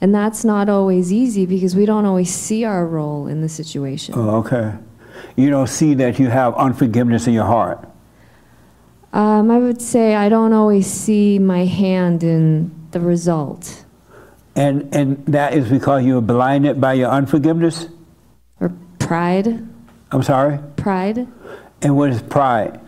[0.00, 4.14] And that's not always easy because we don't always see our role in the situation.
[4.16, 4.74] Oh, okay.
[5.36, 7.88] You don't see that you have unforgiveness in your heart.
[9.12, 13.84] Um, I would say I don't always see my hand in the result.
[14.56, 17.88] And, and that is because you're blinded by your unforgiveness?
[18.60, 19.66] Or pride.
[20.10, 20.58] I'm sorry?
[20.76, 21.26] Pride.
[21.82, 22.80] And what is pride?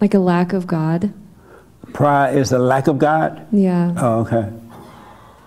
[0.00, 1.12] Like a lack of God.
[1.92, 3.46] Pride is a lack of God?
[3.52, 3.94] Yeah.
[3.96, 4.52] Oh, okay.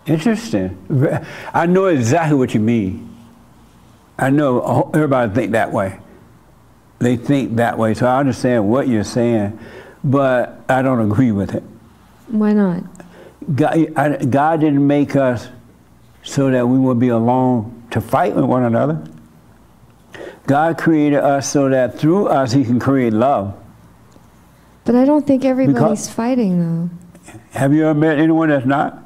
[0.06, 0.78] Interesting.
[1.54, 3.15] I know exactly what you mean.
[4.18, 6.00] I know everybody think that way.
[7.00, 9.60] They think that way, so I understand what you're saying,
[10.04, 11.64] but I don't agree with it.
[12.28, 12.84] Why not?
[13.54, 15.50] God, I, God didn't make us
[16.24, 19.06] so that we would be alone to fight with one another.
[20.48, 23.56] God created us so that through us He can create love.
[24.86, 26.90] But I don't think everybody's fighting though.
[27.52, 29.00] Have you ever met anyone that's not?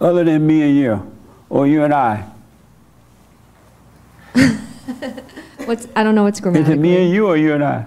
[0.00, 1.12] Other than me and you,
[1.50, 2.31] or you and I?
[5.66, 6.72] What's I don't know what's Is grammatical.
[6.74, 7.84] it me and you, or you and I?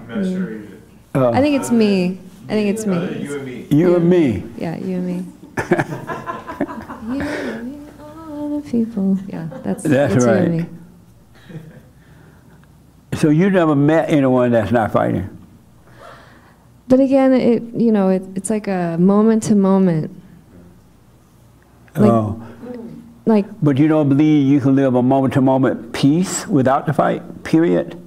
[1.13, 1.33] Oh.
[1.33, 2.19] I think it's me.
[2.45, 2.95] I think it's me.
[3.21, 3.67] You and me.
[3.69, 4.43] You and me.
[4.57, 5.13] Yeah, you and me.
[7.17, 9.17] you and me, all the people.
[9.27, 10.41] Yeah, that's That's it's you right.
[10.43, 10.65] and me.
[13.17, 15.29] So you never met anyone that's not fighting?
[16.87, 20.11] But again, it you know it, it's like a moment to moment.
[21.95, 22.34] Like- oh.
[23.25, 26.93] Like But you don't believe you can live a moment to moment peace without the
[26.93, 28.01] fight, period?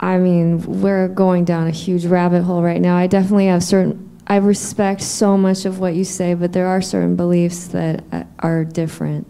[0.00, 2.96] I mean, we're going down a huge rabbit hole right now.
[2.96, 6.80] I definitely have certain, I respect so much of what you say, but there are
[6.80, 9.26] certain beliefs that uh, are different.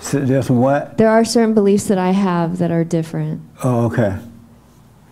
[0.00, 0.98] So just what?
[0.98, 3.40] There are certain beliefs that I have that are different.
[3.64, 4.18] Oh, okay.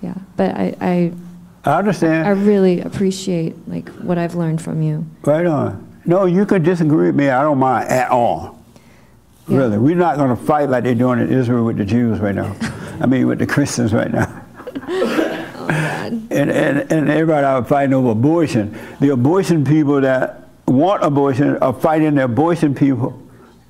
[0.02, 1.12] Yeah, but I, I,
[1.64, 2.26] I understand.
[2.28, 5.06] I really appreciate like what I've learned from you.
[5.22, 6.00] Right on.
[6.04, 7.30] No, you can disagree with me.
[7.30, 8.62] I don't mind at all.
[9.46, 12.34] Really, we're not going to fight like they're doing in Israel with the Jews right
[12.34, 12.54] now.
[13.00, 14.42] I mean, with the Christians right now.
[14.88, 16.12] Oh, God.
[16.30, 18.78] And, and, and everybody out fighting over abortion.
[19.00, 23.20] The abortion people that want abortion are fighting the abortion people,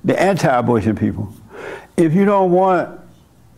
[0.03, 1.33] the anti-abortion people.
[1.97, 2.99] If you don't want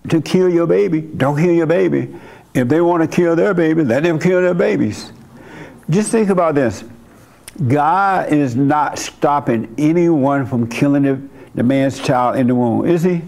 [0.10, 2.16] to kill your baby, don't kill your baby.
[2.58, 5.12] If they want to kill their baby, let them kill their babies.
[5.92, 6.84] Just think about this.
[7.68, 11.22] God is not stopping anyone from killing the,
[11.54, 13.22] the man's child in the womb, is he?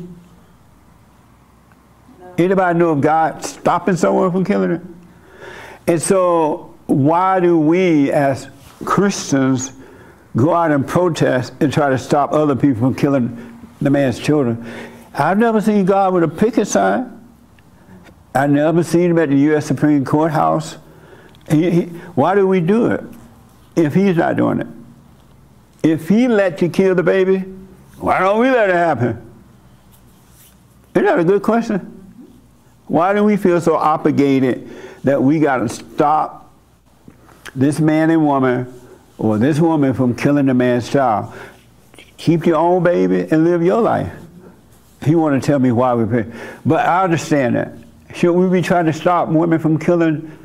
[2.39, 4.81] Anybody know of God stopping someone from killing it?
[5.85, 8.49] And so why do we as
[8.83, 9.73] Christians
[10.35, 14.65] go out and protest and try to stop other people from killing the man's children?
[15.13, 17.18] I've never seen God with a picket sign.
[18.33, 19.65] I've never seen him at the U.S.
[19.65, 20.77] Supreme Court House.
[21.49, 21.81] He, he,
[22.15, 23.03] why do we do it
[23.75, 24.67] if he's not doing it?
[25.81, 27.39] If he let you kill the baby,
[27.97, 29.25] why don't we let it happen?
[30.93, 31.95] Isn't that a good question?
[32.87, 34.69] Why do we feel so obligated
[35.03, 36.51] that we got to stop
[37.55, 38.73] this man and woman
[39.17, 41.33] or this woman from killing the man's child?
[42.17, 44.11] Keep your own baby and live your life.
[45.05, 46.31] He want to tell me why we pray.
[46.65, 47.78] But I understand that.
[48.13, 50.37] Should we be trying to stop women from killing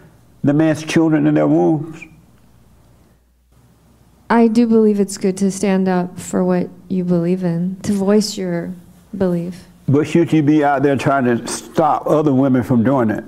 [0.42, 2.02] the man's children in their wombs?
[4.28, 8.36] I do believe it's good to stand up for what you believe in, to voice
[8.36, 8.72] your
[9.16, 9.64] belief.
[9.86, 13.24] But should you be out there trying to stop other women from doing it?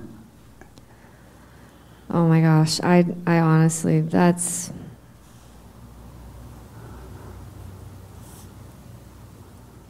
[2.11, 4.73] Oh my gosh, I, I honestly, that's.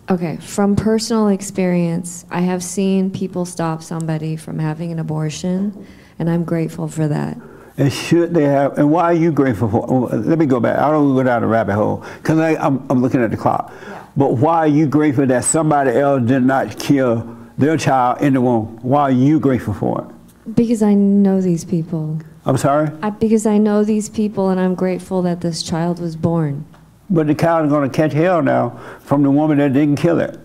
[0.08, 5.84] Okay, from personal experience, I have seen people stop somebody from having an abortion,
[6.20, 7.36] and I'm grateful for that.
[7.76, 10.78] And should they have, and why are you grateful for, oh, let me go back,
[10.78, 13.72] I don't go down a rabbit hole, because I'm, I'm looking at the clock.
[14.16, 18.40] But why are you grateful that somebody else did not kill their child in the
[18.40, 18.78] womb?
[18.82, 20.54] Why are you grateful for it?
[20.54, 22.20] Because I know these people.
[22.44, 22.90] I'm sorry?
[23.02, 26.64] I, because I know these people, and I'm grateful that this child was born.
[27.08, 30.18] But the child is going to catch hell now from the woman that didn't kill
[30.20, 30.38] it.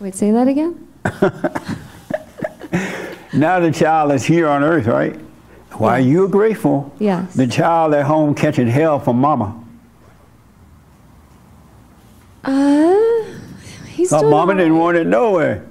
[0.00, 0.88] Wait, say that again?
[3.32, 5.14] now the child is here on earth, right?
[5.74, 6.08] Why Yes.
[6.08, 6.92] you grateful?
[6.98, 7.34] Yes.
[7.34, 9.58] The child at home catching hell from mama.
[12.44, 13.24] Uh,
[13.86, 15.64] he's doing mama didn't want it nowhere.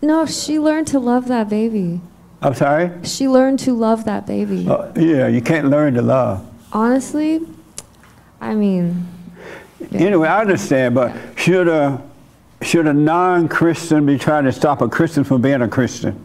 [0.00, 2.00] No, she learned to love that baby.
[2.40, 2.90] I'm sorry?
[3.04, 4.68] She learned to love that baby.
[4.68, 6.46] Uh, yeah, you can't learn to love.
[6.72, 7.40] Honestly,
[8.40, 9.06] I mean,
[9.92, 12.02] Anyway, I understand, but should a
[12.62, 16.18] should a non-Christian be trying to stop a Christian from being a Christian?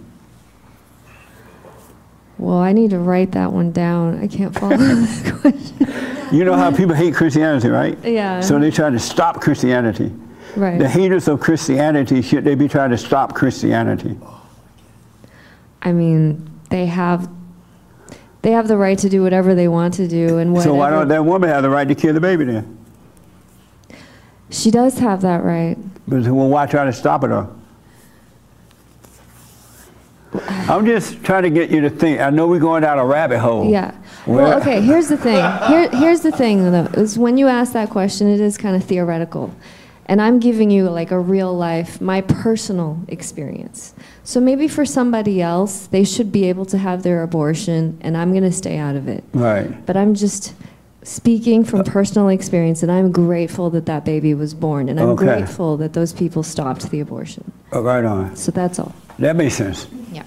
[2.40, 4.18] well, I need to write that one down.
[4.24, 6.36] I can't follow that question.
[6.36, 7.98] You know how people hate Christianity, right?
[8.04, 8.40] Yeah.
[8.40, 10.12] So they try to stop Christianity.
[10.56, 10.80] Right.
[10.80, 14.18] The haters of Christianity should they be trying to stop Christianity?
[15.82, 17.30] I mean, they have
[18.42, 20.72] they have the right to do whatever they want to do, and whatever.
[20.72, 22.79] So why don't that woman have the right to kill the baby then?
[24.50, 25.78] She does have that right.
[26.08, 27.32] But well, why try to stop it?
[27.32, 27.50] Or?
[30.50, 32.20] I'm just trying to get you to think.
[32.20, 33.70] I know we're going down a rabbit hole.
[33.70, 33.96] Yeah.
[34.28, 34.82] Well- Well, okay.
[34.82, 35.44] Here's the thing.
[35.68, 36.86] Here, here's the thing, though.
[36.94, 39.52] Is when you ask that question, it is kind of theoretical,
[40.06, 43.96] and I'm giving you like a real life, my personal experience.
[44.24, 48.32] So maybe for somebody else, they should be able to have their abortion, and I'm
[48.32, 49.24] going to stay out of it.
[49.34, 49.84] Right.
[49.88, 50.54] But I'm just
[51.10, 55.26] speaking from personal experience, and I'm grateful that that baby was born, and I'm Okay.
[55.26, 57.52] grateful that those people stopped the abortion.
[57.72, 58.36] Oh, right on.
[58.36, 58.94] So that's all.
[59.18, 59.88] That makes sense.
[60.14, 60.24] Yeah.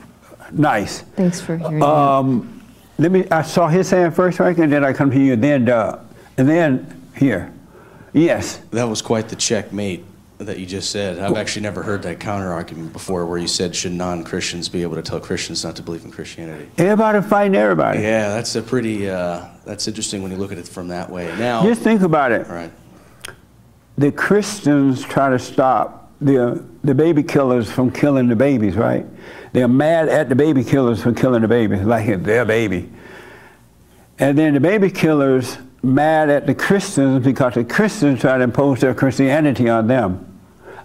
[0.50, 1.02] Nice.
[1.16, 1.86] Thanks for hearing that.
[1.88, 2.60] Um,
[2.98, 3.24] let me.
[3.30, 6.00] I saw his hand first, right, and then I come to you, and then Doug,
[6.36, 6.86] and then
[7.16, 7.52] here.
[8.12, 8.60] Yes.
[8.72, 10.04] That was quite the checkmate
[10.44, 11.18] that you just said.
[11.18, 14.82] I've actually never heard that counter argument before where you said, should non Christians be
[14.82, 16.68] able to tell Christians not to believe in Christianity?
[16.78, 18.00] Everybody fighting everybody.
[18.00, 21.26] Yeah, that's a pretty, uh, that's interesting when you look at it from that way.
[21.38, 22.46] Now, Just think about it.
[22.46, 22.72] Right.
[23.98, 29.06] The Christians try to stop the the baby killers from killing the babies, right?
[29.52, 32.90] They're mad at the baby killers for killing the babies, like it's their baby.
[34.18, 38.80] And then the baby killers mad at the Christians because the Christians try to impose
[38.80, 40.31] their Christianity on them.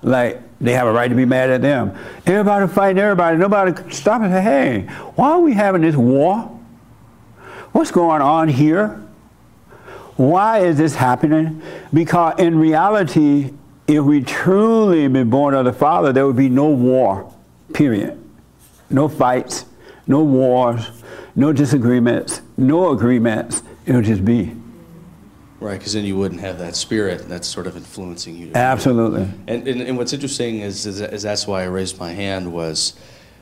[0.02, 1.98] Like they have a right to be mad at them.
[2.26, 3.38] Everybody fighting everybody.
[3.38, 4.82] Nobody could stop and say, hey,
[5.16, 6.60] why are we having this war?
[7.72, 9.04] What's going on here?
[10.16, 11.62] Why is this happening?
[11.94, 13.54] Because in reality,
[13.88, 17.32] if we truly been born of the Father, there would be no war,
[17.74, 18.22] period.
[18.90, 19.66] No fights,
[20.08, 20.90] no wars,
[21.36, 23.62] no disagreements, no agreements.
[23.86, 24.56] It would just be.
[25.60, 28.52] Right, because then you wouldn't have that spirit that's sort of influencing you.
[28.54, 29.24] Absolutely.
[29.48, 32.94] And, and, and what's interesting is, is, is that's why I raised my hand was,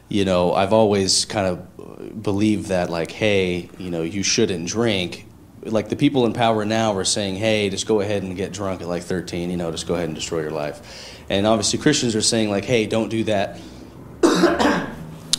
[0.07, 5.25] you know, I've always kind of believed that, like, hey, you know, you shouldn't drink.
[5.63, 8.81] Like the people in power now are saying, hey, just go ahead and get drunk
[8.81, 11.19] at like 13, you know, just go ahead and destroy your life.
[11.29, 13.59] And obviously Christians are saying, like, hey, don't do that.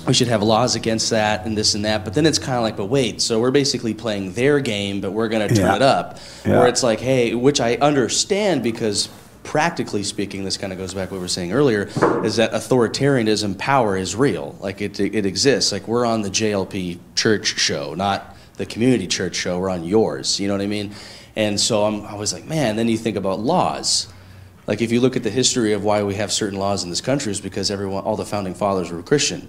[0.06, 2.04] We should have laws against that and this and that.
[2.04, 5.12] But then it's kind of like, but wait, so we're basically playing their game, but
[5.12, 5.76] we're going to turn Yeah.
[5.76, 6.18] it up.
[6.44, 6.58] Yeah.
[6.60, 9.08] Where it's like, hey, which I understand because
[9.42, 11.88] practically speaking, this kind of goes back to what we were saying earlier,
[12.24, 14.56] is that authoritarianism power is real.
[14.60, 15.72] Like it, it exists.
[15.72, 19.58] Like we're on the JLP church show, not the community church show.
[19.58, 20.40] We're on yours.
[20.40, 20.92] You know what I mean?
[21.36, 24.08] And so I'm, I was like, man, then you think about laws.
[24.66, 27.00] Like if you look at the history of why we have certain laws in this
[27.00, 29.48] country is because everyone, all the founding fathers were Christian.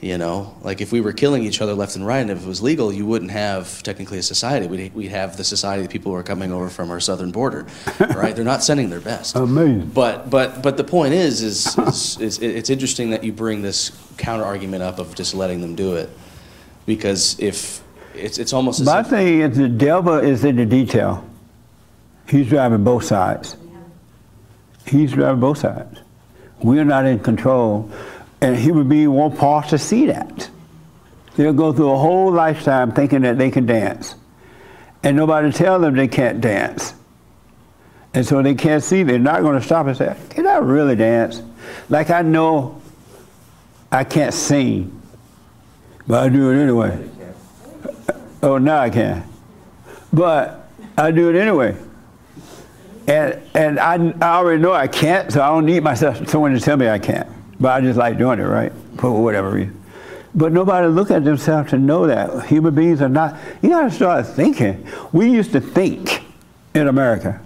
[0.00, 2.46] You know, like if we were killing each other left and right, and if it
[2.46, 4.66] was legal, you wouldn't have technically a society.
[4.66, 7.66] We'd, we'd have the society of people who are coming over from our southern border,
[8.14, 8.36] right?
[8.36, 9.34] They're not sending their best.
[9.34, 9.90] Amazing.
[9.94, 13.92] But but but the point is, is, is, is it's interesting that you bring this
[14.18, 16.10] counter argument up of just letting them do it,
[16.84, 17.82] because if
[18.14, 21.24] it's it's almost My thing is the devil is in the detail.
[22.28, 23.56] He's driving both sides.
[24.86, 26.00] He's driving both sides.
[26.62, 27.90] We're not in control.
[28.44, 30.50] And human beings won't pause to see that.
[31.34, 34.16] They'll go through a whole lifetime thinking that they can dance.
[35.02, 36.92] And nobody tell them they can't dance.
[38.12, 40.94] And so they can't see, they're not going to stop and say, Can I really
[40.94, 41.40] dance?
[41.88, 42.82] Like I know
[43.90, 45.00] I can't sing,
[46.06, 47.08] but I do it anyway.
[48.42, 49.26] Oh, now I can.
[50.12, 50.68] But
[50.98, 51.78] I do it anyway.
[53.08, 56.60] And, and I, I already know I can't, so I don't need myself someone to
[56.60, 57.30] tell me I can't.
[57.60, 58.72] But I just like doing it, right?
[58.98, 59.80] For whatever reason.
[60.34, 62.46] But nobody look at themselves to know that.
[62.46, 64.86] Human beings are not, you gotta start thinking.
[65.12, 66.22] We used to think
[66.74, 67.40] in America.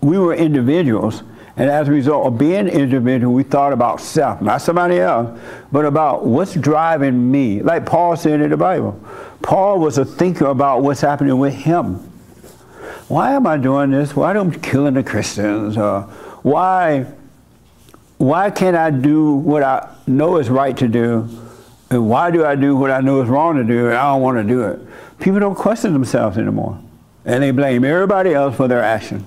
[0.00, 1.24] We were individuals,
[1.56, 5.38] and as a result of being individual, we thought about self, not somebody else,
[5.72, 7.60] but about what's driving me.
[7.62, 8.98] Like Paul said in the Bible.
[9.42, 11.96] Paul was a thinker about what's happening with him.
[13.08, 14.14] Why am I doing this?
[14.14, 15.76] Why am I killing the Christians?
[15.76, 16.02] Or
[16.42, 17.06] why,
[18.20, 21.26] why can't I do what I know is right to do?
[21.88, 24.20] And why do I do what I know is wrong to do and I don't
[24.20, 24.78] want to do it?
[25.20, 26.78] People don't question themselves anymore.
[27.24, 29.26] And they blame everybody else for their action.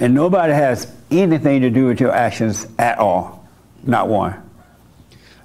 [0.00, 3.46] And nobody has anything to do with your actions at all.
[3.84, 4.42] Not one.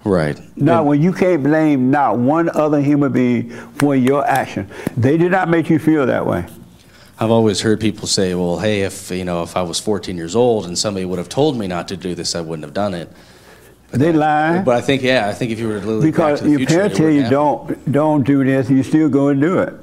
[0.04, 0.40] right.
[0.58, 4.68] Not when you can't blame not one other human being for your action.
[4.98, 6.48] They did not make you feel that way.
[7.20, 10.36] I've always heard people say, "Well, hey, if you know, if I was 14 years
[10.36, 12.94] old and somebody would have told me not to do this, I wouldn't have done
[12.94, 13.10] it."
[13.92, 14.60] But They lie.
[14.60, 16.52] But I think, yeah, I think if you were to look back Because to the
[16.52, 17.34] your future, parents tell you happen.
[17.34, 19.74] don't don't do this, you still go and do it.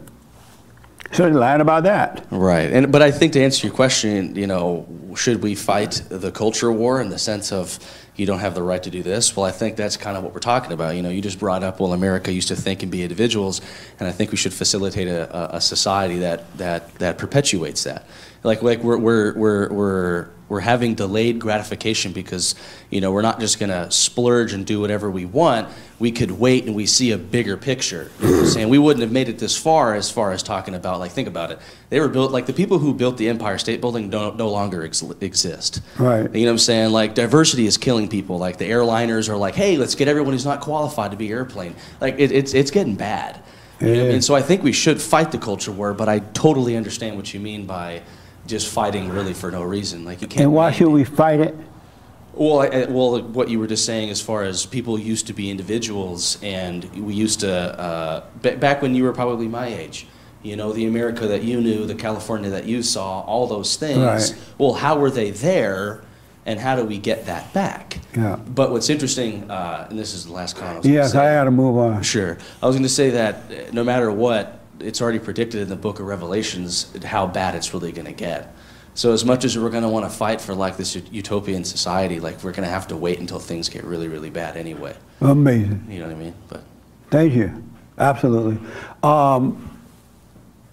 [1.12, 2.26] So they're lying about that.
[2.30, 6.30] Right, and but I think to answer your question, you know, should we fight the
[6.30, 7.78] culture war in the sense of
[8.16, 9.36] you don't have the right to do this?
[9.36, 10.96] Well, I think that's kind of what we're talking about.
[10.96, 13.60] You know, you just brought up, well, America used to think and be individuals,
[13.98, 18.06] and I think we should facilitate a, a, society that that that perpetuates that.
[18.42, 22.54] Like like we're we're we're we're we're having delayed gratification because
[22.90, 25.68] you know we're not just going to splurge and do whatever we want.
[25.98, 28.10] We could wait and we see a bigger picture.
[28.20, 31.00] You know saying we wouldn't have made it this far as far as talking about
[31.00, 31.58] like think about it.
[31.90, 34.84] They were built like the people who built the Empire State Building don't no longer
[34.84, 35.80] ex- exist.
[35.98, 36.22] Right.
[36.32, 36.92] You know what I'm saying?
[36.92, 38.38] Like diversity is killing people.
[38.38, 41.74] Like the airliners are like, hey, let's get everyone who's not qualified to be airplane.
[42.00, 43.42] Like it, it's it's getting bad.
[43.80, 44.12] You know I Yeah.
[44.12, 44.22] mean?
[44.22, 47.40] So I think we should fight the culture war, but I totally understand what you
[47.40, 48.02] mean by
[48.46, 50.04] just fighting really for no reason.
[50.04, 50.42] Like you can't.
[50.42, 51.54] And why should we fight it?
[52.32, 55.50] Well, I, well, what you were just saying, as far as people used to be
[55.50, 60.06] individuals, and we used to uh, back when you were probably my age.
[60.42, 63.98] You know, the America that you knew, the California that you saw, all those things.
[63.98, 64.42] Right.
[64.58, 66.04] Well, how were they there,
[66.44, 67.98] and how do we get that back?
[68.14, 68.36] Yeah.
[68.36, 70.84] But what's interesting, uh, and this is the last comment.
[70.84, 71.18] I Yes, say.
[71.18, 72.02] I gotta move on.
[72.02, 72.36] Sure.
[72.62, 75.76] I was going to say that uh, no matter what, it's already predicted in the
[75.76, 78.54] book of Revelations how bad it's really going to get.
[78.94, 82.18] So as much as we're going to want to fight for like this utopian society,
[82.18, 84.96] like we're going to have to wait until things get really, really bad anyway.
[85.20, 85.86] Amazing.
[85.90, 86.34] You know what I mean?
[86.48, 86.64] But
[87.10, 87.62] Thank you.
[87.98, 88.58] Absolutely.
[89.02, 89.78] Um,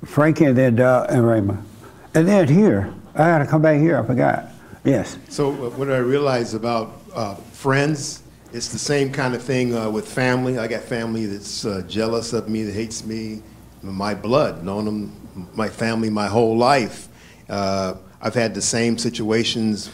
[0.06, 1.66] Frankie and then Doug and Raymond.
[2.14, 4.50] And then here, I gotta come back here, I forgot.
[4.84, 5.18] Yes.
[5.30, 9.90] So uh, what I realize about uh, friends, it's the same kind of thing uh,
[9.90, 10.58] with family.
[10.60, 13.42] I got family that's uh, jealous of me, that hates me,
[13.84, 17.10] my blood, known them, my family my whole life.
[17.50, 19.90] Uh, I've had the same situations,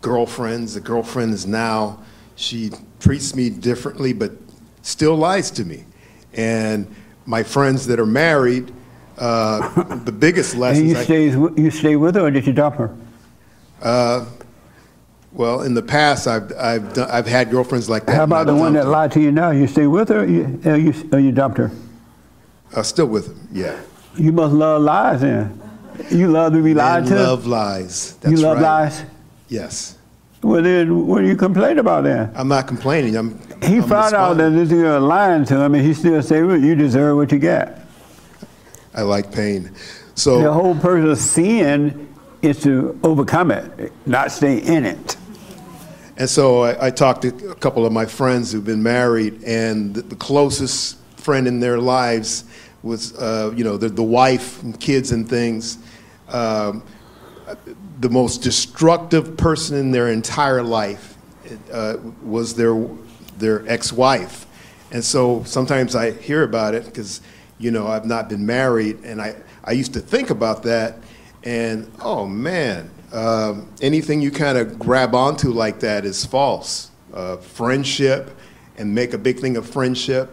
[0.00, 0.74] girlfriends.
[0.74, 2.00] The girlfriend is now,
[2.36, 4.32] she treats me differently, but
[4.82, 5.84] still lies to me.
[6.32, 6.92] And
[7.26, 8.72] my friends that are married,
[9.18, 11.24] uh, the biggest And lessons you I- stay,
[11.62, 12.94] you stay with her or did you dump her?
[13.82, 14.24] Uh,
[15.32, 18.16] well, in the past, I've, I've, done, I've had girlfriends like that.
[18.16, 19.50] How about the one that lied to you now?
[19.50, 21.70] You stay with her or you, or you, or you dumped her?
[22.74, 23.80] Uh, still with him, yeah.
[24.16, 25.60] You must love lies then.
[26.10, 27.14] You love to be lied to?
[27.14, 28.18] love lies.
[28.26, 28.84] you love right.
[28.84, 29.04] lies?
[29.48, 29.98] Yes.
[30.42, 32.32] Well, then what do you complain about then?
[32.34, 33.16] I'm not complaining.
[33.16, 33.38] I'm.
[33.62, 36.56] He I'm found out that this girl lying to him and he still say, well,
[36.56, 37.86] you deserve what you get.
[38.94, 39.70] I like pain.
[40.14, 42.08] So the whole purpose of sin
[42.42, 45.16] is to overcome it, not stay in it.
[46.16, 49.94] And so I, I talked to a couple of my friends who've been married, and
[49.94, 52.44] the, the closest friend in their lives
[52.82, 55.78] was, uh, you know, the, the wife and kids and things.
[56.28, 56.82] Um,
[58.00, 61.16] the most destructive person in their entire life
[61.72, 62.86] uh, was their
[63.38, 64.46] their ex-wife,
[64.92, 67.20] and so sometimes I hear about it because,
[67.58, 69.34] you know, I've not been married, and I
[69.64, 70.98] I used to think about that,
[71.42, 76.90] and oh man, um, anything you kind of grab onto like that is false.
[77.12, 78.30] Uh, friendship,
[78.78, 80.30] and make a big thing of friendship.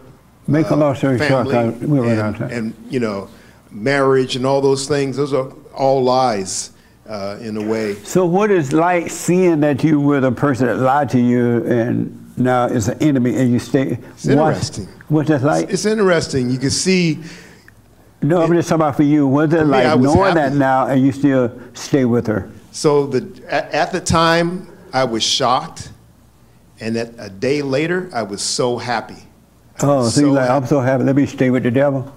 [0.48, 3.28] Make a short, family, we're of and, and you know,
[3.70, 5.18] marriage and all those things.
[5.18, 6.72] Those are all lies
[7.06, 7.96] uh, in a way.
[7.96, 12.38] So what is like seeing that you were the person that lied to you and
[12.38, 13.98] now is an enemy and you stay?
[14.14, 14.86] It's interesting.
[15.08, 15.68] What's that like?
[15.68, 16.48] It's interesting.
[16.48, 17.18] You can see.
[18.22, 19.26] No, I'm just talking about for you.
[19.26, 22.50] What's it like I knowing that now and you still stay with her?
[22.72, 25.92] So the at, at the time, I was shocked,
[26.80, 29.27] and that a day later, I was so happy.
[29.80, 31.04] Oh, so, you're like, I'm so happy.
[31.04, 32.12] Let me stay with the devil.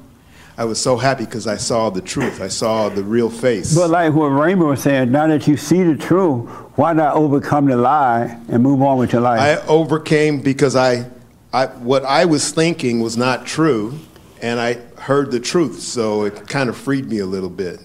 [0.58, 2.42] I was so happy because I saw the truth.
[2.42, 3.74] I saw the real face.
[3.76, 6.48] But like what Raymond was saying, now that you see the truth,
[6.78, 9.40] why not overcome the lie and move on with your life?
[9.40, 11.10] I overcame because I,
[11.54, 13.98] I, what I was thinking was not true,
[14.42, 15.80] and I heard the truth.
[15.82, 17.80] So it kind of freed me a little bit.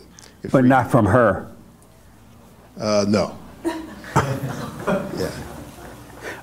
[0.51, 1.51] but not from her.
[2.78, 3.39] Uh, no.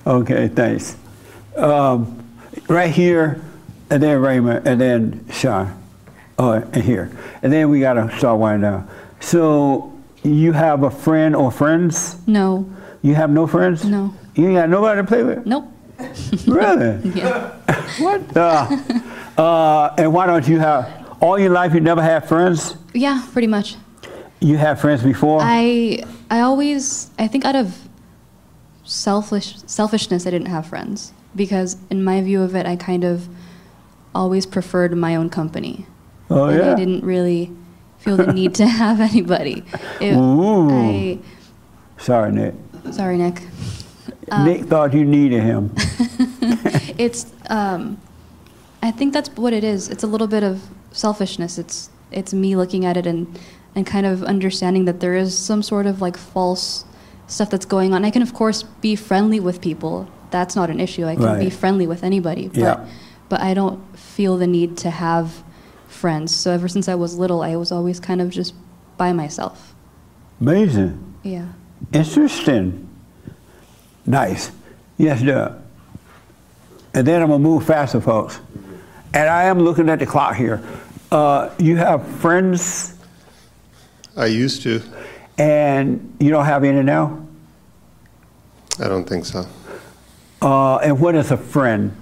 [0.06, 0.98] Okay, thanks.
[1.56, 2.23] Um,
[2.68, 3.42] right here,
[3.90, 5.80] and then Raymond, and then Sean.
[6.40, 7.12] Oh, and here.
[7.42, 8.90] And then we got to start winding down.
[9.20, 9.94] So,
[10.24, 12.18] you have a friend or friends?
[12.28, 12.70] No.
[13.02, 13.86] You have no friends?
[13.86, 14.14] No.
[14.36, 15.46] You ain't got nobody to play with?
[15.46, 15.66] Nope.
[16.48, 17.12] Really?
[17.16, 17.52] Yeah.
[18.00, 18.36] what?
[18.36, 18.78] Uh,
[19.38, 22.76] uh, and why don't you have, all your life you never had friends?
[22.94, 23.76] Yeah, pretty much.
[24.40, 25.40] You had friends before?
[25.42, 27.78] I I always I think out of
[28.84, 33.28] selfish selfishness I didn't have friends because in my view of it I kind of
[34.16, 35.86] always preferred my own company.
[36.30, 36.72] Oh, and yeah?
[36.72, 37.52] I didn't really
[38.00, 39.64] feel the need to have anybody.
[40.00, 40.70] It- Ooh.
[40.72, 41.20] I
[41.98, 42.54] Sorry, Nick.
[42.92, 43.42] sorry Nick.
[44.32, 45.72] Um, Nick thought you needed him.
[46.98, 48.00] it's um,
[48.82, 49.90] I think that's what it is.
[49.90, 50.62] It's a little bit of
[50.92, 51.58] selfishness.
[51.58, 53.40] It's it's me looking at it and
[53.76, 56.86] and kind of understanding that there is some sort of like false
[57.28, 58.06] stuff that's going on.
[58.06, 60.08] I can of course be friendly with people.
[60.34, 61.06] That's not an issue.
[61.06, 62.48] I can be friendly with anybody.
[62.48, 62.86] But Yeah.
[63.30, 65.44] but I don't feel the need to have
[65.88, 66.36] friends.
[66.36, 68.54] So ever since I was little, I was always kind of just
[68.98, 69.76] by myself.
[70.42, 70.98] Amazing.
[71.22, 71.46] Yeah.
[71.94, 72.90] Interesting.
[74.08, 74.52] Nice.
[74.98, 75.54] Yes, Doug.
[76.96, 78.40] And then I'm gonna move faster, folks.
[79.14, 80.62] And I am looking at the clock here.
[81.12, 82.96] Uh, you have friends,
[84.18, 84.82] I used to.
[85.38, 87.20] and you don't have any now.
[88.80, 89.46] I don't think so.
[90.44, 91.96] Uh, and what is a friend?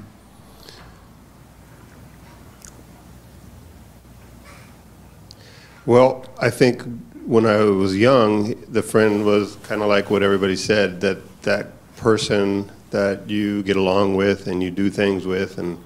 [5.85, 6.81] Well, I think
[7.27, 11.67] when I was young, the friend was kind of like what everybody said that that
[11.97, 15.77] person that you get along with and you do things with and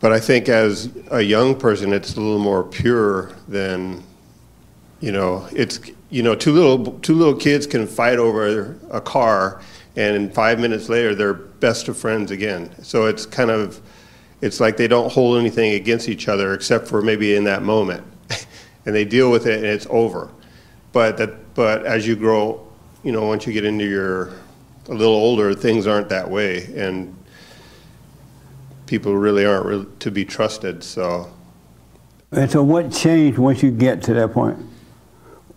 [0.00, 4.04] but I think as a young person it's a little more pure than
[5.00, 9.60] you know it's you know two little two little kids can fight over a car
[9.98, 12.70] and 5 minutes later they're best of friends again.
[12.82, 13.80] So it's kind of
[14.40, 18.04] it's like they don't hold anything against each other except for maybe in that moment.
[18.86, 20.30] And they deal with it and it's over.
[20.92, 22.66] But that but as you grow
[23.02, 24.32] you know once you get into your
[24.88, 26.64] a little older things aren't that way.
[26.74, 27.14] And
[28.86, 31.30] people really aren't really to be trusted so.
[32.32, 34.58] And so, what changed once you get to that point?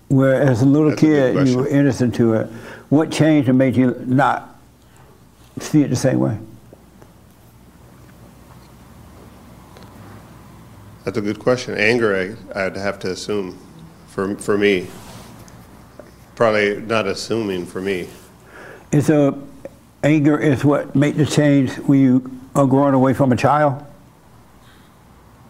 [0.10, 2.50] Where, as a little That's a kid, you were innocent to it.
[2.92, 4.60] What changed and made you not
[5.62, 6.38] see it the same way?
[11.06, 11.78] That's a good question.
[11.78, 13.58] Anger, I, I'd have to assume,
[14.08, 14.88] for, for me.
[16.36, 18.10] Probably not assuming for me.
[18.92, 19.40] Is a
[20.04, 23.86] anger is what made the change when you are growing away from a child?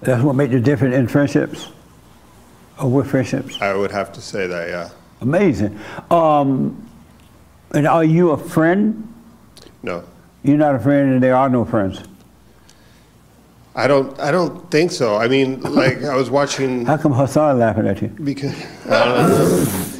[0.01, 1.69] That's what made the difference in friendships?
[2.79, 3.59] Or with friendships?
[3.59, 4.89] I would have to say that, yeah.
[5.21, 5.79] Amazing.
[6.11, 6.87] Um,
[7.73, 9.07] and are you a friend?
[9.83, 10.03] No.
[10.43, 12.01] You're not a friend and there are no friends.
[13.73, 14.19] I don't.
[14.19, 15.15] I don't think so.
[15.15, 16.85] I mean, like I was watching.
[16.85, 18.09] How come Hassan laughing at you?
[18.09, 18.53] Because
[18.85, 19.91] know.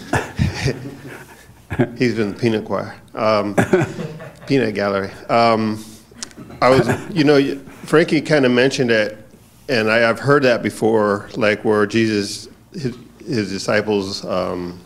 [1.80, 3.56] In the peanut choir, um,
[4.48, 5.10] peanut gallery.
[5.30, 5.84] Um,
[6.62, 9.18] I was, you know, Frankie kind of mentioned it,
[9.70, 12.96] and I, have heard that before, like where Jesus, his,
[13.26, 14.80] his disciples um,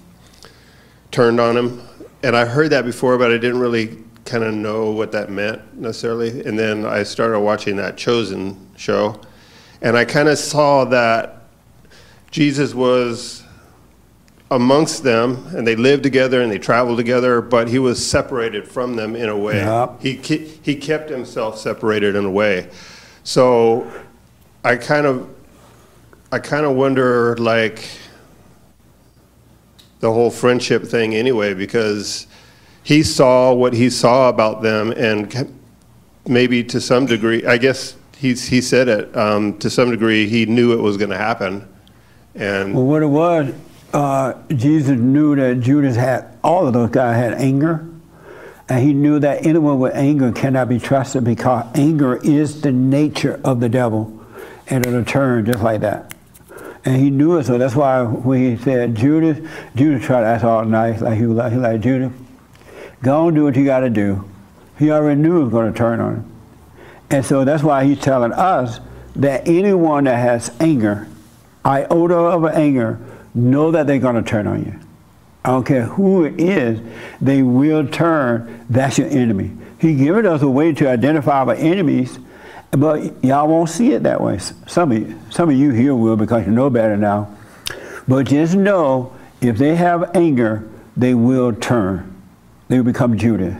[1.11, 1.81] turned on him,
[2.25, 5.61] and I heard that before, but I didn't really kind of know what that meant
[5.79, 6.43] necessarily.
[6.43, 9.21] And then I started watching that Chosen show,
[9.79, 11.43] and I kind of saw that
[12.31, 13.43] Jesus was
[14.49, 18.95] amongst them, and they lived together and they traveled together, but he was separated from
[18.95, 19.57] them in a way.
[19.57, 19.95] Yeah.
[19.99, 22.69] He he kept himself separated in a way.
[23.23, 23.91] So
[24.63, 25.29] I kind of
[26.31, 27.87] I kind of wonder like
[30.05, 32.27] the whole friendship thing anyway because
[32.83, 35.51] he saw what he saw about them and
[36.27, 40.45] maybe to some degree i guess he's, he said it um, to some degree he
[40.45, 41.67] knew it was going to happen
[42.35, 43.53] and Well, what it was,
[43.93, 47.87] uh, Jesus knew that Judas had, all of those guys had anger.
[48.67, 53.39] And he knew that anyone with anger cannot be trusted because anger is the nature
[53.43, 54.25] of the devil.
[54.67, 56.14] And it'll turn just like that.
[56.85, 59.45] And he knew it, so that's why when he said, Judas,
[59.75, 62.13] Judas tried to act all nice, like he was like, he like Judas,
[63.01, 64.23] go and do what you got to do.
[64.77, 66.31] He already knew it was going to turn on him.
[67.09, 68.79] And so that's why he's telling us
[69.15, 71.07] that anyone that has anger,
[71.63, 72.99] iota of anger,
[73.33, 74.79] know that they're going to turn on you.
[75.43, 76.81] I don't care who it is,
[77.21, 78.65] they will turn.
[78.69, 79.51] That's your enemy.
[79.79, 82.17] He given us a way to identify our enemies,
[82.77, 84.37] but y'all won't see it that way.
[84.67, 87.35] Some of you, some of you here will because you know better now.
[88.07, 92.11] But just know if they have anger, they will turn.
[92.67, 93.55] They will become Judas.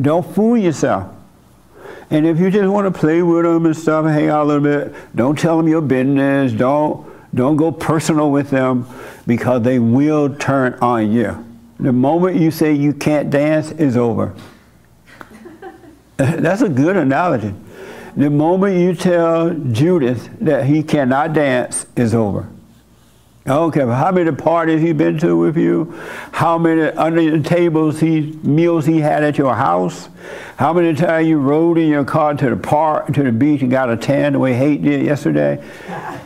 [0.00, 1.14] Don't fool yourself.
[2.10, 4.62] And if you just want to play with them and stuff, hang out a little
[4.62, 6.52] bit, don't tell them your business.
[6.52, 8.86] Don't don't go personal with them
[9.26, 11.46] because they will turn on you.
[11.78, 14.34] The moment you say you can't dance is over.
[16.42, 17.54] That's a good analogy.
[18.14, 22.46] The moment you tell Judas that he cannot dance is over.
[23.46, 25.98] I don't care how many parties he been to with you,
[26.32, 30.10] how many under the tables he meals he had at your house,
[30.58, 33.70] how many times you rode in your car to the park to the beach and
[33.70, 35.64] got a tan the way Hate did yesterday.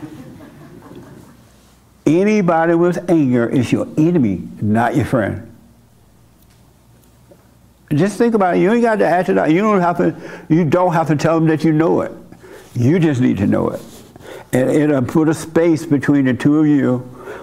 [2.04, 5.53] Anybody with anger is your enemy, not your friend.
[7.92, 8.60] Just think about it.
[8.60, 9.50] You ain't got to act it out.
[9.50, 10.14] You don't have to.
[10.48, 12.12] You don't have to tell them that you know it.
[12.74, 13.80] You just need to know it,
[14.52, 16.98] and it'll put a space between the two of you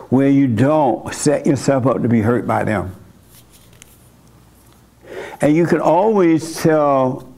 [0.09, 2.95] where you don't set yourself up to be hurt by them.
[5.39, 7.31] And you can always tell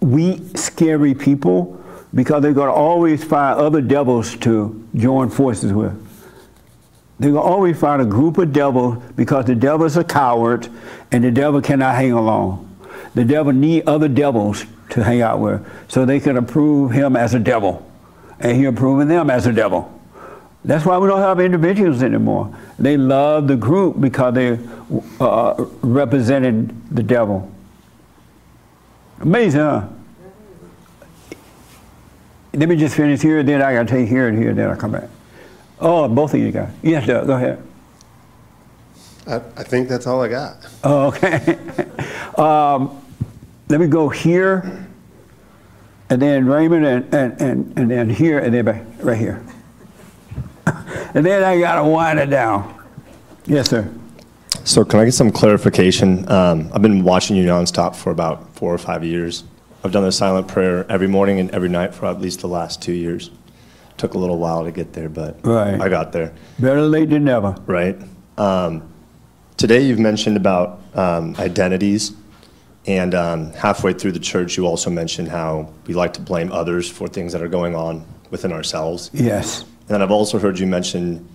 [0.00, 1.82] weak, scary people
[2.14, 6.09] because they're going to always find other devils to join forces with.
[7.20, 10.68] Going to always find a group of devils because the devil is a coward
[11.12, 12.66] and the devil cannot hang alone.
[13.14, 17.34] The devil need other devils to hang out with so they can approve him as
[17.34, 17.86] a devil
[18.40, 19.92] and he approving them as a devil.
[20.64, 22.54] That's why we don't have individuals anymore.
[22.78, 24.58] They love the group because they
[25.20, 27.50] uh, represented the devil.
[29.20, 29.88] Amazing, huh?
[32.54, 34.76] Let me just finish here, then I got to take here and here, then I'll
[34.76, 35.08] come back.
[35.80, 36.72] Oh, both of you guys.
[36.82, 37.62] Yes, Doug, go ahead.
[39.26, 40.56] I, I think that's all I got.
[40.84, 41.58] Oh, okay.
[42.36, 43.02] um,
[43.68, 44.86] let me go here,
[46.10, 49.42] and then Raymond, and, and, and, and then here, and then back, right here.
[51.14, 52.74] and then I got to wind it down.
[53.46, 53.90] Yes, sir.
[54.64, 56.30] So, can I get some clarification?
[56.30, 59.44] Um, I've been watching you nonstop for about four or five years.
[59.82, 62.82] I've done the silent prayer every morning and every night for at least the last
[62.82, 63.30] two years.
[64.00, 65.78] Took a little while to get there, but Right.
[65.78, 66.32] I got there.
[66.58, 67.54] Better late than never.
[67.66, 68.00] Right.
[68.38, 68.90] Um,
[69.58, 72.12] today, you've mentioned about um, identities,
[72.86, 76.88] and um, halfway through the church, you also mentioned how we like to blame others
[76.88, 79.10] for things that are going on within ourselves.
[79.12, 79.66] Yes.
[79.90, 81.28] And I've also heard you mention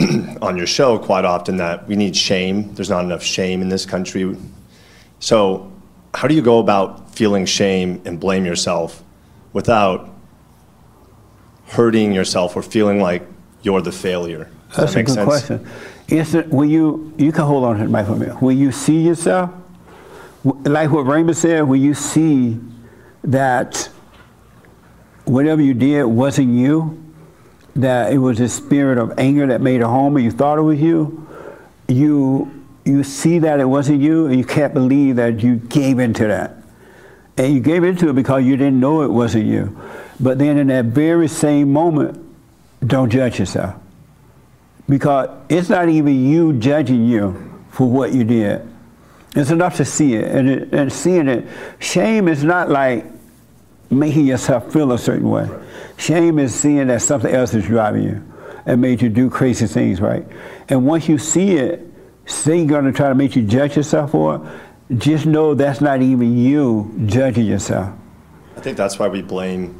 [0.42, 2.74] on your show quite often that we need shame.
[2.74, 4.36] There's not enough shame in this country.
[5.20, 5.70] So,
[6.12, 9.04] how do you go about feeling shame and blame yourself
[9.52, 10.09] without
[11.70, 13.22] hurting yourself or feeling like
[13.62, 14.50] you're the failure?
[14.68, 15.26] Does That's that a good sense?
[15.26, 15.68] question.
[16.08, 18.42] Is it when you you can hold on to the mic for a minute?
[18.42, 19.50] When you see yourself,
[20.44, 22.58] like what Raymond said, will you see
[23.22, 23.88] that
[25.24, 27.00] whatever you did wasn't you,
[27.76, 30.62] that it was a spirit of anger that made a home, and you thought it
[30.62, 31.26] was you,
[31.88, 32.50] you
[32.84, 36.56] you see that it wasn't you, and you can't believe that you gave into that,
[37.36, 39.78] and you gave into it because you didn't know it wasn't you.
[40.20, 42.18] But then in that very same moment,
[42.86, 43.74] don't judge yourself
[44.88, 48.66] because it's not even you judging you for what you did.
[49.36, 51.46] It's enough to see it, and, it, and seeing it.
[51.78, 53.06] Shame is not like
[53.88, 55.48] making yourself feel a certain way.
[55.96, 58.32] Shame is seeing that something else is driving you
[58.66, 60.26] and made you do crazy things, right?
[60.68, 61.86] And once you see it,
[62.26, 64.98] Satan going to try to make you judge yourself for it.
[64.98, 67.94] Just know that's not even you judging yourself.
[68.56, 69.79] I think that's why we blame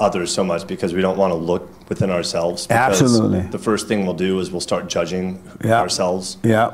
[0.00, 2.66] others so much because we don't want to look within ourselves.
[2.70, 3.40] Absolutely.
[3.40, 5.80] The first thing we'll do is we'll start judging Yeah.
[5.80, 6.36] ourselves.
[6.42, 6.72] Yeah.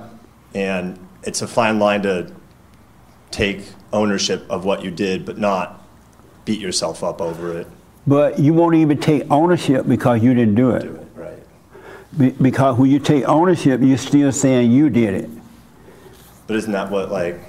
[0.54, 2.30] And it's a fine line to
[3.30, 5.82] take ownership of what you did, but not
[6.44, 7.66] beat yourself up over it.
[8.06, 10.90] But you won't even take ownership because you didn't do it.
[11.14, 11.38] Right.
[12.18, 15.30] Be- because when you take ownership, you're still saying you did it.
[16.46, 17.40] But isn't that what like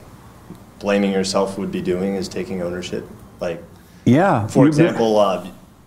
[0.80, 2.15] blaming yourself would be doing?
[2.15, 3.06] Is taking ownership?
[3.41, 3.61] Like,
[4.06, 4.47] Yeah.
[4.47, 5.45] for example, uh,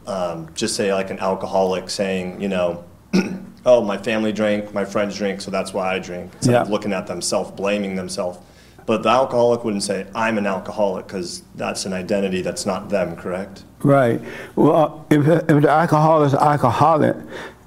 [0.09, 2.85] um, just say like an alcoholic saying, you know,
[3.67, 6.33] oh, my family drank, my friends drink, so that's why I drink.
[6.37, 6.73] Instead of Yeah.
[6.73, 8.39] looking at themselves, blaming themselves.
[8.87, 13.17] But the alcoholic wouldn't say, I'm an alcoholic, because that's an identity that's not them,
[13.17, 13.65] correct?
[13.83, 14.21] Right.
[14.57, 17.17] Well, if, if the alcoholic is alcoholic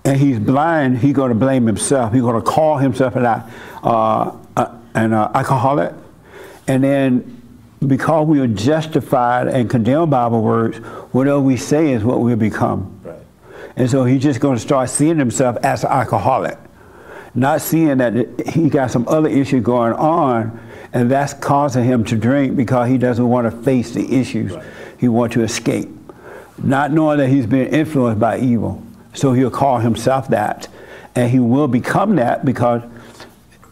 [0.04, 2.12] and he's blind, he's going to blame himself.
[2.12, 3.48] He's going to call himself an, uh,
[3.84, 5.94] uh, an uh, alcoholic.
[6.68, 7.41] And then
[7.86, 10.78] because we are justified and condemned by our words,
[11.14, 13.00] whatever we say is what we will become.
[13.04, 13.18] Right.
[13.76, 16.58] And so he's just going to start seeing himself as an alcoholic,
[17.34, 20.60] not seeing that he got some other issue going on,
[20.94, 24.54] and that's causing him to drink because he doesn't want to face the issues.
[25.00, 25.90] He wants to escape,
[26.62, 28.84] not knowing that he's been influenced by evil.
[29.14, 30.68] So he'll call himself that,
[31.16, 32.84] and he will become that because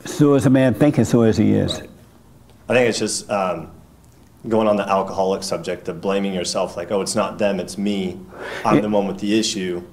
[0.06, 1.82] so is a man thinking, so as he is.
[2.68, 3.70] I think it's just um,
[4.48, 8.20] going on the alcoholic subject of blaming yourself, like, oh, it's not them, it's me.
[8.64, 9.84] I'm the one with the issue.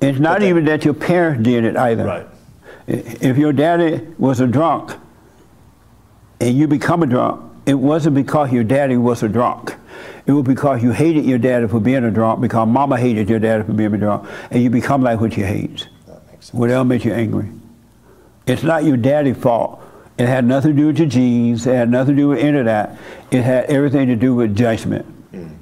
[0.00, 2.04] It's not even that your parents did it either.
[2.04, 2.26] Right.
[2.86, 4.92] If your daddy was a drunk
[6.40, 9.74] and you become a drunk, it wasn't because your daddy was a drunk.
[10.26, 13.38] It was because you hated your daddy for being a drunk, because mama hated your
[13.38, 15.88] daddy for being a drunk, and you become like what you hate.
[16.52, 17.50] Whatever makes you angry.
[18.46, 19.82] It's not your daddy's fault.
[20.20, 21.66] It had nothing to do with your genes.
[21.66, 22.98] It had nothing to do with any of that.
[23.30, 25.06] It had everything to do with judgment.
[25.32, 25.56] Mm.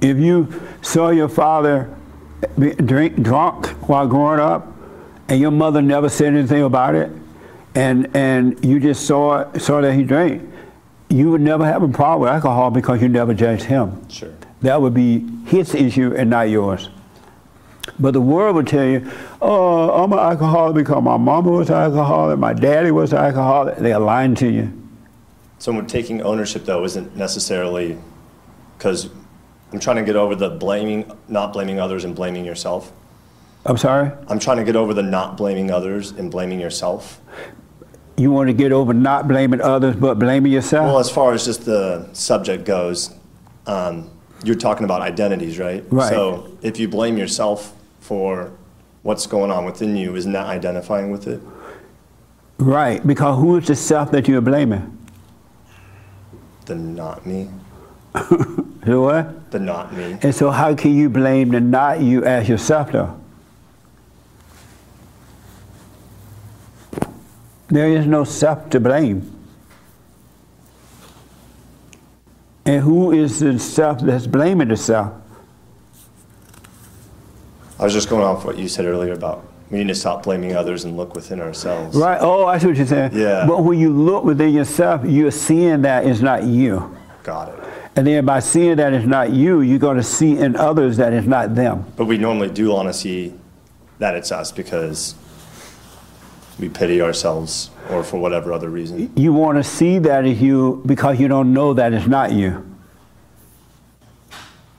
[0.00, 1.92] If you saw your father
[2.56, 4.64] drink drunk while growing up,
[5.26, 7.10] and your mother never said anything about it,
[7.74, 10.48] and and you just saw saw that he drank,
[11.08, 14.08] you would never have a problem with alcohol because you never judged him.
[14.08, 14.32] Sure.
[14.62, 16.90] That would be his issue and not yours.
[17.98, 21.76] But the world would tell you, oh, I'm an alcoholic because my mama was an
[21.76, 23.76] alcoholic, my daddy was an alcoholic.
[23.76, 24.72] They're lying to you.
[25.58, 27.98] So when taking ownership, though, isn't necessarily
[28.76, 29.08] because
[29.72, 32.92] I'm trying to get over the blaming, not blaming others and blaming yourself.
[33.66, 34.10] I'm sorry?
[34.28, 37.20] I'm trying to get over the not blaming others and blaming yourself.
[38.16, 40.86] You want to get over not blaming others but blaming yourself?
[40.86, 43.10] Well, as far as just the subject goes,
[43.66, 44.10] um,
[44.44, 45.84] you're talking about identities, right?
[45.90, 46.10] Right.
[46.10, 48.52] So if you blame yourself for
[49.02, 51.40] what's going on within you, isn't that identifying with it?
[52.58, 54.96] Right, because who is the self that you're blaming?
[56.66, 57.50] The not me.
[58.84, 59.50] The what?
[59.50, 60.18] The not me.
[60.20, 63.18] And so how can you blame the not you as yourself though?
[67.68, 69.33] There is no self to blame.
[72.66, 75.12] And who is the self that's blaming the self?
[77.78, 80.54] I was just going off what you said earlier about we need to stop blaming
[80.54, 81.96] others and look within ourselves.
[81.96, 82.18] Right.
[82.20, 83.10] Oh, I see what you're saying.
[83.14, 83.44] Yeah.
[83.46, 86.96] But when you look within yourself, you're seeing that it's not you.
[87.22, 87.64] Got it.
[87.96, 91.12] And then by seeing that it's not you, you're going to see in others that
[91.12, 91.84] it's not them.
[91.96, 93.34] But we normally do want to see
[93.98, 95.14] that it's us because
[96.58, 99.12] we pity ourselves or for whatever other reason.
[99.16, 102.70] You want to see that as you because you don't know that it's not you.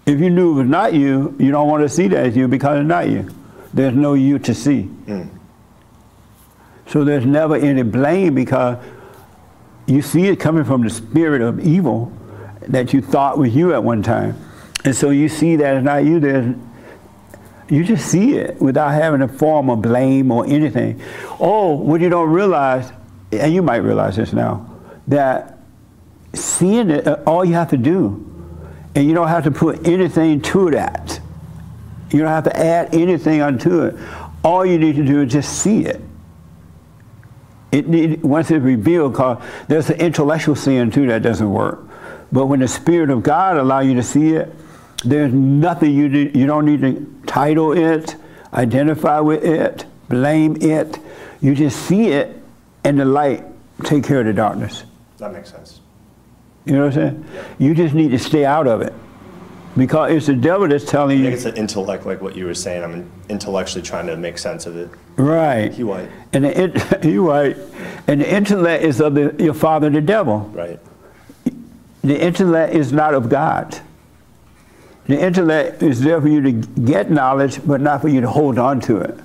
[0.06, 2.48] If you knew it was not you, you don't want to see that as you
[2.48, 3.30] because it's not you.
[3.73, 4.84] there's no you to see.
[4.84, 5.23] Hmm.
[6.88, 8.77] So there's never any blame because
[9.88, 12.11] you see it coming from the spirit of evil
[12.61, 14.40] that you thought was you at one time.
[14.84, 16.56] And so you see that it's not you, there's,
[17.69, 21.01] you just see it without having a form of blame or anything.
[21.39, 22.91] Oh, what you don't realize,
[23.31, 24.69] and you might realize this now,
[25.07, 25.59] that
[26.33, 28.21] seeing it, uh, all you have to do,
[28.93, 31.19] and you don't have to put anything to that.
[32.11, 33.95] You don't have to add anything onto it.
[34.43, 36.01] All you need to do is just see it.
[37.71, 41.83] It need, once it's revealed, because there's an intellectual seeing too that doesn't work.
[42.31, 44.53] But when the Spirit of God allow you to see it,
[45.06, 48.15] there's nothing you need, you don't need to title it,
[48.53, 50.98] identify with it, blame it.
[51.41, 52.41] You just see it,
[52.84, 53.44] and the light
[53.84, 54.84] take care of the darkness.
[55.18, 55.80] That makes sense.
[56.65, 57.26] You know what I'm saying?
[57.34, 57.44] Yeah.
[57.60, 58.94] You just need to stay out of it,
[59.77, 61.26] because it's the devil that's telling I you.
[61.26, 62.84] think it's an intellect, like what you were saying.
[62.84, 64.90] I'm intellectually trying to make sense of it.
[65.18, 65.72] Right.
[65.72, 66.10] He white.
[66.34, 67.56] And the in, you right.
[68.07, 70.40] And the intellect is of the, your father, the devil.
[70.53, 70.80] Right.
[72.03, 73.80] The intellect is not of God.
[75.07, 78.57] The intellect is there for you to get knowledge, but not for you to hold
[78.57, 79.15] on to it.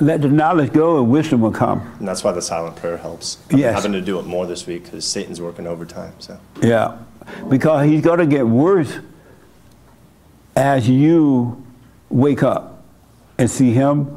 [0.00, 1.80] Let the knowledge go, and wisdom will come.
[2.00, 3.38] And that's why the silent prayer helps.
[3.50, 3.74] I'm Yes.
[3.74, 6.14] having to do it more this week because Satan's working overtime.
[6.18, 6.96] So Yeah,
[7.48, 8.98] because he's going to get worse
[10.56, 11.62] as you
[12.10, 12.82] wake up
[13.38, 14.16] and see him.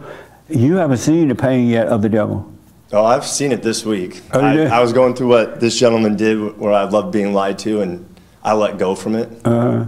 [0.49, 2.51] You haven't seen the pain yet of the devil.
[2.93, 4.21] Oh, I've seen it this week.
[4.33, 4.63] Oh, I.
[4.65, 8.05] I was going through what this gentleman did where I loved being lied to and
[8.43, 9.29] I let go from it.
[9.45, 9.85] Uh-huh.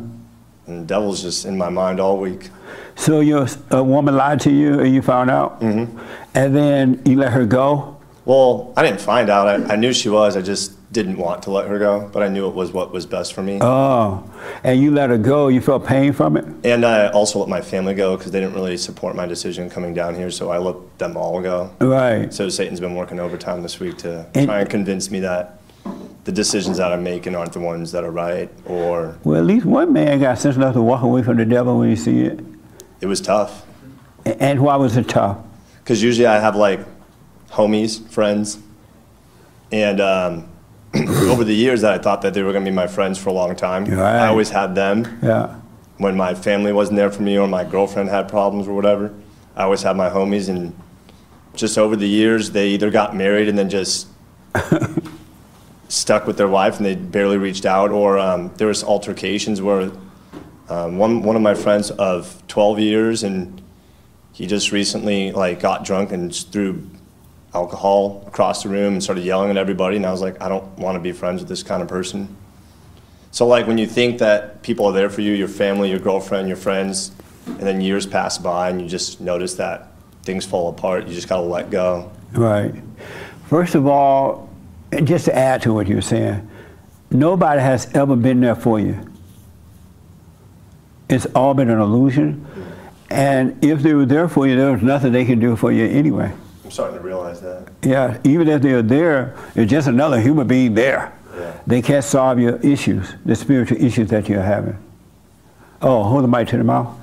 [0.67, 2.49] And the devil's just in my mind all week.
[2.95, 5.97] So your a woman lied to you, and you found out, mm-hmm.
[6.33, 7.97] and then you let her go.
[8.25, 9.47] Well, I didn't find out.
[9.47, 10.35] I, I knew she was.
[10.35, 13.05] I just didn't want to let her go, but I knew it was what was
[13.05, 13.59] best for me.
[13.61, 14.29] Oh,
[14.63, 15.47] and you let her go.
[15.47, 16.45] You felt pain from it.
[16.65, 19.93] And I also let my family go because they didn't really support my decision coming
[19.93, 21.73] down here, so I let them all go.
[21.79, 22.33] Right.
[22.33, 25.56] So Satan's been working overtime this week to And- try and convince me that
[26.27, 29.65] the decisions that I'm making aren't the ones that are right, or Well, at least
[29.65, 32.41] one man got sense enough to walk away from the devil when you see it.
[32.99, 33.65] it was tough.
[34.25, 35.37] And why was it tough?
[35.79, 36.81] Because usually I have like
[37.51, 38.59] homies, friends,
[39.71, 40.49] and um,
[40.93, 43.29] over the years that I thought that they were going to be my friends for
[43.29, 43.85] a long time.
[43.85, 44.17] Right.
[44.17, 45.19] I always had them.
[45.23, 45.61] Yeah.
[45.97, 49.13] When my family wasn't there for me or my girlfriend had problems or whatever,
[49.55, 50.49] I always had my homies.
[50.49, 50.75] And
[51.55, 54.07] just over the years, they either got married and then just
[55.89, 59.91] stuck with their wife and they barely reached out, or um, there was altercations where
[60.69, 63.61] um, one one of my friends of 12 years and
[64.33, 66.87] he just recently like got drunk and threw
[67.53, 70.77] alcohol across the room and started yelling at everybody and I was like I don't
[70.77, 72.35] want to be friends with this kind of person.
[73.31, 76.47] So like when you think that people are there for you, your family, your girlfriend,
[76.47, 77.11] your friends,
[77.45, 79.87] and then years pass by and you just notice that
[80.23, 82.11] things fall apart, you just got to let go.
[82.33, 82.75] Right.
[83.47, 84.46] First of all,
[85.03, 86.47] just to add to what you're saying,
[87.11, 88.97] nobody has ever been there for you.
[91.09, 92.45] It's all been an illusion.
[93.09, 95.85] And if they were there for you, there was nothing they can do for you
[95.85, 96.33] anyway.
[96.65, 97.69] I'm starting to realize that.
[97.81, 101.17] Yeah, even if they're there, it's just another human being there.
[101.33, 101.57] Yeah.
[101.65, 104.77] They can't solve your issues, the spiritual issues that you're having.
[105.81, 106.93] Oh, hold the mic to the mouth.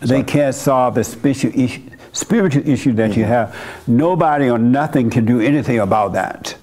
[0.00, 1.82] they can't solve the spiritual issue,
[2.12, 3.32] spiritual issue that you mm-hmm.
[3.32, 3.56] have.
[3.86, 6.56] Nobody or nothing can do anything about that.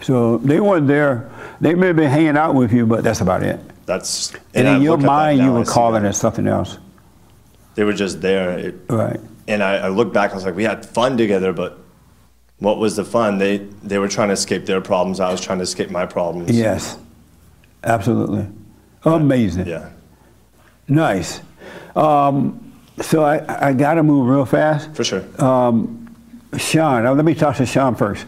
[0.00, 1.30] So they weren't there.
[1.60, 3.60] They may have been hanging out with you, but that's about it.
[3.86, 6.78] That's And, I in your at that mind, you I were calling it something else.
[7.74, 8.58] They were just there.
[8.58, 9.20] It, right.
[9.48, 11.78] And I, I look back, and I was like, we had fun together, but
[12.58, 13.38] what was the fun?
[13.38, 15.20] They they were trying to escape their problems.
[15.20, 16.56] I was trying to escape my problems.
[16.56, 16.98] Yes,
[17.82, 18.46] absolutely.
[19.04, 19.66] Amazing.
[19.66, 19.90] Yeah.
[20.88, 21.40] Nice.
[21.96, 24.94] Um, so I, I got to move real fast.
[24.94, 25.24] For sure.
[25.42, 26.00] Um,
[26.56, 28.26] Sean, let me talk to Sean first.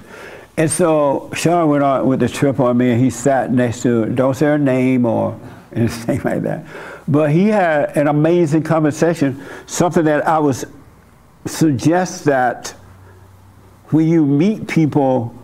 [0.56, 4.06] And so Sean went on with the trip on me, and he sat next to,
[4.06, 5.38] don't say her name or
[5.72, 6.66] anything like that.
[7.06, 10.64] But he had an amazing conversation, something that I was
[11.44, 12.74] suggest that
[13.90, 15.34] when you meet people,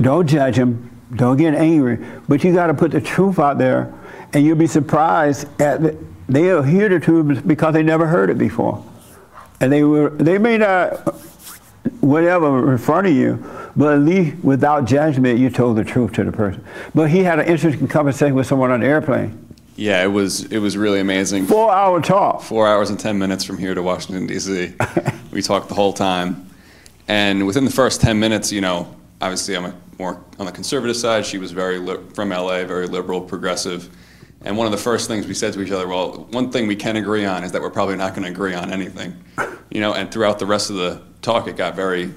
[0.00, 3.94] don't judge them, don't get angry, but you got to put the truth out there,
[4.32, 5.96] and you'll be surprised at the,
[6.28, 8.84] they'll hear the truth because they never heard it before,
[9.60, 11.16] and they were they may not
[12.00, 13.44] whatever in front of you,
[13.76, 16.64] but at least without judgment, you told the truth to the person.
[16.94, 19.42] But he had an interesting conversation with someone on the airplane.
[19.76, 21.46] Yeah, it was it was really amazing.
[21.46, 22.42] Four hour talk.
[22.42, 24.74] Four hours and ten minutes from here to Washington D.C.
[25.30, 26.48] we talked the whole time,
[27.08, 30.96] and within the first ten minutes, you know, obviously I'm a, more on the conservative
[30.96, 31.26] side.
[31.26, 33.90] She was very li- from L.A., very liberal, progressive,
[34.42, 36.76] And one of the first things we said to each other, well, one thing we
[36.76, 39.16] can agree on is that we're probably not going to agree on anything.
[39.70, 42.14] You know, and throughout the rest of the talk, it got very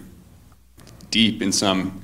[1.10, 2.00] deep in some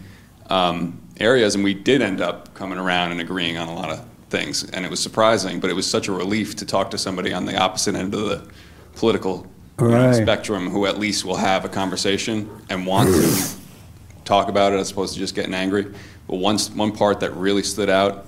[0.50, 4.04] um, areas, and we did end up coming around and agreeing on a lot of
[4.30, 4.68] things.
[4.72, 7.46] And it was surprising, but it was such a relief to talk to somebody on
[7.46, 8.52] the opposite end of the
[8.96, 9.48] political
[9.80, 10.16] you know, Right.
[10.16, 13.56] spectrum who at least will have a conversation and want to
[14.26, 15.86] talk about it as opposed to just getting angry.
[16.28, 18.26] But one, one part that really stood out,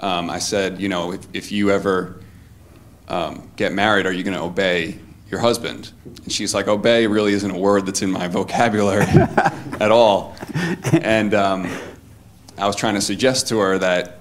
[0.00, 2.20] um, I said, you know, if, if you ever
[3.08, 4.98] um, get married, are you going to obey
[5.30, 5.92] your husband?
[6.04, 9.04] And she's like, obey really isn't a word that's in my vocabulary
[9.80, 10.36] at all.
[10.92, 11.70] And um,
[12.58, 14.18] I was trying to suggest to her that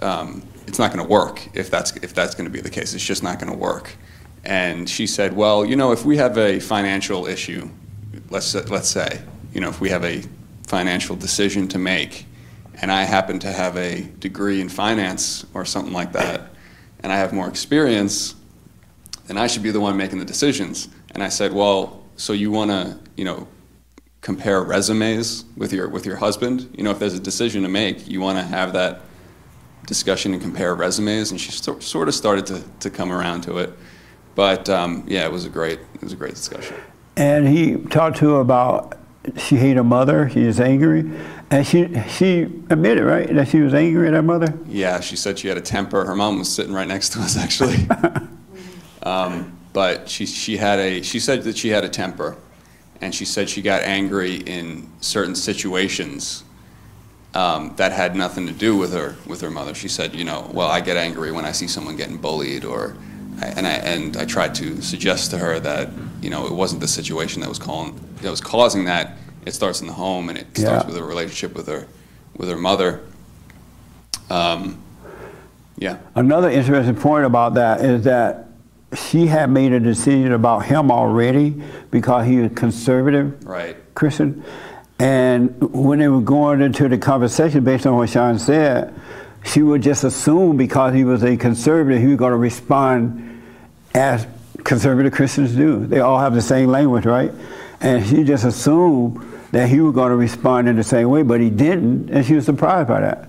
[0.00, 2.94] um, it's not going to work if that's if that's going to be the case.
[2.94, 3.96] It's just not going to work.
[4.44, 7.68] And she said, "Well, you know, if we have a financial issue,
[8.30, 9.20] let's let's say,
[9.52, 10.22] you know, if we have a
[10.66, 12.26] financial decision to make,
[12.80, 16.50] and I happen to have a degree in finance or something like that,
[17.00, 18.34] and I have more experience,
[19.26, 22.50] then I should be the one making the decisions." And I said, "Well, so you
[22.50, 23.48] want to, you know,
[24.20, 26.68] compare resumes with your with your husband?
[26.76, 29.02] You know, if there's a decision to make, you want to have that."
[29.86, 33.58] discussion and compare resumes, and she so, sort of started to, to come around to
[33.58, 33.72] it.
[34.34, 36.76] But um, yeah, it was a great it was a great discussion.
[37.16, 38.98] And he talked to her about
[39.38, 40.28] she hated her mother.
[40.28, 41.10] She is angry,
[41.50, 44.52] and she she admitted right that she was angry at her mother.
[44.66, 46.04] Yeah, she said she had a temper.
[46.04, 47.76] Her mom was sitting right next to us actually.
[49.06, 52.36] um, but she she had a she said that she had a temper,
[53.00, 56.42] and she said she got angry in certain situations
[57.32, 59.74] um, that had nothing to do with her with her mother.
[59.74, 62.96] She said, you know, well, I get angry when I see someone getting bullied, or
[63.40, 66.88] and I and I tried to suggest to her that you know it wasn't the
[66.88, 69.18] situation that was calling that was causing that.
[69.44, 71.86] It starts in the home, and it starts with a relationship with her
[72.36, 73.02] with her mother.
[74.30, 74.82] Um,
[75.78, 75.98] yeah.
[76.16, 78.45] Another interesting point about that is that
[78.96, 83.76] she had made a decision about him already because he was conservative Right.
[83.94, 84.42] Christian.
[84.98, 88.94] And when they were going into the conversation based on what Sean said,
[89.44, 93.42] she would just assume because he was a conservative, he was going to respond
[93.94, 94.26] as
[94.64, 95.86] conservative Christians do.
[95.86, 97.30] They all have the same language, right?
[97.80, 99.20] And she just assumed
[99.52, 102.34] that he was going to respond in the same way, but he didn't, and she
[102.34, 103.28] was surprised by that.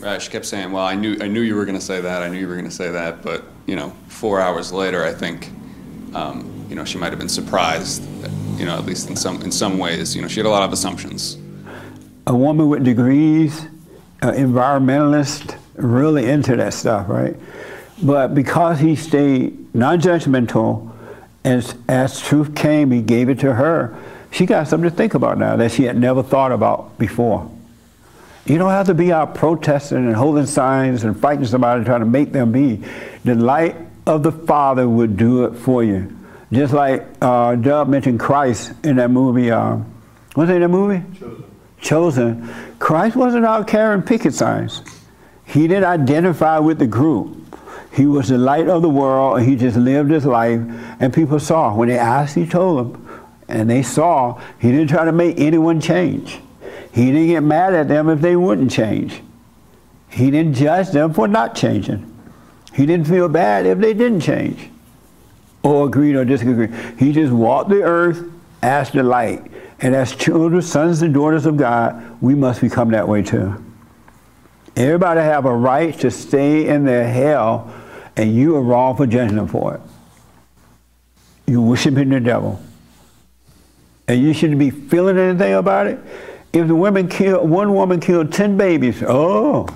[0.00, 0.20] Right.
[0.20, 2.22] She kept saying, "Well, I knew I knew you were going to say that.
[2.22, 5.12] I knew you were going to say that." But you know, four hours later, I
[5.12, 5.50] think,
[6.14, 8.02] um, you know, she might have been surprised.
[8.58, 10.62] You know, at least in some in some ways, you know, she had a lot
[10.62, 11.38] of assumptions.
[12.26, 13.66] a woman with degrees,
[14.22, 17.36] uh, environmentalist, really into that stuff, right?
[18.02, 20.90] But because he stayed non-judgmental,
[21.44, 23.94] as as truth came, he gave it to her.
[24.30, 27.48] She got something to think about now that she had never thought about before.
[28.46, 32.06] You don't have to be out protesting and holding signs and fighting somebody trying to
[32.06, 32.82] make them be.
[33.24, 33.76] The light
[34.06, 36.14] of the Father would do it for you.
[36.52, 39.50] Just like uh, Dub mentioned Christ in that movie.
[39.50, 39.78] Uh,
[40.34, 41.02] what's in that movie?
[41.18, 41.44] Chosen.
[41.80, 42.54] Chosen.
[42.78, 44.82] Christ wasn't out carrying picket signs.
[45.46, 47.40] He didn't identify with the group.
[47.92, 50.60] He was the light of the world, and he just lived his life,
[51.00, 51.74] and people saw.
[51.74, 54.40] When they asked, he told them, and they saw.
[54.58, 56.40] He didn't try to make anyone change.
[56.94, 59.20] He didn't get mad at them if they wouldn't change.
[60.08, 62.08] He didn't judge them for not changing.
[62.72, 64.70] He didn't feel bad if they didn't change
[65.64, 66.72] or agreed or disagreed.
[66.96, 68.30] He just walked the earth
[68.62, 69.42] as the light.
[69.80, 73.60] And as children, sons and daughters of God, we must become that way too.
[74.76, 77.74] Everybody have a right to stay in their hell,
[78.16, 79.80] and you are wrong for judging them for it.
[81.48, 82.62] You're worshiping the devil.
[84.06, 85.98] And you shouldn't be feeling anything about it.
[86.54, 89.66] If the women kill, one woman killed 10 babies, oh,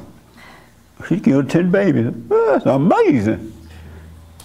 [1.08, 2.14] she killed 10 babies.
[2.28, 3.52] That's amazing.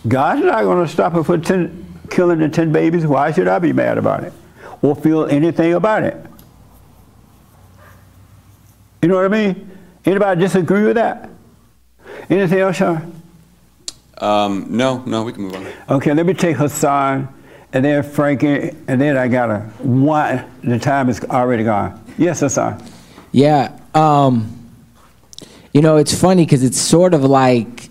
[0.07, 3.05] God's not going to stop her for 10, killing the 10 babies.
[3.05, 4.33] Why should I be mad about it
[4.81, 6.17] or feel anything about it?
[9.03, 9.69] You know what I mean?
[10.03, 11.29] Anybody disagree with that?
[12.31, 13.21] Anything else, Sean?
[14.17, 15.67] Um, no, no, we can move on.
[15.97, 17.27] Okay, let me take Hassan
[17.73, 20.45] and then Frankie, and then I got a one.
[20.63, 22.02] The time is already gone.
[22.17, 22.83] Yes, Hassan.
[23.31, 23.77] Yeah.
[23.93, 24.59] Um,
[25.73, 27.89] you know, it's funny because it's sort of like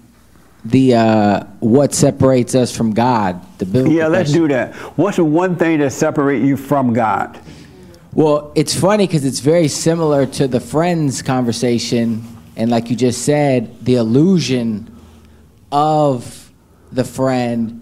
[0.65, 3.41] the uh, what separates us from God.
[3.59, 4.43] The biblical Yeah, let's question.
[4.43, 4.75] do that.
[4.97, 7.41] What's the one thing that separates you from God?
[8.15, 12.23] Well, it's funny because it's very similar to the friends conversation,
[12.57, 14.95] and like you just said, the illusion
[15.73, 16.53] of
[16.93, 17.79] the friend.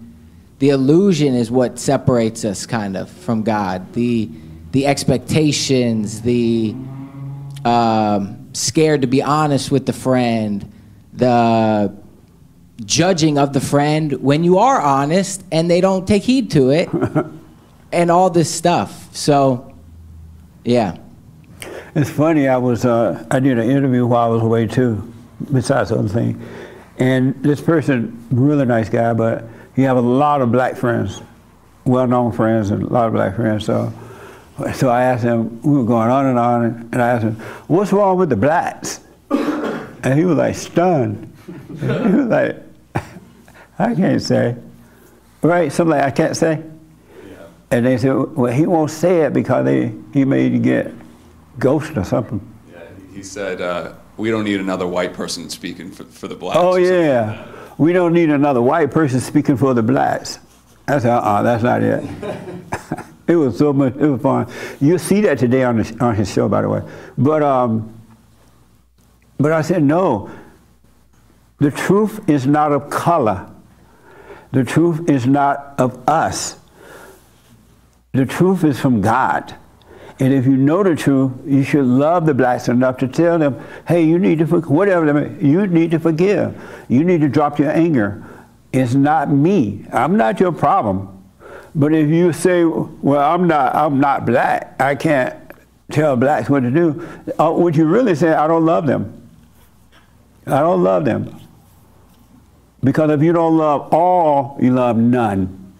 [0.59, 3.93] The illusion is what separates us, kind of, from God.
[3.93, 4.29] The
[4.71, 6.75] the expectations, the
[7.65, 10.71] um, scared to be honest with the friend,
[11.13, 11.93] the
[12.85, 16.89] judging of the friend when you are honest and they don't take heed to it
[17.91, 19.15] and all this stuff.
[19.15, 19.75] So,
[20.63, 20.97] yeah.
[21.93, 22.47] It's funny.
[22.47, 25.13] I was uh, I did an interview while I was away too,
[25.51, 26.41] besides other things.
[26.97, 31.21] And this person, really nice guy, but he have a lot of black friends,
[31.83, 33.65] well-known friends, and a lot of black friends.
[33.65, 33.91] So,
[34.73, 35.61] so I asked him.
[35.61, 37.35] We were going on and on, and I asked him,
[37.67, 39.01] "What's wrong with the blacks?"
[40.03, 41.31] And he was like stunned.
[41.79, 42.57] he was like,
[43.77, 44.55] "I can't say."
[45.43, 45.71] Right?
[45.71, 46.63] Something like I can't say.
[47.69, 50.91] And they said, "Well, he won't say it because they, he made you get
[51.59, 52.79] ghost or something." Yeah,
[53.13, 56.77] He said, uh, "We don't need another white person speaking for, for the blacks." Oh
[56.77, 57.45] yeah,
[57.77, 60.39] we don't need another white person speaking for the blacks.
[60.87, 62.03] That's uh-uh, that's not it.
[63.31, 63.95] It was so much.
[63.95, 64.51] It was fun.
[64.81, 66.81] You'll see that today on the, on his show, by the way.
[67.17, 67.97] But um,
[69.39, 70.29] but I said no.
[71.59, 73.49] The truth is not of color.
[74.51, 76.57] The truth is not of us.
[78.11, 79.55] The truth is from God.
[80.19, 83.59] And if you know the truth, you should love the blacks enough to tell them,
[83.87, 86.61] hey, you need to, for- whatever, you need to forgive.
[86.89, 88.23] You need to drop your anger.
[88.73, 89.85] It's not me.
[89.91, 91.20] I'm not your problem.
[91.73, 95.35] But if you say, well, I'm not, I'm not black, I can't
[95.89, 97.07] tell blacks what to do,
[97.39, 99.29] uh, what you really say, I don't love them.
[100.45, 101.39] I don't love them.
[102.83, 105.73] Because if you don't love all, you love none.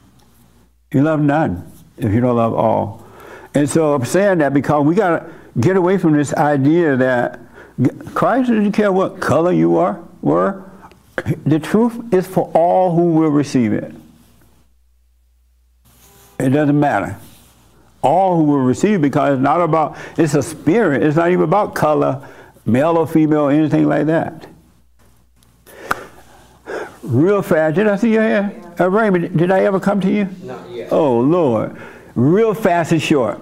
[0.92, 3.06] You love none if you don't love all.
[3.54, 7.40] And so I'm saying that because we got to get away from this idea that
[8.14, 10.64] Christ doesn't care what color you are, were.
[11.46, 13.94] The truth is for all who will receive it.
[16.42, 17.18] It doesn't matter.
[18.02, 21.04] All who will receive because it's not about, it's a spirit.
[21.04, 22.28] It's not even about color,
[22.66, 24.48] male or female, or anything like that.
[27.04, 28.66] Real fast, did I see your hand?
[28.80, 30.30] Uh, Raymond, did I ever come to you?
[30.44, 30.92] Not yet.
[30.92, 31.76] Oh, Lord.
[32.16, 33.40] Real fast and short.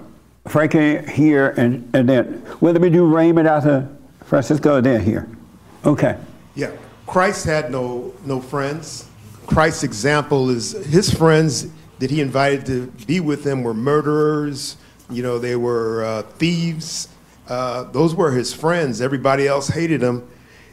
[0.47, 3.88] Frankie here, and, and then, well, let me do Raymond after
[4.23, 5.27] Francisco, then here.
[5.85, 6.17] Okay.
[6.55, 6.71] Yeah,
[7.07, 9.07] Christ had no no friends.
[9.47, 11.67] Christ's example is his friends
[11.99, 14.77] that he invited to be with him were murderers.
[15.09, 17.09] You know, they were uh, thieves.
[17.47, 19.01] Uh, those were his friends.
[19.01, 20.27] Everybody else hated him.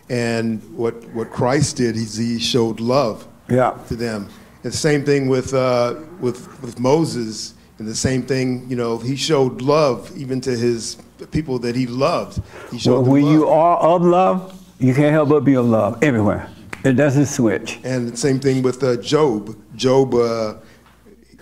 [0.08, 3.72] And what what Christ did is he showed love Yeah.
[3.88, 4.28] to them.
[4.62, 7.54] And the same thing with uh, with with Moses.
[7.78, 10.96] And the same thing, you know, he showed love even to his
[11.30, 12.36] people that he loved.
[12.70, 13.32] He Well, showed them when love.
[13.32, 16.48] you are of love, you can't help but be of love everywhere.
[16.84, 17.78] It doesn't switch.
[17.84, 19.54] And the same thing with uh, Job.
[19.74, 20.54] Job, uh,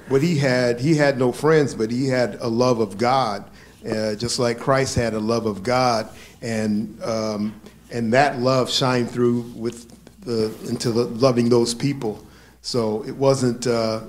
[0.08, 3.44] what he had, he had no friends, but he had a love of God,
[3.88, 6.08] uh, just like Christ had a love of God,
[6.42, 7.60] and um,
[7.90, 9.90] and that love shined through with
[10.20, 12.24] the, into the, loving those people.
[12.62, 14.00] So it wasn't uh,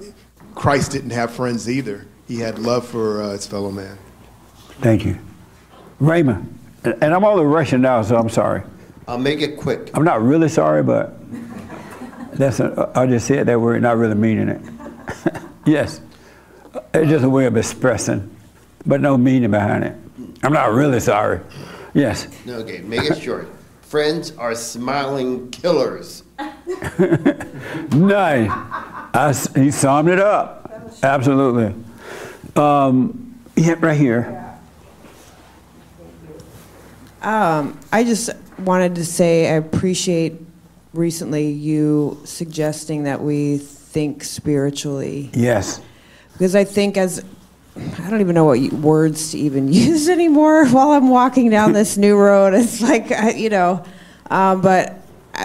[0.53, 2.05] Christ didn't have friends either.
[2.27, 3.97] He had love for uh, his fellow man.
[4.79, 5.19] Thank you.
[5.99, 8.63] Raymond, and and I'm only rushing now, so I'm sorry.
[9.07, 9.91] I'll make it quick.
[9.93, 11.13] I'm not really sorry, but
[12.33, 14.61] that's a, I just said that word, not really meaning it.
[15.65, 16.01] Yes,
[16.93, 18.35] it's just a way of expressing,
[18.85, 19.95] but no meaning behind it.
[20.43, 21.41] I'm not really sorry.
[21.93, 22.27] Yes.
[22.47, 23.47] Okay, make it short.
[23.81, 26.23] Friends are smiling killers.
[27.91, 28.49] Nice.
[28.49, 30.69] I s he summed it up.
[31.01, 31.73] Absolutely.
[32.55, 34.43] Um, yeah, right here.
[37.21, 38.29] Um, I just
[38.59, 40.33] wanted to say I appreciate
[40.93, 43.57] recently you suggesting that we
[43.95, 45.29] think spiritually.
[45.33, 45.79] Yes.
[46.33, 47.23] Because I think as
[47.77, 51.95] I don't even know what words to even use anymore while I'm walking down this
[52.05, 52.53] new road.
[52.53, 53.85] It's like you know,
[54.29, 54.97] um, but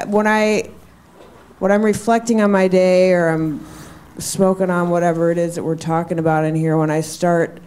[0.07, 0.69] when I
[1.61, 3.65] when I'm reflecting on my day or I'm
[4.19, 7.61] smoking on whatever it is that we're talking about in here, when I start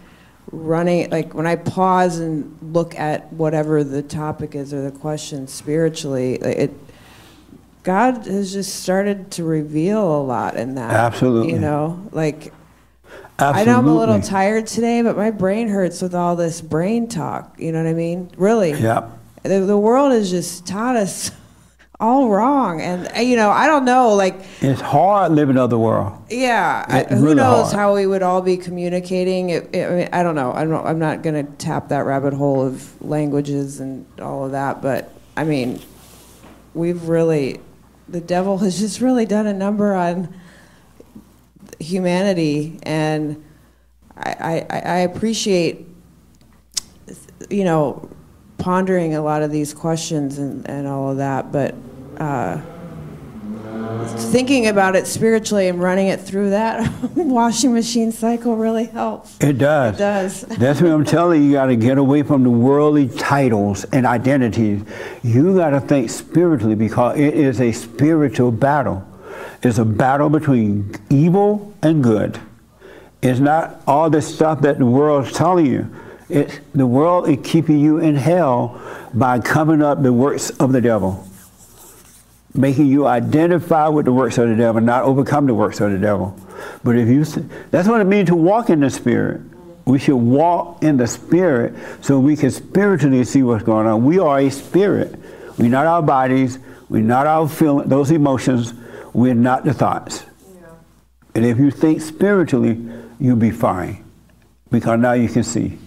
[0.52, 5.48] running, like when I pause and look at whatever the topic is or the question
[5.48, 6.72] spiritually, it
[7.84, 10.90] God has just started to reveal a lot in that.
[10.90, 11.52] Absolutely.
[11.52, 12.52] You know, like
[13.38, 17.08] I know I'm a little tired today, but my brain hurts with all this brain
[17.08, 17.56] talk.
[17.58, 18.30] You know what I mean?
[18.36, 18.72] Really.
[18.72, 19.10] Yep.
[19.42, 21.30] The, the world has just taught us
[22.00, 22.80] all wrong.
[22.80, 26.12] And, uh, you know, I don't know, like, It's hard living in the world.
[26.30, 27.74] yeah, I, who really knows hard.
[27.76, 29.50] how we would all be communicating?
[29.50, 30.52] It, it, I, mean, I don't know.
[30.52, 34.52] I'm not, I'm not going to tap that rabbit hole of languages and all of
[34.52, 34.80] that.
[34.80, 35.80] But, I mean,
[36.72, 37.60] we've really,
[38.08, 40.34] the devil has just really done a number on
[41.78, 42.78] humanity.
[42.82, 43.42] And
[44.16, 45.86] I, I, I appreciate,
[47.50, 48.08] you know,
[48.58, 51.50] pondering a lot of these questions and, and all of that.
[51.50, 51.74] But,
[52.18, 52.60] uh,
[54.30, 59.36] thinking about it spiritually and running it through that washing machine cycle really helps.
[59.40, 59.94] It does.
[59.94, 60.40] It does.
[60.58, 61.48] That's what I'm telling you.
[61.48, 64.82] You got to get away from the worldly titles and identities.
[65.22, 69.06] You got to think spiritually because it is a spiritual battle.
[69.62, 72.38] It's a battle between evil and good.
[73.22, 75.90] It's not all the stuff that the world's telling you.
[76.28, 78.80] It's the world is keeping you in hell
[79.14, 81.26] by covering up the works of the devil,
[82.54, 85.98] making you identify with the works of the devil, not overcome the works of the
[85.98, 86.38] devil.
[86.84, 87.24] But if you,
[87.70, 89.40] that's what it means to walk in the spirit.
[89.84, 94.04] We should walk in the spirit so we can spiritually see what's going on.
[94.04, 95.18] We are a spirit.
[95.58, 96.58] We're not our bodies.
[96.88, 98.72] We're not our feeling, those emotions.
[99.12, 100.24] We're not the thoughts.
[101.34, 102.80] And if you think spiritually,
[103.18, 104.04] you'll be fine.
[104.70, 105.78] Because now you can see.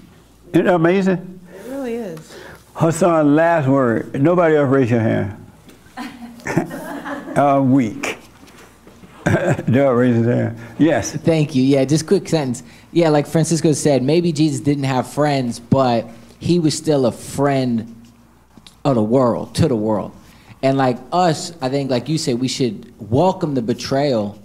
[0.53, 1.39] Isn't that amazing?
[1.53, 2.37] It really is.
[2.75, 4.21] Hassan, last word.
[4.21, 5.46] Nobody else raise your hand.
[7.37, 8.17] Uh, week.
[9.67, 10.59] Raise his hand.
[10.79, 11.15] Yes.
[11.15, 11.63] Thank you.
[11.63, 12.63] Yeah, just quick sentence.
[12.91, 16.09] Yeah, like Francisco said, maybe Jesus didn't have friends, but
[16.39, 17.93] he was still a friend
[18.85, 20.13] of the world, to the world.
[20.63, 24.41] And like us, I think, like you said, we should welcome the betrayal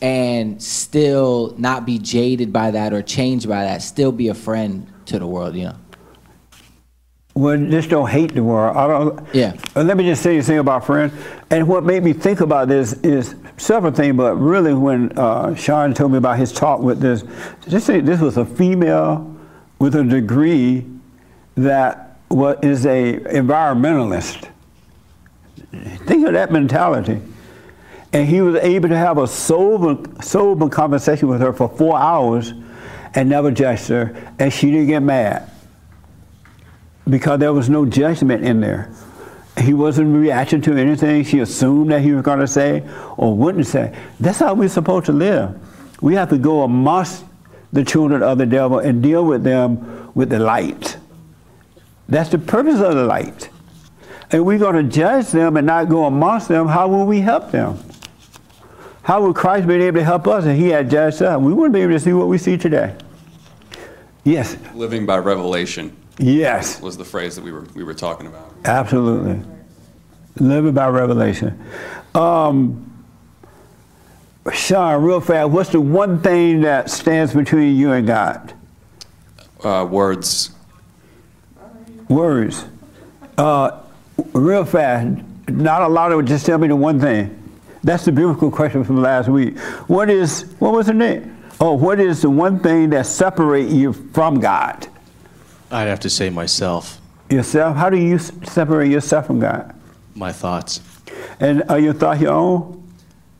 [0.00, 3.82] and still not be jaded by that or changed by that.
[3.82, 5.76] Still be a friend to the world, you know?
[7.38, 8.76] Well, just don't hate the world.
[8.76, 9.28] I don't.
[9.32, 9.54] Yeah.
[9.76, 11.12] Uh, let me just say something about friends.
[11.50, 15.94] And what made me think about this is several things, but really when uh, Sean
[15.94, 17.22] told me about his talk with this,
[17.68, 19.36] just say this was a female
[19.78, 20.84] with a degree
[21.54, 24.48] that what is a environmentalist.
[26.06, 27.20] Think of that mentality.
[28.12, 32.52] And he was able to have a sober, sober conversation with her for four hours
[33.14, 35.48] and never judged her, and she didn't get mad
[37.08, 38.90] because there was no judgment in there.
[39.60, 43.66] He wasn't reacting to anything she assumed that he was going to say or wouldn't
[43.66, 43.96] say.
[44.20, 45.58] That's how we're supposed to live.
[46.00, 47.24] We have to go amongst
[47.72, 50.96] the children of the devil and deal with them with the light.
[52.08, 53.50] That's the purpose of the light.
[54.30, 56.68] And we're going to judge them and not go amongst them.
[56.68, 57.78] How will we help them?
[59.02, 61.40] How would Christ be able to help us if he had judged us?
[61.40, 62.94] We wouldn't be able to see what we see today.
[64.22, 64.56] Yes.
[64.74, 66.80] Living by revelation Yes.
[66.80, 68.52] was the phrase that we were we were talking about.
[68.64, 69.40] Absolutely.
[70.36, 71.64] Living by revelation.
[72.14, 72.84] Um,
[74.52, 78.52] Sean, real fast, what's the one thing that stands between you and God?
[79.62, 80.50] Uh, words.
[82.08, 82.64] Words.
[83.36, 83.80] Uh,
[84.32, 87.34] real fast, not a lot of it, just tell me the one thing.
[87.84, 89.58] That's the biblical question from last week.
[89.86, 91.36] What is, what was the name?
[91.60, 94.86] Oh, what is the one thing that separates you from God?
[95.70, 97.00] I'd have to say myself,
[97.30, 97.76] Yourself?
[97.76, 99.74] How do you separate yourself from God?
[100.14, 100.80] my thoughts,
[101.38, 102.74] And are your thoughts your own?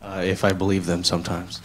[0.03, 1.61] uh, if I believe them sometimes.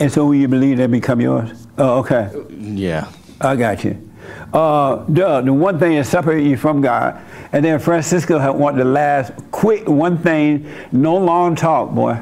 [0.00, 1.66] And so when you believe they become yours?
[1.78, 2.30] Oh, okay.
[2.50, 3.10] Yeah.
[3.40, 4.10] I got you.
[4.52, 7.20] Uh, Doug, the one thing that separates you from God,
[7.52, 12.20] and then Francisco had want the last quick one thing, no long talk, boy.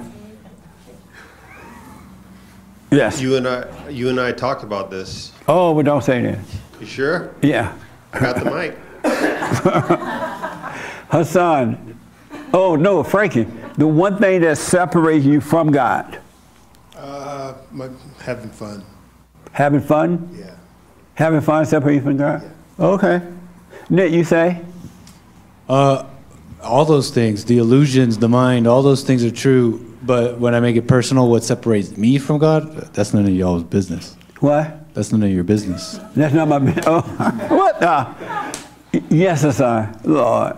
[2.90, 3.20] Yes.
[3.20, 5.32] You and I, you and I talked about this.
[5.48, 6.38] Oh, but don't say that.
[6.80, 7.34] You sure?
[7.42, 7.76] Yeah.
[8.12, 8.76] I got the mic.
[11.10, 11.98] Hassan.
[12.52, 13.46] Oh no, Frankie.
[13.76, 16.18] The one thing that separates you from God,
[16.96, 17.88] Uh, my,
[18.22, 18.84] having fun.
[19.52, 20.28] having fun.
[20.38, 20.54] Yeah.
[21.14, 22.50] Having fun separates you from God.
[22.78, 23.22] Okay.
[23.88, 24.60] Nick, you say?
[25.68, 26.04] Uh,
[26.62, 29.86] all those things, the illusions, the mind, all those things are true.
[30.02, 33.64] But when I make it personal, what separates me from God, that's none of y'all's
[33.64, 34.16] business.
[34.40, 34.79] What?
[34.94, 35.98] That's none of your business.
[36.14, 36.84] That's not my business.
[36.86, 37.00] Oh,
[37.48, 37.80] what?
[37.80, 39.04] the?
[39.08, 39.98] yes, Hassan.
[40.04, 40.56] Lord.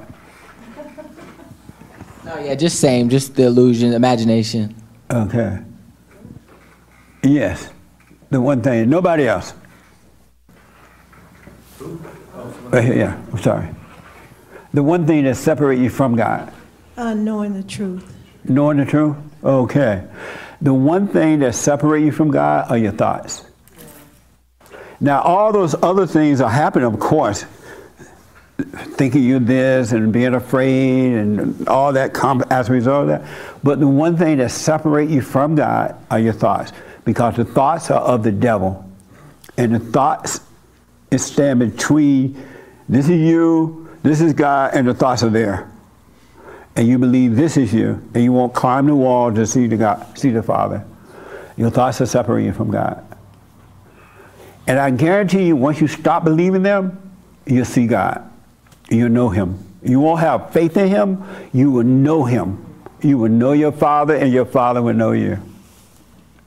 [2.25, 4.75] No, yeah, just same, just the illusion, imagination.
[5.11, 5.59] Okay.
[7.23, 7.69] Yes.
[8.31, 8.89] The one thing.
[8.89, 9.53] Nobody else.
[12.71, 13.69] Right yeah, I'm sorry.
[14.73, 16.51] The one thing that separates you from God,
[16.97, 18.15] Uh, knowing the truth.
[18.45, 19.17] knowing the truth.
[19.45, 20.05] Okay.
[20.63, 23.45] The one thing that separates you from God are your thoughts.
[25.03, 27.45] Now, all those other things are happening, of course.
[28.57, 32.17] Thinking you're this and being afraid and all that
[32.53, 33.29] as a result of that.
[33.65, 36.73] But the one thing that separates you from God are your thoughts.
[37.05, 38.89] Because the thoughts are of the devil.
[39.59, 40.41] And the thoughts
[41.11, 42.41] is stand between
[42.89, 45.69] this is you, this is God, and the thoughts are there.
[46.77, 49.77] And you believe this is you, and you won't climb the wall to see the
[49.77, 50.85] God, see the Father.
[51.57, 53.05] Your thoughts are separating you from God.
[54.67, 56.99] And I guarantee you, once you stop believing them,
[57.47, 58.29] you'll see God.
[58.91, 59.59] You'll know Him.
[59.83, 62.65] You won't have faith in Him, you will know Him.
[63.01, 65.39] You will know your Father, and your Father will know you.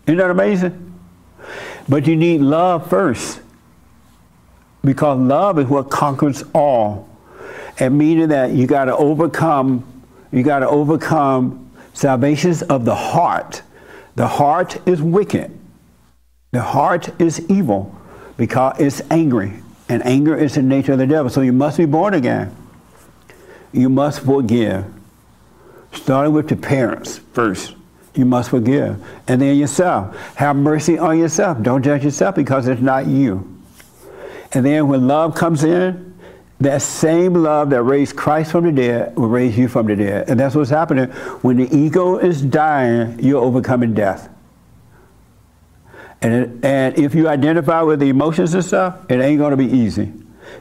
[0.08, 0.94] Isn't that amazing?
[1.90, 3.42] But you need love first.
[4.84, 7.10] Because love is what conquers all.
[7.78, 9.84] And meaning that you got to overcome,
[10.32, 13.62] you got to overcome salvations of the heart.
[14.16, 15.52] The heart is wicked.
[16.52, 17.94] The heart is evil
[18.38, 19.54] because it's angry.
[19.88, 21.30] And anger is the nature of the devil.
[21.30, 22.56] So you must be born again.
[23.72, 24.86] You must forgive.
[25.94, 27.76] Starting with the parents first.
[28.16, 29.06] You must forgive.
[29.28, 30.16] And then yourself.
[30.36, 31.62] Have mercy on yourself.
[31.62, 33.52] Don't judge yourself because it's not you.
[34.54, 36.14] And then when love comes in,
[36.62, 40.30] that same love that raised Christ from the dead will raise you from the dead.
[40.30, 41.08] And that's what's happening.
[41.42, 44.30] When the ego is dying, you're overcoming death.
[46.22, 49.58] And, it, and if you identify with the emotions and stuff, it ain't going to
[49.58, 50.12] be easy.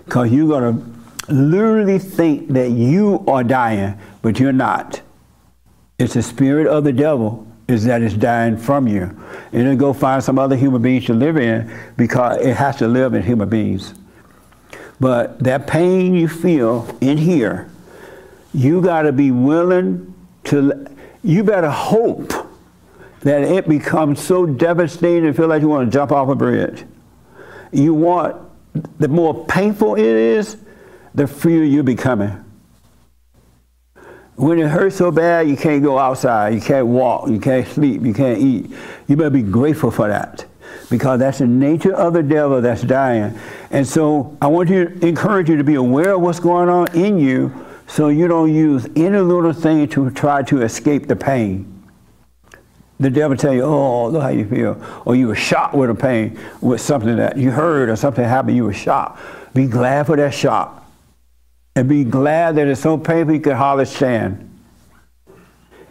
[0.05, 5.01] Because you're going to literally think that you are dying, but you're not.
[5.98, 9.02] It's the spirit of the devil is that it's dying from you.
[9.52, 12.89] And then go find some other human beings to live in because it has to
[12.89, 13.94] live in human beings.
[15.01, 17.68] But that pain you feel in here,
[18.52, 20.14] you got to be willing
[20.44, 20.86] to,
[21.22, 22.32] you better hope
[23.25, 26.85] that it becomes so devastating and feel like you want to jump off a bridge.
[27.73, 28.37] You want,
[28.99, 30.59] the more painful it is,
[31.15, 32.45] the freer you're becoming.
[34.37, 38.03] When it hurts so bad, you can't go outside, you can't walk, you can't sleep,
[38.03, 38.71] you can't eat.
[39.07, 40.45] You better be grateful for that
[40.91, 43.39] because that's the nature of the devil that's dying.
[43.71, 47.19] And so I want to encourage you to be aware of what's going on in
[47.19, 47.53] you
[47.87, 51.74] so you don't use any little thing to try to escape the pain.
[53.01, 54.81] The devil tell you, oh, look how you feel.
[55.05, 58.57] Or you were shocked with a pain, with something that you heard or something happened,
[58.57, 59.21] you were shocked.
[59.53, 60.85] Be glad for that shock
[61.77, 64.51] and be glad that it's so painful you can hardly stand.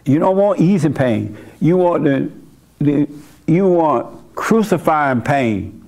[0.04, 1.36] You don't want easy pain.
[1.60, 2.30] You want the,
[2.78, 3.08] the
[3.46, 5.80] you want crucifying pain.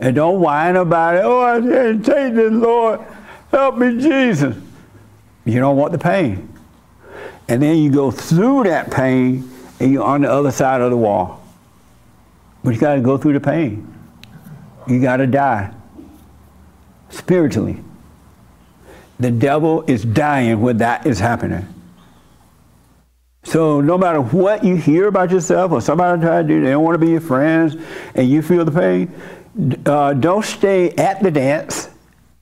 [0.00, 1.22] And don't whine about it.
[1.24, 3.00] Oh, I can't take this, Lord.
[3.50, 4.56] Help me, Jesus.
[5.44, 6.53] You don't want the pain.
[7.48, 9.50] And then you go through that pain
[9.80, 11.42] and you're on the other side of the wall.
[12.62, 13.92] But you got to go through the pain.
[14.86, 15.72] You got to die
[17.10, 17.82] spiritually.
[19.20, 21.66] The devil is dying when that is happening.
[23.44, 26.82] So no matter what you hear about yourself or somebody try to do, they don't
[26.82, 27.76] want to be your friends,
[28.14, 29.12] and you feel the pain,
[29.86, 31.90] uh, don't stay at the dance.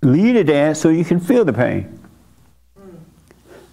[0.02, 1.98] Lead a dance so you can feel the pain.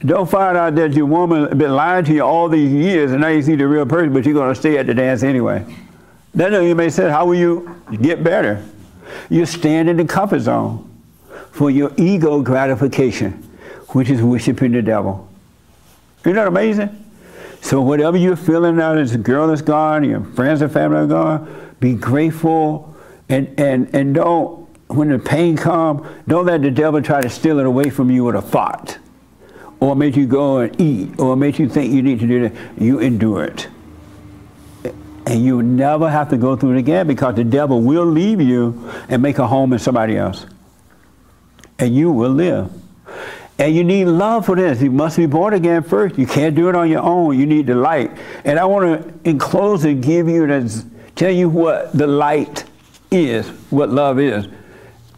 [0.05, 3.27] Don't find out that your woman been lying to you all these years and now
[3.27, 5.65] you see the real person, but you're going to stay at the dance anyway.
[6.33, 7.11] That doesn't make sense.
[7.11, 8.63] How will you get better?
[9.29, 10.89] You stand in the comfort zone
[11.51, 13.33] for your ego gratification,
[13.89, 15.27] which is worshiping the devil.
[16.21, 17.05] Isn't that amazing?
[17.61, 21.75] So whatever you're feeling now, a girl that's gone, your friends and family are gone,
[21.81, 22.95] be grateful
[23.27, 27.59] and, and, and don't, when the pain comes, don't let the devil try to steal
[27.59, 28.97] it away from you with a thought
[29.79, 32.53] or make you go and eat or make you think you need to do that.
[32.77, 33.67] You endure it.
[35.25, 38.91] And you never have to go through it again because the devil will leave you
[39.09, 40.45] and make a home in somebody else
[41.79, 42.71] and you will live.
[43.57, 44.81] And you need love for this.
[44.81, 46.17] You must be born again first.
[46.17, 47.37] You can't do it on your own.
[47.37, 48.11] You need the light.
[48.45, 50.85] And I want to, in closing, give you this,
[51.15, 52.63] tell you what the light
[53.11, 54.47] is, what love is.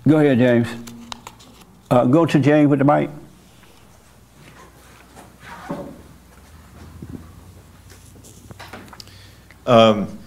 [0.08, 0.68] Go ahead, James.
[1.92, 3.10] Uh, go to James with the mic.
[9.68, 10.18] Um,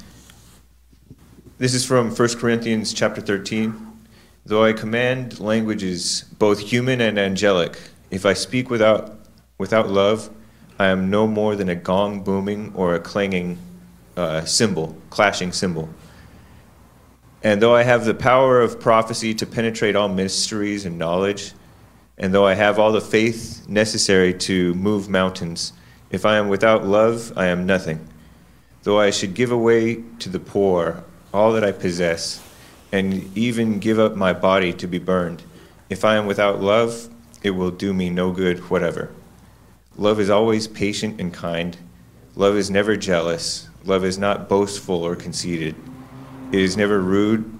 [1.58, 3.74] this is from 1 Corinthians chapter 13.
[4.46, 7.76] Though I command languages both human and angelic,
[8.12, 9.18] if I speak without,
[9.58, 10.30] without love,
[10.78, 13.58] I am no more than a gong booming or a clanging
[14.16, 15.88] uh, cymbal, clashing cymbal.
[17.42, 21.54] And though I have the power of prophecy to penetrate all mysteries and knowledge,
[22.18, 25.72] and though I have all the faith necessary to move mountains,
[26.10, 28.08] if I am without love, I am nothing.
[28.84, 32.40] Though I should give away to the poor all that I possess,
[32.92, 35.42] and even give up my body to be burned.
[35.90, 37.08] If I am without love,
[37.42, 39.10] it will do me no good whatever.
[39.96, 41.76] Love is always patient and kind.
[42.36, 43.68] Love is never jealous.
[43.84, 45.74] Love is not boastful or conceited.
[46.52, 47.50] It is never rude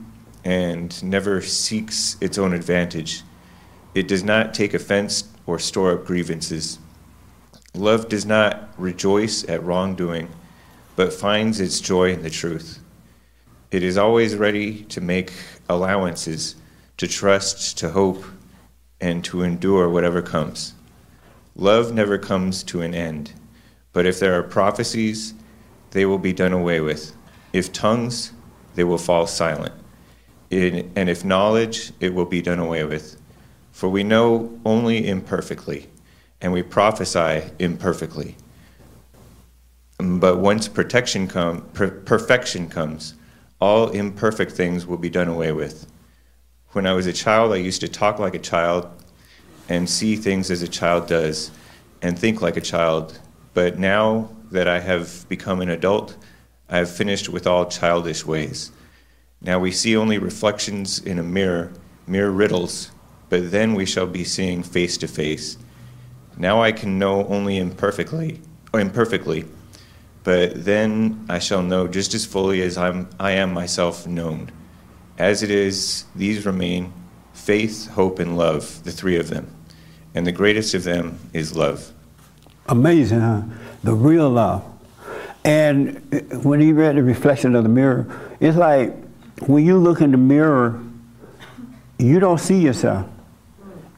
[0.45, 3.23] and never seeks its own advantage.
[3.95, 6.79] It does not take offense or store up grievances.
[7.75, 10.29] Love does not rejoice at wrongdoing,
[10.97, 12.81] but finds its joy in the truth.
[13.71, 15.33] It is always ready to make
[15.69, 16.55] allowances,
[16.97, 18.25] to trust, to hope,
[19.01, 20.75] and to endure whatever comes.
[21.57, 23.33] Love never comes to an end.
[23.93, 25.35] But if there are prophecies,
[25.91, 27.17] they will be done away with.
[27.53, 28.33] If tongues,
[28.75, 29.75] they will fall silent.
[30.51, 33.21] And if knowledge, it will be done away with.
[33.73, 35.89] For we know only imperfectly,
[36.41, 38.37] and we prophesy imperfectly.
[39.99, 43.15] But once protection come, per- perfection comes,
[43.61, 45.87] all imperfect things will be done away with.
[46.73, 48.89] When I was a child, I used to talk like a child
[49.69, 51.51] and see things as a child does
[52.03, 53.21] and think like a child.
[53.55, 56.17] But now that I have become an adult,
[56.69, 58.73] I have finished with all childish ways.
[59.41, 61.73] Now we see only reflections in a mirror,
[62.07, 62.91] mere riddles,
[63.29, 65.57] but then we shall be seeing face to face.
[66.37, 68.41] Now I can know only imperfectly,
[68.73, 69.45] imperfectly,
[70.25, 74.51] but then I shall know just as fully as I'm, I am myself known.
[75.19, 76.93] As it is, these remain
[77.35, 79.55] faith, hope, and love, the three of them.
[80.15, 81.93] And the greatest of them is love.
[82.69, 83.43] Amazing, huh?
[83.83, 84.65] The real love.
[85.45, 86.01] And
[86.43, 88.07] when he read the reflection of the mirror,
[88.41, 88.95] it's like
[89.47, 90.83] when you look in the mirror,
[91.99, 93.07] you don't see yourself.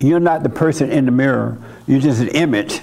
[0.01, 1.57] You're not the person in the mirror.
[1.86, 2.82] You're just an image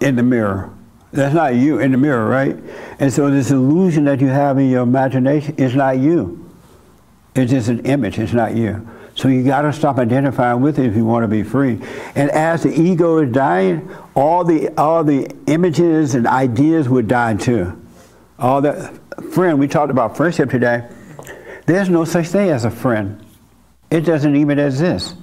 [0.00, 0.70] in the mirror.
[1.12, 2.56] That's not you in the mirror, right?
[2.98, 6.44] And so this illusion that you have in your imagination is not you.
[7.34, 8.86] It's just an image, it's not you.
[9.14, 11.80] So you got to stop identifying with it if you want to be free.
[12.14, 17.34] And as the ego is dying, all the all the images and ideas would die
[17.34, 17.80] too.
[18.38, 18.96] All that
[19.32, 20.88] friend, we talked about friendship today.
[21.66, 23.24] There's no such thing as a friend.
[23.90, 25.16] It doesn't even exist.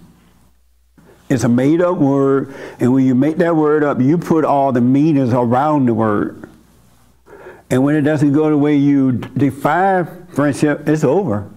[1.28, 4.72] It's a made up word, and when you make that word up, you put all
[4.72, 6.48] the meanings around the word.
[7.72, 11.50] And when it doesn't go the way you define friendship, it's over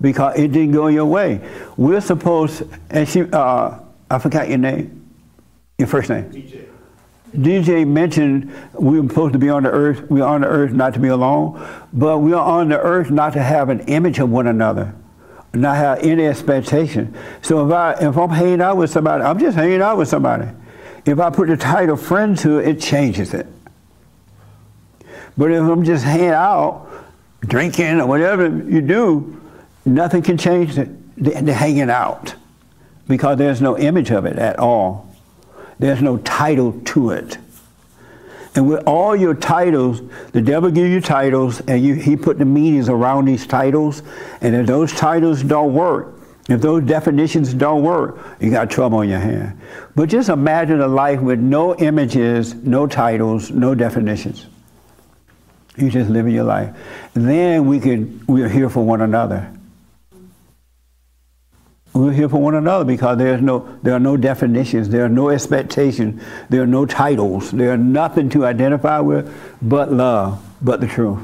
[0.00, 1.40] because it didn't go your way.
[1.76, 3.78] We're supposed, and she, uh,
[4.10, 5.08] I forgot your name,
[5.78, 6.30] your first name.
[6.30, 6.66] DJ.
[7.34, 10.10] DJ mentioned we were supposed to be on the earth.
[10.10, 13.32] We're on the earth not to be alone, but we are on the earth not
[13.34, 14.94] to have an image of one another
[15.54, 17.16] not have any expectation.
[17.42, 20.48] So if I if I'm hanging out with somebody, I'm just hanging out with somebody.
[21.04, 23.46] If I put the title friend to it, it changes it.
[25.36, 26.88] But if I'm just hanging out,
[27.40, 29.40] drinking or whatever you do,
[29.84, 30.84] nothing can change the,
[31.16, 32.34] the, the hanging out
[33.06, 35.08] because there's no image of it at all.
[35.78, 37.38] There's no title to it.
[38.54, 40.02] And with all your titles,
[40.32, 44.02] the devil give you titles, and you, he put the meanings around these titles.
[44.40, 46.14] And if those titles don't work,
[46.48, 49.60] if those definitions don't work, you got trouble on your hand.
[49.94, 54.46] But just imagine a life with no images, no titles, no definitions.
[55.76, 56.74] You just living your life.
[57.12, 59.52] Then we can we're here for one another.
[61.98, 65.30] We're here for one another because there's no, there are no definitions, there are no
[65.30, 69.28] expectations, there are no titles, there are nothing to identify with
[69.60, 71.18] but love, but the truth.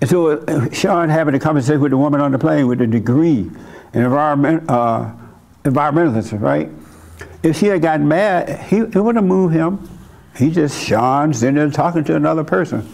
[0.00, 2.86] And so uh, Sean having a conversation with the woman on the plane with a
[2.86, 3.50] degree
[3.92, 5.10] in environment, uh,
[5.64, 6.68] environmentalist, right?
[7.42, 9.80] If she had gotten mad, he, it wouldn't have moved him.
[10.36, 12.88] He just Sean's sitting there talking to another person.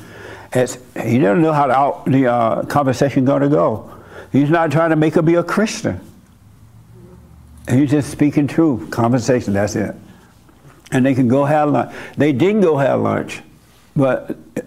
[0.54, 3.97] He doesn't know how the uh, conversation going to go.
[4.32, 6.00] He's not trying to make her be a Christian.
[7.70, 9.94] He's just speaking truth, conversation, that's it.
[10.90, 11.94] And they can go have lunch.
[12.16, 13.42] They didn't go have lunch,
[13.94, 14.36] but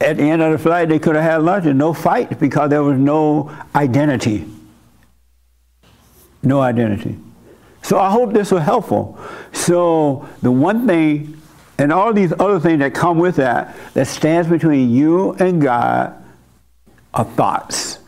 [0.00, 2.70] at the end of the flight, they could have had lunch and no fight because
[2.70, 4.46] there was no identity.
[6.42, 7.18] No identity.
[7.82, 9.18] So I hope this was helpful.
[9.52, 11.40] So the one thing,
[11.78, 16.14] and all these other things that come with that, that stands between you and God
[17.14, 17.99] are thoughts.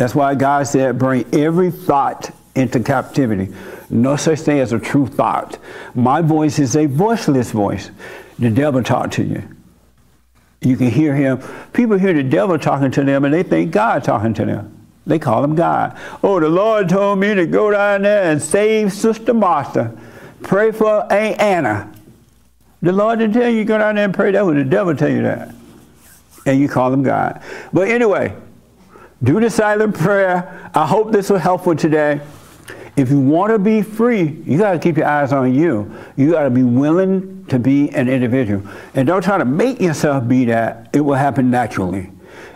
[0.00, 3.54] That's why God said, bring every thought into captivity.
[3.90, 5.58] No such thing as a true thought.
[5.94, 7.90] My voice is a voiceless voice.
[8.38, 9.42] The devil talk to you.
[10.62, 11.42] You can hear him.
[11.74, 14.88] People hear the devil talking to them and they think God talking to them.
[15.06, 15.98] They call him God.
[16.24, 19.94] Oh, the Lord told me to go down there and save Sister Martha.
[20.40, 21.92] Pray for Aunt Anna.
[22.80, 24.30] The Lord didn't tell you go down there and pray.
[24.30, 25.54] That was the devil tell you that.
[26.46, 27.42] And you call him God.
[27.70, 28.34] But anyway,
[29.22, 30.70] do the silent prayer.
[30.74, 32.20] I hope this was helpful today.
[32.96, 35.94] If you want to be free, you got to keep your eyes on you.
[36.16, 38.62] You got to be willing to be an individual.
[38.94, 40.90] And don't try to make yourself be that.
[40.92, 42.10] It will happen naturally.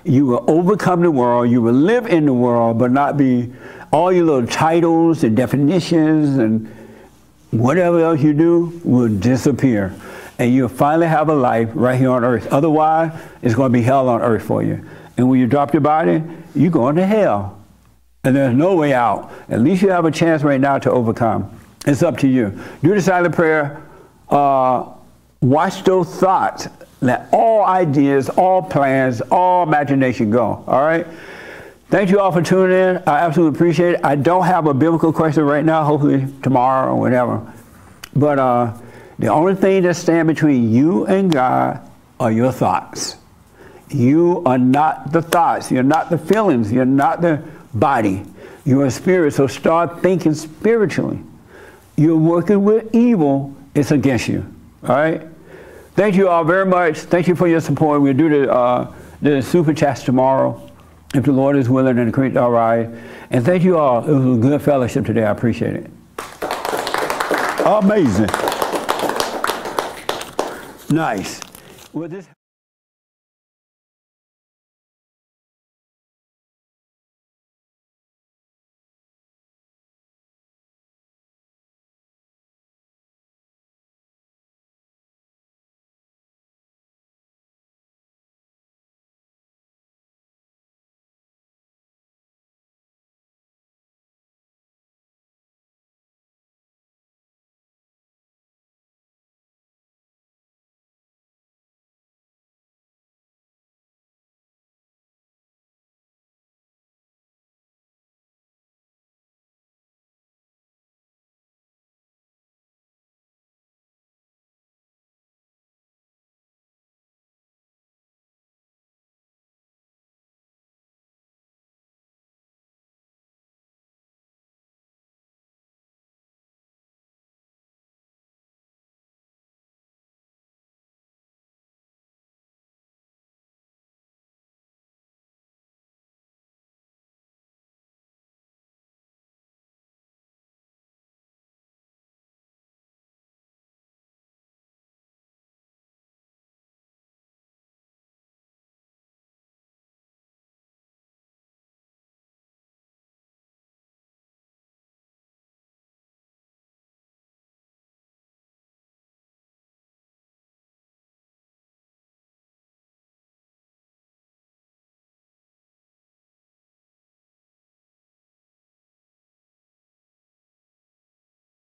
[0.04, 1.50] You will overcome the world.
[1.50, 3.52] You will live in the world, but not be
[3.92, 6.66] all your little titles and definitions and
[7.50, 9.94] whatever else you do will disappear.
[10.38, 12.48] And you'll finally have a life right here on earth.
[12.48, 14.84] Otherwise, it's going to be hell on earth for you.
[15.16, 16.22] And when you drop your body,
[16.54, 17.60] you're going to hell.
[18.24, 19.30] And there's no way out.
[19.48, 21.60] At least you have a chance right now to overcome.
[21.86, 22.58] It's up to you.
[22.82, 23.82] Do the silent prayer.
[24.28, 24.92] Uh,
[25.42, 26.68] watch those thoughts.
[27.00, 30.64] Let all ideas, all plans, all imagination go.
[30.66, 31.06] All right?
[31.90, 33.02] Thank you all for tuning in.
[33.06, 34.00] I absolutely appreciate it.
[34.02, 35.84] I don't have a biblical question right now.
[35.84, 37.52] Hopefully tomorrow or whatever.
[38.16, 38.72] But uh,
[39.18, 41.88] the only thing that stand between you and God
[42.18, 43.16] are your thoughts.
[43.94, 45.70] You are not the thoughts.
[45.70, 46.72] You're not the feelings.
[46.72, 47.42] You're not the
[47.72, 48.24] body.
[48.64, 49.34] You're spirit.
[49.34, 51.20] So start thinking spiritually.
[51.96, 53.54] You're working with evil.
[53.74, 54.52] It's against you.
[54.82, 55.22] All right.
[55.94, 56.98] Thank you all very much.
[56.98, 58.02] Thank you for your support.
[58.02, 58.92] We'll do the uh,
[59.22, 60.60] the super chats tomorrow,
[61.14, 62.88] if the Lord is willing and the creek all right.
[63.30, 64.04] And thank you all.
[64.04, 65.24] It was a good fellowship today.
[65.24, 65.90] I appreciate it.
[67.64, 68.28] Amazing.
[70.90, 71.40] Nice.
[71.92, 72.26] Well, this